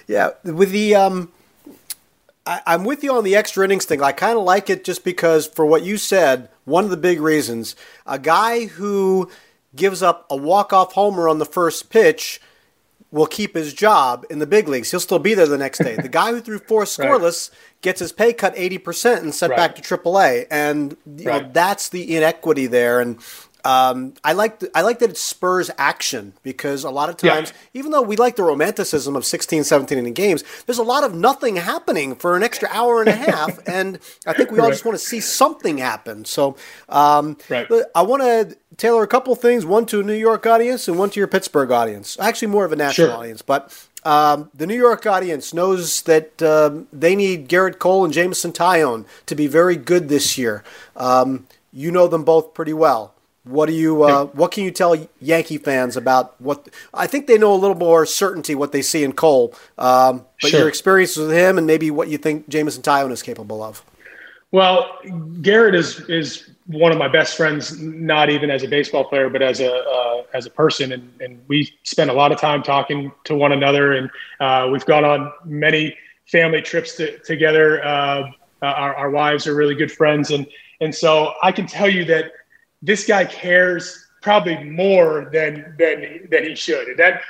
yeah, 0.06 0.30
with 0.44 0.70
the 0.70 0.94
um. 0.94 1.32
I, 2.46 2.62
I'm 2.66 2.84
with 2.84 3.04
you 3.04 3.14
on 3.14 3.24
the 3.24 3.36
extra 3.36 3.66
innings 3.66 3.84
thing. 3.84 4.02
I 4.02 4.12
kind 4.12 4.38
of 4.38 4.44
like 4.44 4.70
it 4.70 4.82
just 4.82 5.04
because, 5.04 5.46
for 5.46 5.66
what 5.66 5.82
you 5.82 5.98
said, 5.98 6.48
one 6.64 6.84
of 6.84 6.90
the 6.90 6.96
big 6.96 7.20
reasons, 7.20 7.76
a 8.06 8.18
guy 8.18 8.64
who 8.64 9.30
gives 9.76 10.02
up 10.02 10.26
a 10.30 10.36
walk-off 10.36 10.94
homer 10.94 11.28
on 11.28 11.38
the 11.38 11.44
first 11.44 11.90
pitch 11.90 12.40
will 13.12 13.26
keep 13.26 13.54
his 13.54 13.74
job 13.74 14.24
in 14.30 14.38
the 14.38 14.46
big 14.46 14.68
leagues. 14.68 14.90
He'll 14.90 15.00
still 15.00 15.18
be 15.18 15.34
there 15.34 15.46
the 15.46 15.58
next 15.58 15.78
day. 15.78 15.96
The 15.96 16.08
guy 16.08 16.30
who 16.30 16.40
threw 16.40 16.58
four 16.58 16.84
scoreless 16.84 17.50
right. 17.50 17.58
gets 17.82 18.00
his 18.00 18.12
pay 18.12 18.32
cut 18.32 18.54
80% 18.54 19.18
and 19.18 19.34
sent 19.34 19.50
right. 19.50 19.56
back 19.56 19.76
to 19.76 19.82
AAA. 19.82 20.46
And 20.50 20.96
you 21.06 21.24
right. 21.26 21.42
know, 21.42 21.50
that's 21.52 21.88
the 21.88 22.16
inequity 22.16 22.66
there. 22.66 23.00
And 23.00 23.20
um, 23.64 24.14
I 24.24 24.32
like 24.32 24.62
I 24.74 24.82
like 24.82 24.98
that 25.00 25.10
it 25.10 25.16
spurs 25.16 25.70
action 25.76 26.34
because 26.42 26.84
a 26.84 26.90
lot 26.90 27.08
of 27.08 27.16
times, 27.16 27.50
yeah. 27.50 27.80
even 27.80 27.90
though 27.90 28.02
we 28.02 28.16
like 28.16 28.36
the 28.36 28.42
romanticism 28.42 29.16
of 29.16 29.24
16, 29.24 29.64
17 29.64 29.98
inning 29.98 30.14
games, 30.14 30.44
there's 30.66 30.78
a 30.78 30.82
lot 30.82 31.04
of 31.04 31.14
nothing 31.14 31.56
happening 31.56 32.14
for 32.14 32.36
an 32.36 32.42
extra 32.42 32.68
hour 32.72 33.00
and 33.00 33.08
a 33.08 33.14
half, 33.14 33.58
and 33.68 33.98
I 34.26 34.32
think 34.32 34.50
we 34.50 34.58
all 34.58 34.66
right. 34.66 34.72
just 34.72 34.84
want 34.84 34.98
to 34.98 35.04
see 35.04 35.20
something 35.20 35.78
happen. 35.78 36.24
So, 36.24 36.56
um, 36.88 37.36
right. 37.48 37.68
I 37.94 38.02
want 38.02 38.22
to 38.22 38.56
tailor 38.76 39.02
a 39.02 39.08
couple 39.08 39.34
things: 39.34 39.66
one 39.66 39.86
to 39.86 40.00
a 40.00 40.02
New 40.02 40.14
York 40.14 40.46
audience 40.46 40.88
and 40.88 40.98
one 40.98 41.10
to 41.10 41.20
your 41.20 41.28
Pittsburgh 41.28 41.70
audience. 41.70 42.18
Actually, 42.20 42.48
more 42.48 42.64
of 42.64 42.72
a 42.72 42.76
national 42.76 43.08
sure. 43.08 43.16
audience, 43.16 43.42
but. 43.42 43.86
Um, 44.02 44.48
the 44.54 44.66
New 44.66 44.76
York 44.76 45.04
audience 45.04 45.52
knows 45.52 46.00
that 46.04 46.40
um, 46.40 46.88
they 46.90 47.14
need 47.14 47.50
Gerrit 47.50 47.78
Cole 47.78 48.02
and 48.02 48.14
Jameson 48.14 48.50
Taillon 48.50 49.04
to 49.26 49.34
be 49.34 49.46
very 49.46 49.76
good 49.76 50.08
this 50.08 50.38
year. 50.38 50.64
Um, 50.96 51.46
you 51.70 51.90
know 51.90 52.08
them 52.08 52.24
both 52.24 52.54
pretty 52.54 52.72
well. 52.72 53.12
What 53.44 53.66
do 53.66 53.72
you? 53.72 54.02
Uh, 54.02 54.26
what 54.26 54.52
can 54.52 54.64
you 54.64 54.70
tell 54.70 54.94
Yankee 55.20 55.56
fans 55.56 55.96
about 55.96 56.38
what? 56.40 56.68
I 56.92 57.06
think 57.06 57.26
they 57.26 57.38
know 57.38 57.54
a 57.54 57.56
little 57.56 57.76
more 57.76 58.04
certainty 58.04 58.54
what 58.54 58.72
they 58.72 58.82
see 58.82 59.02
in 59.02 59.12
Cole, 59.12 59.54
um, 59.78 60.26
but 60.42 60.50
sure. 60.50 60.60
your 60.60 60.68
experience 60.68 61.16
with 61.16 61.32
him 61.32 61.56
and 61.56 61.66
maybe 61.66 61.90
what 61.90 62.08
you 62.08 62.18
think 62.18 62.48
Jameson 62.50 62.82
Taillon 62.82 63.12
is 63.12 63.22
capable 63.22 63.62
of. 63.62 63.82
Well, 64.52 64.98
Gerrit 65.40 65.74
is 65.74 66.00
is 66.00 66.50
one 66.66 66.92
of 66.92 66.98
my 66.98 67.08
best 67.08 67.36
friends, 67.36 67.80
not 67.80 68.30
even 68.30 68.50
as 68.50 68.62
a 68.62 68.68
baseball 68.68 69.04
player, 69.04 69.30
but 69.30 69.42
as 69.42 69.60
a 69.60 69.72
uh, 69.72 70.22
as 70.34 70.46
a 70.46 70.50
person, 70.50 70.92
and, 70.92 71.10
and 71.20 71.40
we 71.48 71.72
spend 71.84 72.10
a 72.10 72.12
lot 72.12 72.32
of 72.32 72.40
time 72.40 72.62
talking 72.62 73.10
to 73.24 73.34
one 73.34 73.52
another, 73.52 73.94
and 73.94 74.10
uh, 74.40 74.68
we've 74.70 74.84
gone 74.86 75.04
on 75.04 75.32
many 75.44 75.96
family 76.26 76.62
trips 76.62 76.96
to, 76.96 77.18
together. 77.20 77.84
Uh, 77.84 78.30
our, 78.62 78.94
our 78.94 79.10
wives 79.10 79.46
are 79.46 79.54
really 79.54 79.74
good 79.74 79.90
friends, 79.90 80.30
and 80.30 80.46
and 80.80 80.94
so 80.94 81.34
I 81.42 81.52
can 81.52 81.66
tell 81.66 81.88
you 81.88 82.04
that 82.06 82.32
this 82.82 83.06
guy 83.06 83.24
cares 83.24 84.06
probably 84.20 84.62
more 84.64 85.30
than 85.32 85.74
than 85.78 86.28
than 86.30 86.44
he 86.44 86.54
should. 86.54 86.88
And 86.88 86.98
that 86.98 87.22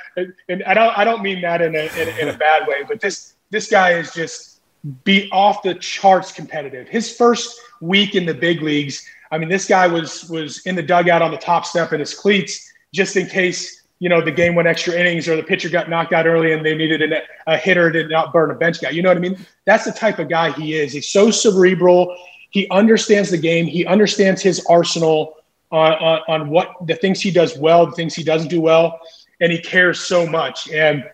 and 0.49 0.63
I 0.63 0.73
don't 0.73 0.97
I 0.97 1.03
don't 1.03 1.21
mean 1.21 1.41
that 1.41 1.61
in 1.61 1.75
a 1.75 1.89
in, 1.99 2.19
in 2.19 2.29
a 2.29 2.37
bad 2.37 2.67
way, 2.67 2.83
but 2.87 2.99
this 2.99 3.33
this 3.49 3.69
guy 3.69 3.93
is 3.93 4.13
just 4.13 4.61
be 5.03 5.29
off 5.31 5.61
the 5.63 5.75
charts 5.75 6.31
competitive. 6.31 6.87
His 6.87 7.15
first 7.15 7.59
week 7.81 8.15
in 8.15 8.25
the 8.25 8.33
big 8.33 8.61
leagues, 8.61 9.07
I 9.31 9.37
mean, 9.37 9.49
this 9.49 9.67
guy 9.67 9.87
was 9.87 10.29
was 10.29 10.65
in 10.65 10.75
the 10.75 10.83
dugout 10.83 11.21
on 11.21 11.31
the 11.31 11.37
top 11.37 11.65
step 11.65 11.93
in 11.93 11.99
his 11.99 12.13
cleats 12.13 12.71
just 12.93 13.15
in 13.15 13.27
case 13.27 13.83
you 13.99 14.09
know 14.09 14.21
the 14.21 14.31
game 14.31 14.55
went 14.55 14.67
extra 14.67 14.93
innings 14.93 15.27
or 15.27 15.35
the 15.35 15.43
pitcher 15.43 15.69
got 15.69 15.89
knocked 15.89 16.13
out 16.13 16.25
early 16.25 16.53
and 16.53 16.65
they 16.65 16.75
needed 16.75 17.13
a, 17.13 17.21
a 17.47 17.57
hitter 17.57 17.91
to 17.91 18.07
not 18.07 18.33
burn 18.33 18.51
a 18.51 18.55
bench 18.55 18.81
guy. 18.81 18.89
You 18.89 19.01
know 19.01 19.09
what 19.09 19.17
I 19.17 19.21
mean? 19.21 19.37
That's 19.65 19.85
the 19.85 19.91
type 19.91 20.19
of 20.19 20.27
guy 20.27 20.51
he 20.51 20.75
is. 20.75 20.91
He's 20.93 21.07
so 21.07 21.31
cerebral. 21.31 22.17
He 22.49 22.69
understands 22.69 23.29
the 23.29 23.37
game. 23.37 23.65
He 23.65 23.85
understands 23.85 24.41
his 24.41 24.65
arsenal 24.65 25.37
on, 25.71 25.93
on, 25.93 26.21
on 26.27 26.49
what 26.49 26.75
the 26.85 26.95
things 26.95 27.21
he 27.21 27.31
does 27.31 27.57
well, 27.57 27.85
the 27.85 27.91
things 27.93 28.13
he 28.13 28.23
doesn't 28.23 28.49
do 28.49 28.61
well, 28.61 28.99
and 29.39 29.51
he 29.51 29.57
cares 29.57 29.99
so 29.99 30.25
much. 30.27 30.69
And 30.69 31.09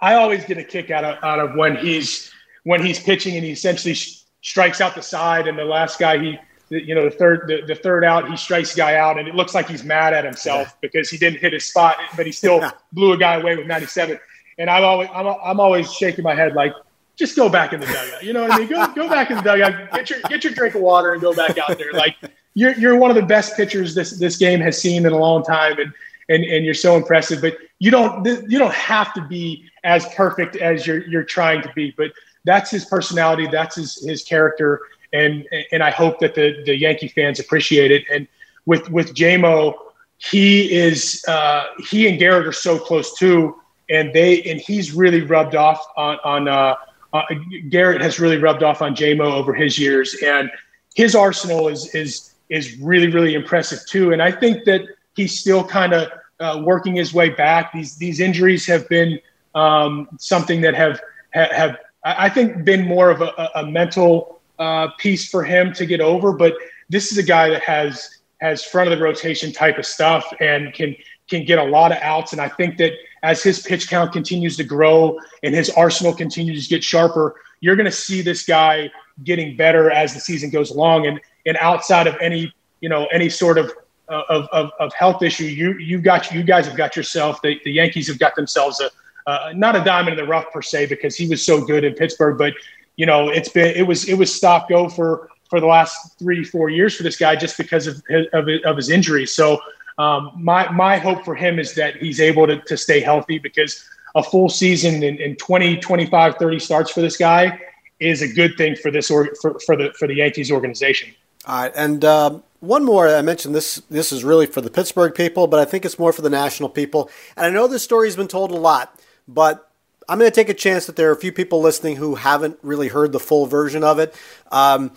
I 0.00 0.14
always 0.14 0.44
get 0.44 0.58
a 0.58 0.64
kick 0.64 0.90
out 0.90 1.04
of 1.04 1.22
out 1.22 1.38
of 1.38 1.54
when 1.54 1.76
he's 1.76 2.30
when 2.64 2.84
he's 2.84 3.00
pitching 3.00 3.36
and 3.36 3.44
he 3.44 3.52
essentially 3.52 3.94
sh- 3.94 4.22
strikes 4.42 4.80
out 4.80 4.94
the 4.94 5.02
side, 5.02 5.48
and 5.48 5.58
the 5.58 5.64
last 5.64 5.98
guy 5.98 6.18
he 6.18 6.38
you 6.70 6.94
know 6.94 7.04
the 7.04 7.10
third 7.10 7.46
the, 7.46 7.62
the 7.66 7.74
third 7.74 8.04
out 8.04 8.28
he 8.30 8.36
strikes 8.36 8.72
a 8.72 8.76
guy 8.76 8.96
out 8.96 9.18
and 9.18 9.28
it 9.28 9.34
looks 9.34 9.54
like 9.54 9.68
he's 9.68 9.84
mad 9.84 10.14
at 10.14 10.24
himself 10.24 10.68
yeah. 10.68 10.74
because 10.80 11.10
he 11.10 11.18
didn't 11.18 11.38
hit 11.38 11.52
his 11.52 11.66
spot 11.66 11.98
but 12.16 12.24
he 12.24 12.32
still 12.32 12.62
blew 12.92 13.12
a 13.12 13.16
guy 13.18 13.34
away 13.34 13.54
with 13.56 13.66
97 13.66 14.18
and 14.56 14.70
i'm 14.70 14.82
always 14.82 15.06
I'm, 15.12 15.26
I'm 15.26 15.60
always 15.60 15.92
shaking 15.92 16.24
my 16.24 16.34
head 16.34 16.54
like 16.54 16.72
just 17.16 17.36
go 17.36 17.48
back 17.48 17.72
in 17.72 17.80
the 17.80 17.86
dugout. 17.86 18.22
You 18.22 18.32
know 18.32 18.42
what 18.42 18.52
i 18.52 18.58
mean? 18.58 18.68
Go, 18.68 18.86
go 18.94 19.08
back 19.08 19.30
in 19.30 19.36
the 19.36 19.42
dugout. 19.42 19.92
Get 19.92 20.10
your 20.10 20.20
get 20.22 20.44
your 20.44 20.52
drink 20.52 20.74
of 20.74 20.80
water 20.80 21.12
and 21.12 21.20
go 21.20 21.34
back 21.34 21.58
out 21.58 21.78
there. 21.78 21.92
Like 21.92 22.16
you're 22.54 22.74
you're 22.74 22.96
one 22.96 23.10
of 23.10 23.16
the 23.16 23.22
best 23.22 23.56
pitchers 23.56 23.94
this 23.94 24.18
this 24.18 24.36
game 24.36 24.60
has 24.60 24.80
seen 24.80 25.06
in 25.06 25.12
a 25.12 25.18
long 25.18 25.42
time, 25.42 25.78
and 25.78 25.92
and 26.28 26.44
and 26.44 26.64
you're 26.64 26.74
so 26.74 26.96
impressive. 26.96 27.40
But 27.40 27.56
you 27.78 27.90
don't 27.90 28.24
you 28.26 28.58
don't 28.58 28.74
have 28.74 29.12
to 29.14 29.22
be 29.22 29.68
as 29.84 30.06
perfect 30.14 30.56
as 30.56 30.86
you're 30.86 31.06
you're 31.06 31.24
trying 31.24 31.62
to 31.62 31.72
be. 31.74 31.94
But 31.96 32.12
that's 32.44 32.70
his 32.70 32.84
personality. 32.84 33.46
That's 33.46 33.76
his 33.76 34.04
his 34.04 34.24
character. 34.24 34.80
And 35.12 35.46
and 35.72 35.82
I 35.82 35.90
hope 35.90 36.18
that 36.20 36.34
the 36.34 36.62
the 36.64 36.76
Yankee 36.76 37.08
fans 37.08 37.40
appreciate 37.40 37.90
it. 37.90 38.04
And 38.12 38.26
with 38.66 38.88
with 38.90 39.14
JMO, 39.14 39.74
he 40.18 40.72
is 40.72 41.24
uh, 41.28 41.64
he 41.88 42.08
and 42.08 42.20
Gerrit 42.20 42.46
are 42.46 42.52
so 42.52 42.78
close 42.78 43.16
too, 43.18 43.56
and 43.90 44.12
they 44.12 44.42
and 44.42 44.60
he's 44.60 44.92
really 44.92 45.22
rubbed 45.22 45.54
off 45.54 45.84
on 45.96 46.18
on. 46.24 46.48
Uh, 46.48 46.74
uh, 47.12 47.22
Gerrit 47.68 48.00
has 48.00 48.18
really 48.18 48.38
rubbed 48.38 48.62
off 48.62 48.80
on 48.80 48.96
JMO 48.96 49.32
over 49.32 49.52
his 49.52 49.78
years, 49.78 50.16
and 50.24 50.50
his 50.94 51.14
arsenal 51.14 51.68
is 51.68 51.94
is 51.94 52.31
is 52.52 52.78
really, 52.78 53.08
really 53.08 53.34
impressive 53.34 53.80
too. 53.88 54.12
And 54.12 54.22
I 54.22 54.30
think 54.30 54.64
that 54.64 54.82
he's 55.16 55.40
still 55.40 55.64
kind 55.64 55.94
of 55.94 56.12
uh, 56.38 56.62
working 56.62 56.96
his 56.96 57.14
way 57.14 57.30
back. 57.30 57.72
These 57.72 57.96
these 57.96 58.20
injuries 58.20 58.66
have 58.66 58.86
been 58.90 59.18
um, 59.54 60.08
something 60.18 60.60
that 60.60 60.74
have 60.74 61.00
have 61.32 61.78
I 62.04 62.28
think 62.28 62.64
been 62.64 62.86
more 62.86 63.10
of 63.10 63.22
a, 63.22 63.50
a 63.54 63.66
mental 63.66 64.42
uh, 64.58 64.88
piece 64.98 65.30
for 65.30 65.42
him 65.42 65.72
to 65.72 65.86
get 65.86 66.00
over. 66.02 66.32
But 66.32 66.52
this 66.90 67.10
is 67.10 67.16
a 67.16 67.22
guy 67.22 67.48
that 67.48 67.62
has 67.62 68.18
has 68.42 68.62
front 68.62 68.92
of 68.92 68.98
the 68.98 69.02
rotation 69.02 69.50
type 69.50 69.78
of 69.78 69.86
stuff 69.86 70.30
and 70.40 70.74
can 70.74 70.94
can 71.30 71.46
get 71.46 71.58
a 71.58 71.64
lot 71.64 71.90
of 71.90 71.98
outs. 72.02 72.32
And 72.32 72.40
I 72.40 72.50
think 72.50 72.76
that 72.78 72.92
as 73.22 73.42
his 73.42 73.60
pitch 73.60 73.88
count 73.88 74.12
continues 74.12 74.58
to 74.58 74.64
grow 74.64 75.18
and 75.42 75.54
his 75.54 75.70
arsenal 75.70 76.14
continues 76.14 76.64
to 76.64 76.74
get 76.74 76.84
sharper, 76.84 77.36
you're 77.60 77.76
going 77.76 77.86
to 77.86 77.96
see 78.08 78.20
this 78.20 78.44
guy 78.44 78.90
getting 79.24 79.56
better 79.56 79.90
as 79.90 80.12
the 80.12 80.20
season 80.20 80.50
goes 80.50 80.70
along. 80.70 81.06
And 81.06 81.20
and 81.46 81.56
outside 81.58 82.06
of 82.06 82.16
any 82.20 82.52
you 82.80 82.88
know 82.88 83.06
any 83.06 83.28
sort 83.28 83.58
of 83.58 83.72
uh, 84.08 84.22
of, 84.28 84.48
of, 84.52 84.70
of 84.80 84.92
health 84.94 85.22
issue, 85.22 85.44
you 85.44 85.78
you 85.78 85.98
got 85.98 86.30
you 86.32 86.42
guys 86.42 86.66
have 86.66 86.76
got 86.76 86.96
yourself. 86.96 87.40
The, 87.42 87.60
the 87.64 87.72
Yankees 87.72 88.08
have 88.08 88.18
got 88.18 88.34
themselves 88.34 88.80
a 88.80 88.90
uh, 89.26 89.52
not 89.54 89.76
a 89.76 89.84
diamond 89.84 90.18
in 90.18 90.24
the 90.24 90.28
rough 90.28 90.52
per 90.52 90.62
se 90.62 90.86
because 90.86 91.16
he 91.16 91.28
was 91.28 91.44
so 91.44 91.64
good 91.64 91.84
in 91.84 91.94
Pittsburgh, 91.94 92.36
but 92.36 92.54
you 92.96 93.06
know 93.06 93.28
it's 93.28 93.48
been 93.48 93.74
it 93.76 93.86
was 93.86 94.08
it 94.08 94.14
was 94.14 94.34
stop 94.34 94.68
go 94.68 94.88
for 94.88 95.28
for 95.48 95.60
the 95.60 95.66
last 95.66 96.18
three 96.18 96.42
four 96.44 96.70
years 96.70 96.94
for 96.94 97.02
this 97.02 97.16
guy 97.16 97.36
just 97.36 97.56
because 97.56 97.86
of 97.86 98.02
his, 98.08 98.26
of, 98.32 98.48
of 98.64 98.76
his 98.76 98.90
injuries. 98.90 99.32
So 99.32 99.60
um, 99.98 100.32
my 100.36 100.70
my 100.72 100.98
hope 100.98 101.24
for 101.24 101.34
him 101.34 101.58
is 101.58 101.74
that 101.74 101.96
he's 101.96 102.20
able 102.20 102.46
to, 102.46 102.60
to 102.62 102.76
stay 102.76 103.00
healthy 103.00 103.38
because 103.38 103.88
a 104.14 104.22
full 104.22 104.48
season 104.48 105.02
in, 105.02 105.16
in 105.18 105.36
20 105.36 105.78
25 105.78 106.36
30 106.36 106.58
starts 106.58 106.90
for 106.90 107.00
this 107.00 107.16
guy 107.16 107.58
is 108.00 108.20
a 108.22 108.28
good 108.28 108.56
thing 108.56 108.74
for 108.74 108.90
this 108.90 109.10
or 109.10 109.34
for, 109.40 109.58
for 109.60 109.76
the 109.76 109.92
for 109.98 110.08
the 110.08 110.14
Yankees 110.14 110.50
organization. 110.50 111.14
All 111.44 111.62
right, 111.62 111.72
and 111.74 112.04
um, 112.04 112.42
one 112.60 112.84
more. 112.84 113.08
I 113.08 113.22
mentioned 113.22 113.54
this. 113.54 113.82
This 113.90 114.12
is 114.12 114.22
really 114.22 114.46
for 114.46 114.60
the 114.60 114.70
Pittsburgh 114.70 115.14
people, 115.14 115.46
but 115.46 115.58
I 115.58 115.64
think 115.64 115.84
it's 115.84 115.98
more 115.98 116.12
for 116.12 116.22
the 116.22 116.30
national 116.30 116.68
people. 116.68 117.10
And 117.36 117.46
I 117.46 117.50
know 117.50 117.66
this 117.66 117.82
story 117.82 118.06
has 118.06 118.16
been 118.16 118.28
told 118.28 118.52
a 118.52 118.56
lot, 118.56 119.00
but 119.26 119.68
I'm 120.08 120.18
going 120.18 120.30
to 120.30 120.34
take 120.34 120.48
a 120.48 120.54
chance 120.54 120.86
that 120.86 120.96
there 120.96 121.08
are 121.08 121.12
a 121.12 121.20
few 121.20 121.32
people 121.32 121.60
listening 121.60 121.96
who 121.96 122.14
haven't 122.14 122.58
really 122.62 122.88
heard 122.88 123.12
the 123.12 123.20
full 123.20 123.46
version 123.46 123.82
of 123.82 123.98
it. 123.98 124.14
Um, 124.52 124.92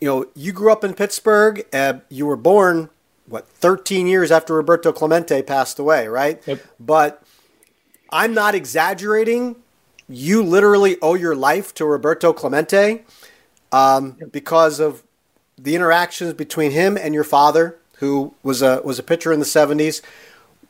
you 0.00 0.06
know, 0.08 0.26
you 0.34 0.52
grew 0.52 0.70
up 0.70 0.84
in 0.84 0.94
Pittsburgh. 0.94 1.66
Uh, 1.72 1.94
you 2.08 2.26
were 2.26 2.36
born 2.36 2.90
what 3.26 3.48
13 3.48 4.06
years 4.06 4.30
after 4.30 4.54
Roberto 4.54 4.92
Clemente 4.92 5.42
passed 5.42 5.78
away, 5.78 6.08
right? 6.08 6.42
Yep. 6.46 6.60
But 6.78 7.22
I'm 8.10 8.34
not 8.34 8.54
exaggerating. 8.54 9.56
You 10.08 10.42
literally 10.42 10.96
owe 11.00 11.14
your 11.14 11.36
life 11.36 11.72
to 11.74 11.84
Roberto 11.84 12.32
Clemente 12.32 13.04
um, 13.72 14.16
because 14.32 14.80
of 14.80 15.04
the 15.62 15.74
interactions 15.74 16.32
between 16.34 16.70
him 16.70 16.96
and 16.96 17.14
your 17.14 17.24
father, 17.24 17.78
who 17.98 18.34
was 18.42 18.62
a 18.62 18.80
was 18.84 18.98
a 18.98 19.02
pitcher 19.02 19.32
in 19.32 19.40
the 19.40 19.46
'70s. 19.46 20.02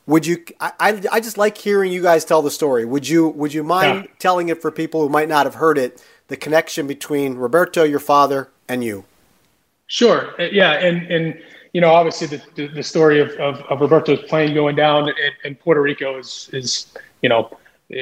Would 0.07 0.27
you? 0.27 0.45
I, 0.61 0.73
I, 0.81 1.03
I 1.13 1.21
just 1.21 1.39
like 1.39 1.57
hearing 1.59 1.93
you 1.93 2.03
guys 2.03 2.25
tell 2.25 2.43
the 2.43 2.51
story. 2.51 2.85
Would 2.85 3.09
you 3.09 3.29
Would 3.29 3.55
you 3.55 3.63
mind 3.63 4.05
yeah. 4.05 4.11
telling 4.19 4.49
it 4.49 4.61
for 4.61 4.71
people 4.71 5.03
who 5.03 5.09
might 5.09 5.29
not 5.29 5.47
have 5.47 5.55
heard 5.57 5.79
it? 5.79 6.05
The 6.29 6.37
connection 6.37 6.87
between 6.87 7.35
Roberto, 7.35 7.83
your 7.83 7.99
father, 7.99 8.51
and 8.69 8.85
you. 8.85 9.05
Sure. 9.87 10.35
Uh, 10.41 10.45
yeah, 10.53 10.73
and 10.73 11.11
and 11.11 11.43
you 11.73 11.81
know, 11.81 11.93
obviously 11.93 12.27
the, 12.27 12.43
the, 12.55 12.67
the 12.69 12.83
story 12.83 13.21
of, 13.21 13.31
of, 13.33 13.61
of, 13.63 13.81
Roberto's 13.81 14.23
plane 14.23 14.55
going 14.55 14.75
down 14.75 15.09
in, 15.09 15.15
in, 15.45 15.55
Puerto 15.55 15.81
Rico 15.81 16.19
is, 16.19 16.51
is, 16.53 16.93
you 17.23 17.29
know, 17.29 17.57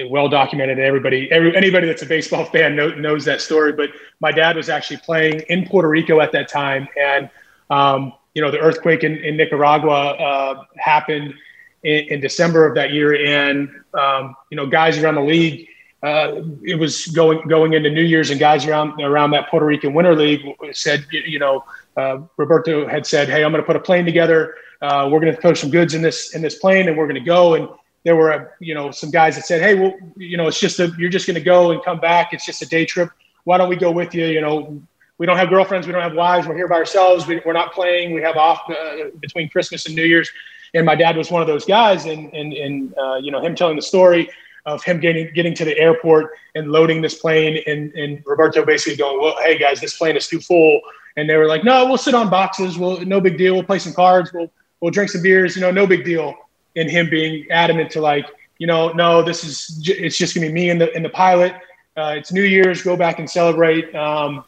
well 0.08 0.28
documented. 0.28 0.78
Everybody, 0.78 1.30
every, 1.30 1.56
anybody 1.56 1.86
that's 1.86 2.02
a 2.02 2.06
baseball 2.06 2.44
fan 2.52 2.76
know, 2.76 2.90
knows 2.90 3.24
that 3.24 3.40
story. 3.40 3.72
But 3.72 3.90
my 4.20 4.32
dad 4.32 4.56
was 4.56 4.68
actually 4.68 4.98
playing 4.98 5.40
in 5.48 5.66
Puerto 5.66 5.88
Rico 5.88 6.20
at 6.20 6.32
that 6.32 6.48
time. 6.48 6.88
And, 7.00 7.30
um, 7.70 8.12
you 8.34 8.42
know, 8.42 8.50
the 8.50 8.58
earthquake 8.58 9.04
in, 9.04 9.16
in 9.16 9.36
Nicaragua 9.36 10.10
uh, 10.12 10.64
happened 10.76 11.34
in, 11.82 12.04
in, 12.08 12.20
December 12.20 12.66
of 12.66 12.74
that 12.74 12.92
year. 12.92 13.14
And, 13.26 13.68
um, 13.94 14.36
you 14.50 14.56
know, 14.56 14.66
guys 14.66 14.98
around 14.98 15.16
the 15.16 15.22
league, 15.22 15.66
uh, 16.02 16.42
it 16.62 16.78
was 16.78 17.06
going 17.08 17.46
going 17.48 17.72
into 17.72 17.90
New 17.90 18.04
Year's, 18.04 18.30
and 18.30 18.38
guys 18.38 18.64
around 18.66 19.00
around 19.00 19.32
that 19.32 19.48
Puerto 19.50 19.66
Rican 19.66 19.94
Winter 19.94 20.14
League 20.14 20.42
said, 20.70 21.04
you, 21.10 21.22
you 21.26 21.38
know, 21.40 21.64
uh, 21.96 22.20
Roberto 22.36 22.86
had 22.86 23.04
said, 23.04 23.28
"Hey, 23.28 23.42
I'm 23.42 23.50
going 23.50 23.62
to 23.62 23.66
put 23.66 23.74
a 23.74 23.80
plane 23.80 24.04
together. 24.04 24.54
Uh, 24.80 25.08
we're 25.10 25.18
going 25.18 25.34
to 25.34 25.40
throw 25.40 25.54
some 25.54 25.70
goods 25.70 25.94
in 25.94 26.02
this 26.02 26.36
in 26.36 26.42
this 26.42 26.56
plane, 26.60 26.86
and 26.86 26.96
we're 26.96 27.08
going 27.08 27.20
to 27.20 27.26
go." 27.26 27.54
And 27.54 27.68
there 28.08 28.16
were, 28.16 28.54
you 28.58 28.74
know, 28.74 28.90
some 28.90 29.10
guys 29.10 29.36
that 29.36 29.44
said, 29.44 29.60
"Hey, 29.60 29.74
well, 29.74 29.92
you 30.16 30.38
know, 30.38 30.48
it's 30.48 30.58
just 30.58 30.80
a 30.80 30.90
you're 30.96 31.10
just 31.10 31.26
going 31.26 31.34
to 31.34 31.42
go 31.42 31.72
and 31.72 31.84
come 31.84 32.00
back. 32.00 32.32
It's 32.32 32.46
just 32.46 32.62
a 32.62 32.66
day 32.66 32.86
trip. 32.86 33.10
Why 33.44 33.58
don't 33.58 33.68
we 33.68 33.76
go 33.76 33.90
with 33.90 34.14
you? 34.14 34.24
You 34.24 34.40
know, 34.40 34.80
we 35.18 35.26
don't 35.26 35.36
have 35.36 35.50
girlfriends, 35.50 35.86
we 35.86 35.92
don't 35.92 36.00
have 36.02 36.14
wives. 36.14 36.48
We're 36.48 36.56
here 36.56 36.68
by 36.68 36.76
ourselves. 36.76 37.26
We, 37.26 37.42
are 37.42 37.52
not 37.52 37.74
playing. 37.74 38.14
We 38.14 38.22
have 38.22 38.38
off 38.38 38.62
uh, 38.70 39.10
between 39.20 39.50
Christmas 39.50 39.84
and 39.84 39.94
New 39.94 40.04
Year's." 40.04 40.30
And 40.72 40.86
my 40.86 40.94
dad 40.94 41.18
was 41.18 41.30
one 41.30 41.42
of 41.42 41.48
those 41.48 41.66
guys, 41.66 42.06
and 42.06 42.32
and 42.32 42.54
and 42.54 42.94
uh, 42.96 43.16
you 43.16 43.30
know, 43.30 43.42
him 43.42 43.54
telling 43.54 43.76
the 43.76 43.82
story 43.82 44.30
of 44.64 44.82
him 44.82 45.00
getting 45.00 45.30
getting 45.34 45.52
to 45.56 45.66
the 45.66 45.78
airport 45.78 46.32
and 46.54 46.72
loading 46.72 47.02
this 47.02 47.16
plane, 47.16 47.62
and 47.66 47.92
and 47.92 48.22
Roberto 48.24 48.64
basically 48.64 48.96
going, 48.96 49.20
"Well, 49.20 49.36
hey 49.42 49.58
guys, 49.58 49.82
this 49.82 49.98
plane 49.98 50.16
is 50.16 50.26
too 50.28 50.40
full." 50.40 50.80
and 51.18 51.28
they 51.28 51.36
were 51.36 51.46
like, 51.46 51.64
"No, 51.64 51.84
we'll 51.84 51.98
sit 51.98 52.14
on 52.14 52.30
boxes. 52.30 52.78
We'll 52.78 53.00
no 53.00 53.20
big 53.20 53.36
deal. 53.36 53.52
We'll 53.54 53.64
play 53.64 53.80
some 53.80 53.92
cards. 53.92 54.32
We'll 54.32 54.50
we'll 54.80 54.92
drink 54.92 55.10
some 55.10 55.20
beers. 55.20 55.56
You 55.56 55.62
know, 55.62 55.70
no 55.70 55.86
big 55.86 56.04
deal." 56.04 56.34
And 56.78 56.90
him 56.90 57.10
being 57.10 57.46
adamant 57.50 57.90
to 57.92 58.00
like, 58.00 58.26
you 58.58 58.66
know, 58.66 58.92
no, 58.92 59.22
this 59.22 59.44
is 59.44 59.82
it's 59.86 60.16
just 60.16 60.34
gonna 60.34 60.46
be 60.46 60.52
me 60.52 60.70
and 60.70 60.80
the 60.80 60.92
and 60.94 61.04
the 61.04 61.10
pilot. 61.10 61.54
Uh, 61.96 62.14
it's 62.16 62.32
New 62.32 62.42
Year's. 62.42 62.82
Go 62.82 62.96
back 62.96 63.18
and 63.18 63.28
celebrate. 63.28 63.94
Um, 63.94 64.44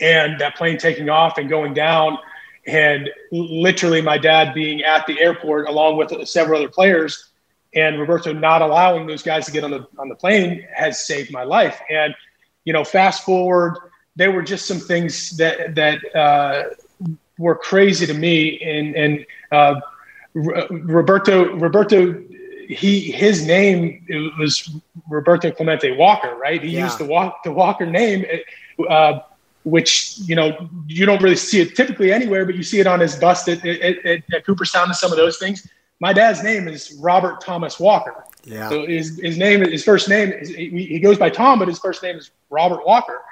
and 0.00 0.40
that 0.40 0.56
plane 0.56 0.78
taking 0.78 1.08
off 1.08 1.38
and 1.38 1.48
going 1.48 1.74
down, 1.74 2.18
and 2.66 3.08
literally 3.30 4.02
my 4.02 4.18
dad 4.18 4.52
being 4.52 4.82
at 4.82 5.06
the 5.06 5.20
airport 5.20 5.68
along 5.68 5.96
with 5.96 6.12
several 6.28 6.58
other 6.58 6.68
players, 6.68 7.30
and 7.74 8.00
Roberto 8.00 8.32
not 8.32 8.62
allowing 8.62 9.06
those 9.06 9.22
guys 9.22 9.46
to 9.46 9.52
get 9.52 9.64
on 9.64 9.70
the 9.70 9.86
on 9.98 10.08
the 10.08 10.16
plane 10.16 10.66
has 10.74 11.06
saved 11.06 11.32
my 11.32 11.44
life. 11.44 11.80
And 11.88 12.14
you 12.64 12.72
know, 12.72 12.84
fast 12.84 13.24
forward 13.24 13.78
there 14.16 14.30
were 14.30 14.42
just 14.42 14.66
some 14.66 14.78
things 14.78 15.36
that 15.36 15.74
that 15.74 16.14
uh, 16.14 16.64
were 17.38 17.54
crazy 17.54 18.06
to 18.06 18.14
me. 18.14 18.60
And 18.60 18.94
and 18.94 19.26
uh, 19.50 19.80
Roberto 20.34 21.54
Roberto 21.56 22.22
he 22.68 23.10
his 23.10 23.46
name 23.46 24.06
was 24.38 24.70
Roberto 25.10 25.50
Clemente 25.50 25.94
Walker, 25.96 26.34
right? 26.36 26.62
He 26.62 26.70
yeah. 26.70 26.84
used 26.84 26.98
the 26.98 27.04
walk 27.04 27.42
the 27.42 27.52
Walker 27.52 27.86
name. 27.86 28.24
Uh, 28.88 29.20
which 29.64 30.18
you 30.18 30.34
know 30.34 30.68
you 30.88 31.06
don't 31.06 31.22
really 31.22 31.36
see 31.36 31.60
it 31.60 31.76
typically 31.76 32.12
anywhere, 32.12 32.44
but 32.44 32.56
you 32.56 32.64
see 32.64 32.80
it 32.80 32.86
on 32.86 32.98
his 32.98 33.14
bust 33.14 33.48
at, 33.48 33.64
at, 33.64 34.22
at 34.34 34.44
Cooperstown 34.44 34.86
and 34.86 34.96
some 34.96 35.12
of 35.12 35.16
those 35.16 35.38
things. 35.38 35.68
My 36.02 36.12
dad's 36.12 36.42
name 36.42 36.66
is 36.66 36.98
Robert 37.00 37.40
Thomas 37.40 37.78
Walker. 37.78 38.24
Yeah. 38.42 38.68
So 38.68 38.84
his, 38.84 39.20
his 39.20 39.38
name, 39.38 39.60
his 39.60 39.84
first 39.84 40.08
name, 40.08 40.32
is, 40.32 40.48
he 40.48 40.98
goes 40.98 41.16
by 41.16 41.30
Tom, 41.30 41.60
but 41.60 41.68
his 41.68 41.78
first 41.78 42.02
name 42.02 42.16
is 42.16 42.32
Robert 42.50 42.84
Walker. 42.84 43.22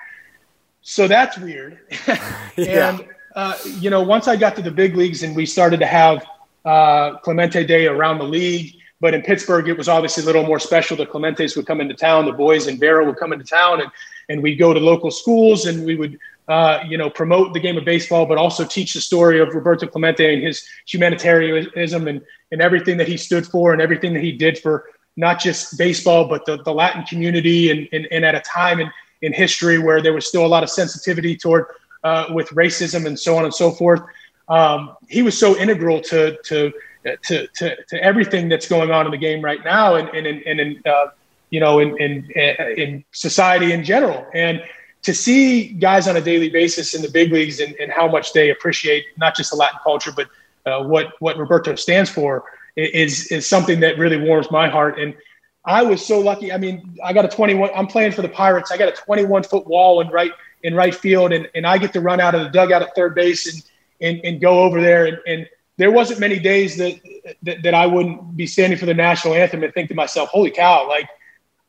So 0.80 1.08
that's 1.08 1.36
weird. 1.36 1.80
yeah. 2.06 2.90
And, 2.90 3.08
uh, 3.34 3.56
you 3.64 3.90
know, 3.90 4.02
once 4.02 4.28
I 4.28 4.36
got 4.36 4.54
to 4.54 4.62
the 4.62 4.70
big 4.70 4.96
leagues 4.96 5.24
and 5.24 5.34
we 5.34 5.46
started 5.46 5.80
to 5.80 5.86
have 5.86 6.24
uh, 6.64 7.18
Clemente 7.18 7.64
Day 7.64 7.86
around 7.86 8.18
the 8.18 8.24
league, 8.24 8.74
but 9.00 9.14
in 9.14 9.22
Pittsburgh, 9.22 9.68
it 9.68 9.78
was 9.78 9.88
obviously 9.88 10.22
a 10.22 10.26
little 10.26 10.44
more 10.44 10.58
special. 10.58 10.96
The 10.96 11.06
Clementes 11.06 11.56
would 11.56 11.66
come 11.66 11.80
into 11.80 11.94
town, 11.94 12.26
the 12.26 12.32
boys 12.32 12.66
and 12.66 12.78
Vera 12.78 13.04
would 13.04 13.16
come 13.16 13.32
into 13.32 13.44
town, 13.44 13.80
and, 13.80 13.90
and 14.28 14.42
we'd 14.42 14.56
go 14.56 14.74
to 14.74 14.80
local 14.80 15.10
schools 15.10 15.66
and 15.66 15.86
we 15.86 15.96
would, 15.96 16.18
uh, 16.48 16.80
you 16.86 16.98
know, 16.98 17.08
promote 17.08 17.54
the 17.54 17.60
game 17.60 17.78
of 17.78 17.84
baseball, 17.84 18.26
but 18.26 18.36
also 18.36 18.64
teach 18.64 18.92
the 18.92 19.00
story 19.00 19.40
of 19.40 19.54
Roberto 19.54 19.86
Clemente 19.86 20.34
and 20.34 20.42
his 20.42 20.66
humanitarianism 20.86 22.08
and, 22.08 22.20
and 22.52 22.60
everything 22.60 22.98
that 22.98 23.08
he 23.08 23.16
stood 23.16 23.46
for 23.46 23.72
and 23.72 23.80
everything 23.80 24.12
that 24.12 24.22
he 24.22 24.32
did 24.32 24.58
for 24.58 24.84
not 25.16 25.40
just 25.40 25.78
baseball, 25.78 26.28
but 26.28 26.44
the, 26.44 26.62
the 26.62 26.72
Latin 26.72 27.04
community 27.04 27.70
and, 27.70 27.88
and, 27.92 28.06
and 28.10 28.24
at 28.24 28.34
a 28.34 28.40
time 28.40 28.80
and 28.80 28.90
in 29.22 29.32
history 29.32 29.78
where 29.78 30.02
there 30.02 30.12
was 30.12 30.26
still 30.26 30.44
a 30.44 30.48
lot 30.48 30.62
of 30.62 30.70
sensitivity 30.70 31.36
toward 31.36 31.66
uh, 32.04 32.26
with 32.30 32.48
racism 32.50 33.06
and 33.06 33.18
so 33.18 33.36
on 33.36 33.44
and 33.44 33.54
so 33.54 33.70
forth. 33.70 34.00
Um, 34.50 34.96
he 35.08 35.22
was 35.22 35.38
so 35.38 35.56
integral 35.56 36.00
to, 36.02 36.36
to 36.44 36.72
to, 37.22 37.46
to, 37.46 37.76
to 37.84 38.02
everything 38.02 38.48
that's 38.48 38.68
going 38.68 38.90
on 38.90 39.06
in 39.06 39.10
the 39.10 39.18
game 39.18 39.42
right 39.42 39.64
now 39.64 39.94
and, 39.94 40.08
and, 40.10 40.26
and 40.26 40.60
in, 40.60 40.82
uh, 40.86 41.06
you 41.50 41.60
know, 41.60 41.78
in, 41.78 41.96
in, 41.98 42.30
in 42.76 43.04
society 43.12 43.72
in 43.72 43.84
general. 43.84 44.26
And 44.34 44.62
to 45.02 45.14
see 45.14 45.68
guys 45.68 46.06
on 46.06 46.16
a 46.16 46.20
daily 46.20 46.50
basis 46.50 46.94
in 46.94 47.02
the 47.02 47.08
big 47.08 47.32
leagues 47.32 47.60
and, 47.60 47.74
and 47.76 47.90
how 47.90 48.06
much 48.06 48.32
they 48.32 48.50
appreciate 48.50 49.06
not 49.16 49.34
just 49.34 49.50
the 49.50 49.56
Latin 49.56 49.78
culture, 49.82 50.12
but 50.14 50.28
uh, 50.66 50.84
what, 50.84 51.14
what 51.20 51.38
Roberto 51.38 51.74
stands 51.74 52.10
for 52.10 52.44
is, 52.76 53.28
is 53.28 53.46
something 53.46 53.80
that 53.80 53.98
really 53.98 54.18
warms 54.18 54.50
my 54.50 54.68
heart. 54.68 54.98
And 54.98 55.14
I 55.64 55.82
was 55.82 56.04
so 56.04 56.20
lucky. 56.20 56.52
I 56.52 56.58
mean, 56.58 56.98
I 57.02 57.12
got 57.12 57.24
a 57.24 57.28
21. 57.28 57.70
I'm 57.74 57.86
playing 57.86 58.12
for 58.12 58.22
the 58.22 58.28
Pirates. 58.28 58.70
I 58.70 58.76
got 58.76 58.88
a 58.88 58.96
21 58.96 59.42
foot 59.44 59.66
wall 59.66 60.00
in 60.00 60.08
right 60.08 60.32
in 60.62 60.74
right 60.74 60.94
field, 60.94 61.32
and, 61.32 61.48
and 61.54 61.66
I 61.66 61.78
get 61.78 61.92
to 61.94 62.02
run 62.02 62.20
out 62.20 62.34
of 62.34 62.42
the 62.42 62.50
dugout 62.50 62.82
at 62.82 62.94
third 62.94 63.14
base 63.14 63.46
and 63.52 63.62
and, 64.00 64.20
and 64.24 64.40
go 64.40 64.62
over 64.62 64.80
there. 64.80 65.06
And, 65.06 65.18
and 65.26 65.48
there 65.76 65.90
wasn't 65.90 66.20
many 66.20 66.38
days 66.38 66.76
that, 66.76 67.00
that 67.42 67.62
that 67.62 67.74
I 67.74 67.86
wouldn't 67.86 68.36
be 68.36 68.46
standing 68.46 68.78
for 68.78 68.86
the 68.86 68.94
national 68.94 69.34
anthem 69.34 69.62
and 69.62 69.72
think 69.72 69.88
to 69.88 69.94
myself, 69.94 70.28
"Holy 70.28 70.50
cow!" 70.50 70.88
Like 70.88 71.08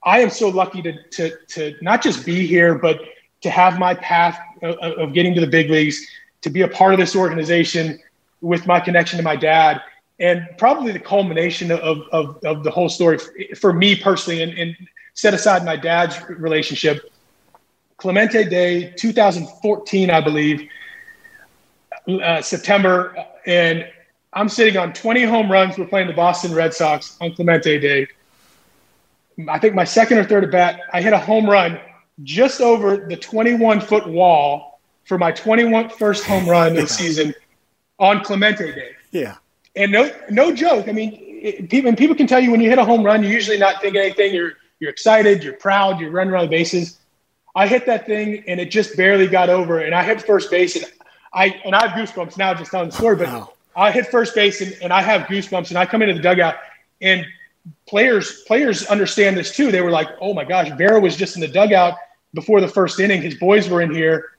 I 0.04 0.20
am 0.20 0.30
so 0.30 0.50
lucky 0.50 0.82
to 0.82 0.94
to 1.10 1.38
to 1.48 1.76
not 1.82 2.02
just 2.02 2.26
be 2.26 2.46
here, 2.46 2.76
but 2.76 3.00
to 3.42 3.50
have 3.50 3.80
my 3.80 3.94
path 3.96 4.40
of, 4.62 4.76
of 4.78 5.14
getting 5.14 5.34
to 5.36 5.42
the 5.42 5.48
big 5.48 5.70
leagues, 5.70 6.06
to 6.42 6.50
be 6.50 6.62
a 6.62 6.68
part 6.68 6.94
of 6.94 7.00
this 7.00 7.16
organization 7.16 8.00
with 8.42 8.68
my 8.68 8.80
connection 8.80 9.18
to 9.18 9.24
my 9.24 9.36
dad 9.36 9.82
and 10.22 10.48
probably 10.58 10.92
the 10.92 11.00
culmination 11.00 11.72
of, 11.72 12.04
of, 12.12 12.38
of 12.46 12.64
the 12.64 12.70
whole 12.70 12.88
story 12.88 13.18
for 13.56 13.74
me 13.74 13.96
personally, 13.96 14.44
and, 14.44 14.54
and 14.54 14.78
set 15.16 15.34
aside 15.34 15.66
my 15.66 15.76
dad's 15.76 16.16
relationship, 16.30 17.12
Clemente 17.98 18.48
Day, 18.48 18.94
2014, 18.98 20.12
I 20.12 20.22
believe, 20.22 20.70
uh, 22.08 22.42
September, 22.42 23.16
and 23.46 23.88
I'm 24.34 24.50
sitting 24.50 24.78
on 24.78 24.94
20 24.94 25.24
home 25.24 25.52
runs. 25.52 25.78
We're 25.78 25.86
playing 25.86 26.08
the 26.08 26.14
Boston 26.14 26.54
Red 26.54 26.74
Sox 26.74 27.18
on 27.20 27.34
Clemente 27.34 27.80
Day. 27.80 28.08
I 29.50 29.60
think 29.60 29.76
my 29.76 29.84
second 29.84 30.20
or 30.20 30.24
third 30.24 30.44
at 30.44 30.52
bat, 30.52 30.82
I 30.94 31.02
hit 31.02 31.14
a 31.14 31.18
home 31.18 31.50
run 31.50 31.80
just 32.24 32.62
over 32.62 32.98
the 32.98 33.18
21 33.18 33.82
foot 33.82 34.08
wall 34.08 34.80
for 35.06 35.18
my 35.18 35.32
21 35.32 35.90
first 35.90 36.24
home 36.24 36.48
run 36.48 36.72
of 36.72 36.84
the 36.84 36.88
season 36.88 37.34
on 38.00 38.24
Clemente 38.24 38.72
Day. 38.74 38.92
Yeah. 39.12 39.36
And 39.76 39.92
no, 39.92 40.12
no 40.30 40.54
joke. 40.54 40.88
I 40.88 40.92
mean, 40.92 41.18
it, 41.20 41.70
people, 41.70 41.94
people 41.96 42.16
can 42.16 42.28
tell 42.28 42.40
you 42.40 42.52
when 42.52 42.62
you 42.62 42.70
hit 42.70 42.78
a 42.78 42.86
home 42.86 43.04
run, 43.04 43.24
you're 43.24 43.32
usually 43.32 43.58
not 43.58 43.82
thinking 43.82 44.02
anything. 44.02 44.34
You're, 44.34 44.54
you're 44.80 44.90
excited, 44.90 45.44
you're 45.44 45.54
proud, 45.54 46.00
you're 46.00 46.12
running 46.12 46.34
around 46.34 46.44
the 46.44 46.50
bases. 46.50 47.00
I 47.56 47.68
hit 47.68 47.86
that 47.88 48.06
thing 48.06 48.44
and 48.48 48.60
it 48.60 48.72
just 48.72 48.96
barely 48.96 49.28
got 49.28 49.50
over. 49.50 49.80
And 49.80 49.94
I 49.94 50.04
hit 50.04 50.22
first 50.22 50.50
base 50.50 50.76
and 50.76 50.86
I, 51.34 51.62
and 51.66 51.76
I 51.76 51.88
have 51.88 51.92
goosebumps 51.92 52.38
now 52.38 52.54
just 52.54 52.72
telling 52.72 52.90
the 52.90 52.96
story, 52.96 53.16
but 53.16 53.28
wow. 53.28 53.54
I 53.76 53.92
hit 53.92 54.08
first 54.08 54.36
base 54.36 54.62
and, 54.62 54.76
and 54.82 54.92
I 54.92 55.02
have 55.02 55.24
goosebumps 55.24 55.70
and 55.70 55.78
I 55.78 55.86
come 55.86 56.02
into 56.02 56.14
the 56.14 56.22
dugout 56.22 56.56
and 57.02 57.26
players, 57.88 58.44
players 58.44 58.86
understand 58.88 59.38
this 59.38 59.56
too. 59.56 59.72
They 59.72 59.82
were 59.82 59.92
like, 59.92 60.10
oh 60.20 60.34
my 60.34 60.44
gosh, 60.44 60.70
Vera 60.78 61.00
was 61.00 61.16
just 61.16 61.36
in 61.36 61.42
the 61.42 61.48
dugout 61.48 61.98
before 62.34 62.62
the 62.62 62.68
first 62.68 63.00
inning. 63.00 63.22
His 63.22 63.36
boys 63.36 63.70
were 63.70 63.82
in 63.82 63.94
here. 63.94 64.32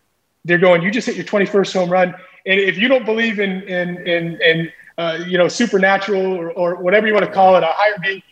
They're 0.44 0.58
going, 0.58 0.82
you 0.82 0.90
just 0.90 1.06
hit 1.06 1.16
your 1.16 1.24
21st 1.24 1.72
home 1.72 1.90
run. 1.90 2.14
And 2.46 2.60
if 2.60 2.76
you 2.76 2.88
don't 2.88 3.06
believe 3.06 3.38
in, 3.38 3.62
in, 3.62 4.06
in, 4.06 4.42
in 4.42 4.72
uh, 4.98 5.24
you 5.26 5.38
know, 5.38 5.48
supernatural 5.48 6.24
or, 6.24 6.50
or 6.52 6.76
whatever 6.76 7.06
you 7.06 7.14
want 7.14 7.24
to 7.24 7.32
call 7.32 7.56
it, 7.56 7.62
a 7.62 7.68
higher 7.70 7.98
being. 8.02 8.22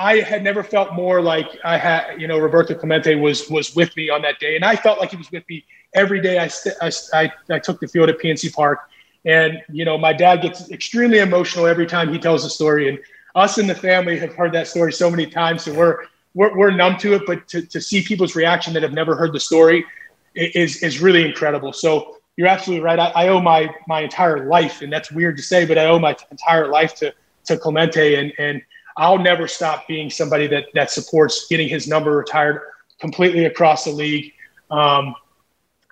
I 0.00 0.20
had 0.20 0.42
never 0.42 0.62
felt 0.64 0.94
more 0.94 1.20
like 1.20 1.58
I 1.62 1.76
had, 1.76 2.18
you 2.18 2.26
know, 2.26 2.38
Roberto 2.38 2.74
Clemente 2.74 3.14
was 3.16 3.50
was 3.50 3.76
with 3.76 3.94
me 3.96 4.08
on 4.08 4.22
that 4.22 4.40
day, 4.40 4.56
and 4.56 4.64
I 4.64 4.74
felt 4.74 4.98
like 4.98 5.10
he 5.10 5.16
was 5.16 5.30
with 5.30 5.46
me 5.46 5.66
every 5.94 6.22
day. 6.22 6.38
I 6.38 6.48
st- 6.48 6.74
I, 6.80 6.90
I, 7.12 7.32
I 7.50 7.58
took 7.58 7.80
the 7.80 7.86
field 7.86 8.08
at 8.08 8.18
PNC 8.18 8.54
Park, 8.54 8.88
and 9.26 9.60
you 9.68 9.84
know, 9.84 9.98
my 9.98 10.14
dad 10.14 10.40
gets 10.40 10.70
extremely 10.70 11.18
emotional 11.18 11.66
every 11.66 11.86
time 11.86 12.10
he 12.10 12.18
tells 12.18 12.46
a 12.46 12.50
story, 12.50 12.88
and 12.88 12.98
us 13.34 13.58
in 13.58 13.66
the 13.66 13.74
family 13.74 14.18
have 14.18 14.34
heard 14.34 14.52
that 14.52 14.66
story 14.68 14.90
so 14.90 15.10
many 15.10 15.26
times, 15.26 15.64
so 15.64 15.74
we're 15.74 15.98
we're, 16.32 16.56
we're 16.56 16.70
numb 16.70 16.96
to 16.98 17.12
it. 17.12 17.22
But 17.26 17.46
to, 17.48 17.60
to 17.66 17.78
see 17.78 18.02
people's 18.02 18.34
reaction 18.34 18.72
that 18.72 18.82
have 18.82 18.94
never 18.94 19.14
heard 19.14 19.34
the 19.34 19.40
story 19.40 19.84
is 20.34 20.82
is 20.82 21.02
really 21.02 21.26
incredible. 21.26 21.74
So 21.74 22.16
you're 22.38 22.48
absolutely 22.48 22.82
right. 22.82 22.98
I, 22.98 23.10
I, 23.10 23.28
owe 23.28 23.42
my 23.42 23.68
my 23.86 24.00
entire 24.00 24.46
life, 24.46 24.80
and 24.80 24.90
that's 24.90 25.12
weird 25.12 25.36
to 25.36 25.42
say, 25.42 25.66
but 25.66 25.76
I 25.76 25.84
owe 25.84 25.98
my 25.98 26.16
entire 26.30 26.68
life 26.68 26.94
to 26.96 27.12
to 27.44 27.58
Clemente, 27.58 28.14
and 28.14 28.32
and 28.38 28.62
I'll 29.00 29.18
never 29.18 29.48
stop 29.48 29.88
being 29.88 30.10
somebody 30.10 30.46
that 30.48 30.66
that 30.74 30.90
supports 30.90 31.46
getting 31.48 31.70
his 31.70 31.88
number 31.88 32.14
retired 32.14 32.60
completely 33.00 33.46
across 33.46 33.84
the 33.84 33.90
league. 33.90 34.34
Um, 34.70 35.14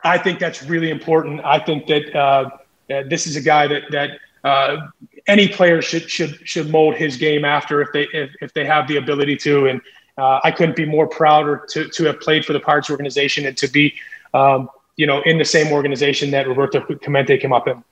I 0.04 0.18
think 0.18 0.38
that's 0.38 0.62
really 0.62 0.90
important. 0.90 1.40
I 1.42 1.58
think 1.58 1.86
that, 1.86 2.14
uh, 2.14 2.50
that 2.90 3.08
this 3.08 3.26
is 3.26 3.34
a 3.34 3.40
guy 3.40 3.66
that 3.66 3.84
that 3.92 4.10
uh, 4.44 4.88
any 5.26 5.48
player 5.48 5.80
should 5.80 6.10
should 6.10 6.46
should 6.46 6.70
mold 6.70 6.96
his 6.96 7.16
game 7.16 7.46
after 7.46 7.80
if 7.80 7.88
they 7.94 8.06
if, 8.12 8.30
if 8.42 8.52
they 8.52 8.66
have 8.66 8.86
the 8.86 8.98
ability 8.98 9.36
to. 9.38 9.68
And 9.68 9.80
uh, 10.18 10.40
I 10.44 10.50
couldn't 10.50 10.76
be 10.76 10.84
more 10.84 11.08
prouder 11.08 11.64
to 11.70 11.88
to 11.88 12.04
have 12.04 12.20
played 12.20 12.44
for 12.44 12.52
the 12.52 12.60
Pirates 12.60 12.90
organization 12.90 13.46
and 13.46 13.56
to 13.56 13.68
be 13.68 13.94
um, 14.34 14.68
you 14.96 15.06
know 15.06 15.22
in 15.22 15.38
the 15.38 15.46
same 15.46 15.72
organization 15.72 16.30
that 16.32 16.46
Roberto 16.46 16.82
Clemente 16.82 17.38
came 17.38 17.54
up 17.54 17.66
in. 17.68 17.82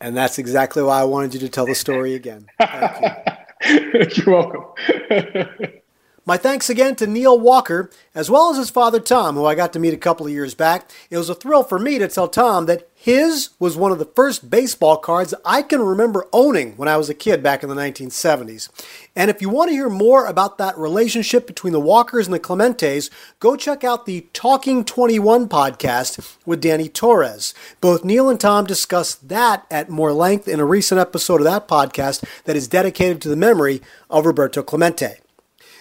And 0.00 0.16
that's 0.16 0.40
exactly 0.40 0.82
why 0.82 0.98
I 0.98 1.04
wanted 1.04 1.34
you 1.34 1.40
to 1.40 1.48
tell 1.48 1.64
the 1.64 1.76
story 1.76 2.16
again. 2.16 2.48
You. 3.66 4.06
You're 4.16 4.26
welcome. 4.34 4.64
My 6.26 6.38
thanks 6.38 6.70
again 6.70 6.96
to 6.96 7.06
Neil 7.06 7.38
Walker, 7.38 7.90
as 8.14 8.30
well 8.30 8.50
as 8.50 8.56
his 8.56 8.70
father 8.70 8.98
Tom, 8.98 9.34
who 9.34 9.44
I 9.44 9.54
got 9.54 9.74
to 9.74 9.78
meet 9.78 9.92
a 9.92 9.98
couple 9.98 10.24
of 10.24 10.32
years 10.32 10.54
back. 10.54 10.90
It 11.10 11.18
was 11.18 11.28
a 11.28 11.34
thrill 11.34 11.62
for 11.62 11.78
me 11.78 11.98
to 11.98 12.08
tell 12.08 12.28
Tom 12.28 12.64
that 12.64 12.88
his 12.94 13.50
was 13.58 13.76
one 13.76 13.92
of 13.92 13.98
the 13.98 14.06
first 14.06 14.48
baseball 14.48 14.96
cards 14.96 15.34
I 15.44 15.60
can 15.60 15.82
remember 15.82 16.26
owning 16.32 16.78
when 16.78 16.88
I 16.88 16.96
was 16.96 17.10
a 17.10 17.14
kid 17.14 17.42
back 17.42 17.62
in 17.62 17.68
the 17.68 17.74
1970s. 17.74 18.70
And 19.14 19.30
if 19.30 19.42
you 19.42 19.50
want 19.50 19.68
to 19.68 19.74
hear 19.74 19.90
more 19.90 20.24
about 20.24 20.56
that 20.56 20.78
relationship 20.78 21.46
between 21.46 21.74
the 21.74 21.78
Walkers 21.78 22.26
and 22.26 22.32
the 22.32 22.40
Clementes, 22.40 23.10
go 23.38 23.54
check 23.54 23.84
out 23.84 24.06
the 24.06 24.26
Talking 24.32 24.82
21 24.82 25.50
podcast 25.50 26.38
with 26.46 26.62
Danny 26.62 26.88
Torres. 26.88 27.52
Both 27.82 28.02
Neil 28.02 28.30
and 28.30 28.40
Tom 28.40 28.64
discuss 28.64 29.14
that 29.16 29.66
at 29.70 29.90
more 29.90 30.14
length 30.14 30.48
in 30.48 30.58
a 30.58 30.64
recent 30.64 30.98
episode 30.98 31.42
of 31.42 31.44
that 31.44 31.68
podcast 31.68 32.24
that 32.44 32.56
is 32.56 32.66
dedicated 32.66 33.20
to 33.20 33.28
the 33.28 33.36
memory 33.36 33.82
of 34.08 34.24
Roberto 34.24 34.62
Clemente. 34.62 35.18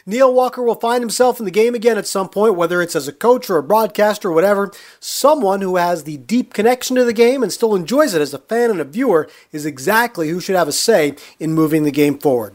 Neil 0.05 0.33
Walker 0.33 0.61
will 0.61 0.75
find 0.75 1.01
himself 1.01 1.39
in 1.39 1.45
the 1.45 1.51
game 1.51 1.75
again 1.75 1.97
at 1.97 2.05
some 2.05 2.27
point, 2.27 2.55
whether 2.55 2.81
it's 2.81 2.95
as 2.95 3.07
a 3.07 3.13
coach 3.13 3.49
or 3.49 3.57
a 3.57 3.63
broadcaster 3.63 4.29
or 4.29 4.33
whatever. 4.33 4.69
Someone 4.99 5.61
who 5.61 5.77
has 5.77 6.03
the 6.03 6.17
deep 6.17 6.53
connection 6.53 6.97
to 6.97 7.05
the 7.05 7.13
game 7.13 7.41
and 7.41 7.53
still 7.53 7.73
enjoys 7.73 8.13
it 8.13 8.21
as 8.21 8.33
a 8.33 8.39
fan 8.39 8.69
and 8.69 8.81
a 8.81 8.85
viewer 8.85 9.29
is 9.53 9.65
exactly 9.65 10.27
who 10.27 10.41
should 10.41 10.57
have 10.57 10.67
a 10.67 10.73
say 10.73 11.15
in 11.39 11.53
moving 11.53 11.83
the 11.83 11.91
game 11.91 12.17
forward. 12.17 12.53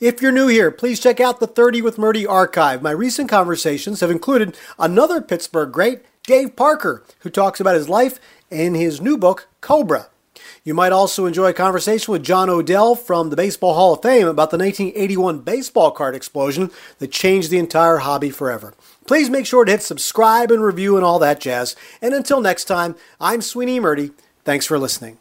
If 0.00 0.22
you're 0.22 0.32
new 0.32 0.46
here, 0.46 0.70
please 0.70 1.00
check 1.00 1.20
out 1.20 1.38
the 1.38 1.46
30 1.46 1.82
with 1.82 1.98
Murti 1.98 2.26
archive. 2.26 2.80
My 2.80 2.92
recent 2.92 3.28
conversations 3.28 4.00
have 4.00 4.10
included 4.10 4.56
another 4.78 5.20
Pittsburgh 5.20 5.70
great, 5.70 6.00
Dave 6.22 6.56
Parker, 6.56 7.02
who 7.20 7.28
talks 7.28 7.60
about 7.60 7.74
his 7.74 7.90
life 7.90 8.18
in 8.50 8.74
his 8.74 9.02
new 9.02 9.18
book, 9.18 9.48
Cobra. 9.60 10.08
You 10.66 10.72
might 10.72 10.92
also 10.92 11.26
enjoy 11.26 11.50
a 11.50 11.52
conversation 11.52 12.10
with 12.10 12.24
John 12.24 12.48
Odell 12.48 12.94
from 12.94 13.28
the 13.28 13.36
Baseball 13.36 13.74
Hall 13.74 13.92
of 13.92 14.00
Fame 14.00 14.26
about 14.26 14.50
the 14.50 14.56
1981 14.56 15.40
baseball 15.40 15.90
card 15.90 16.14
explosion 16.14 16.70
that 17.00 17.12
changed 17.12 17.50
the 17.50 17.58
entire 17.58 17.98
hobby 17.98 18.30
forever. 18.30 18.72
Please 19.06 19.28
make 19.28 19.44
sure 19.44 19.66
to 19.66 19.72
hit 19.72 19.82
subscribe 19.82 20.50
and 20.50 20.64
review 20.64 20.96
and 20.96 21.04
all 21.04 21.18
that 21.18 21.38
jazz. 21.38 21.76
And 22.00 22.14
until 22.14 22.40
next 22.40 22.64
time, 22.64 22.96
I'm 23.20 23.42
Sweeny 23.42 23.78
Murti. 23.78 24.14
Thanks 24.44 24.64
for 24.64 24.78
listening. 24.78 25.18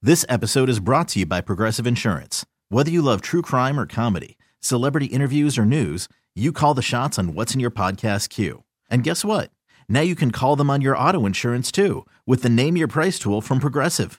This 0.00 0.24
episode 0.26 0.70
is 0.70 0.80
brought 0.80 1.08
to 1.08 1.18
you 1.18 1.26
by 1.26 1.42
Progressive 1.42 1.86
Insurance. 1.86 2.46
Whether 2.70 2.90
you 2.90 3.02
love 3.02 3.20
true 3.20 3.42
crime 3.42 3.78
or 3.78 3.84
comedy, 3.84 4.38
celebrity 4.58 5.06
interviews 5.06 5.58
or 5.58 5.66
news, 5.66 6.08
you 6.34 6.50
call 6.50 6.72
the 6.72 6.80
shots 6.80 7.18
on 7.18 7.34
what's 7.34 7.52
in 7.52 7.60
your 7.60 7.70
podcast 7.70 8.30
queue. 8.30 8.64
And 8.90 9.04
guess 9.04 9.22
what? 9.22 9.50
Now 9.86 10.00
you 10.00 10.14
can 10.14 10.30
call 10.30 10.56
them 10.56 10.70
on 10.70 10.80
your 10.80 10.96
auto 10.96 11.26
insurance 11.26 11.70
too 11.70 12.06
with 12.24 12.42
the 12.42 12.48
Name 12.48 12.78
Your 12.78 12.88
Price 12.88 13.18
tool 13.18 13.42
from 13.42 13.60
Progressive. 13.60 14.18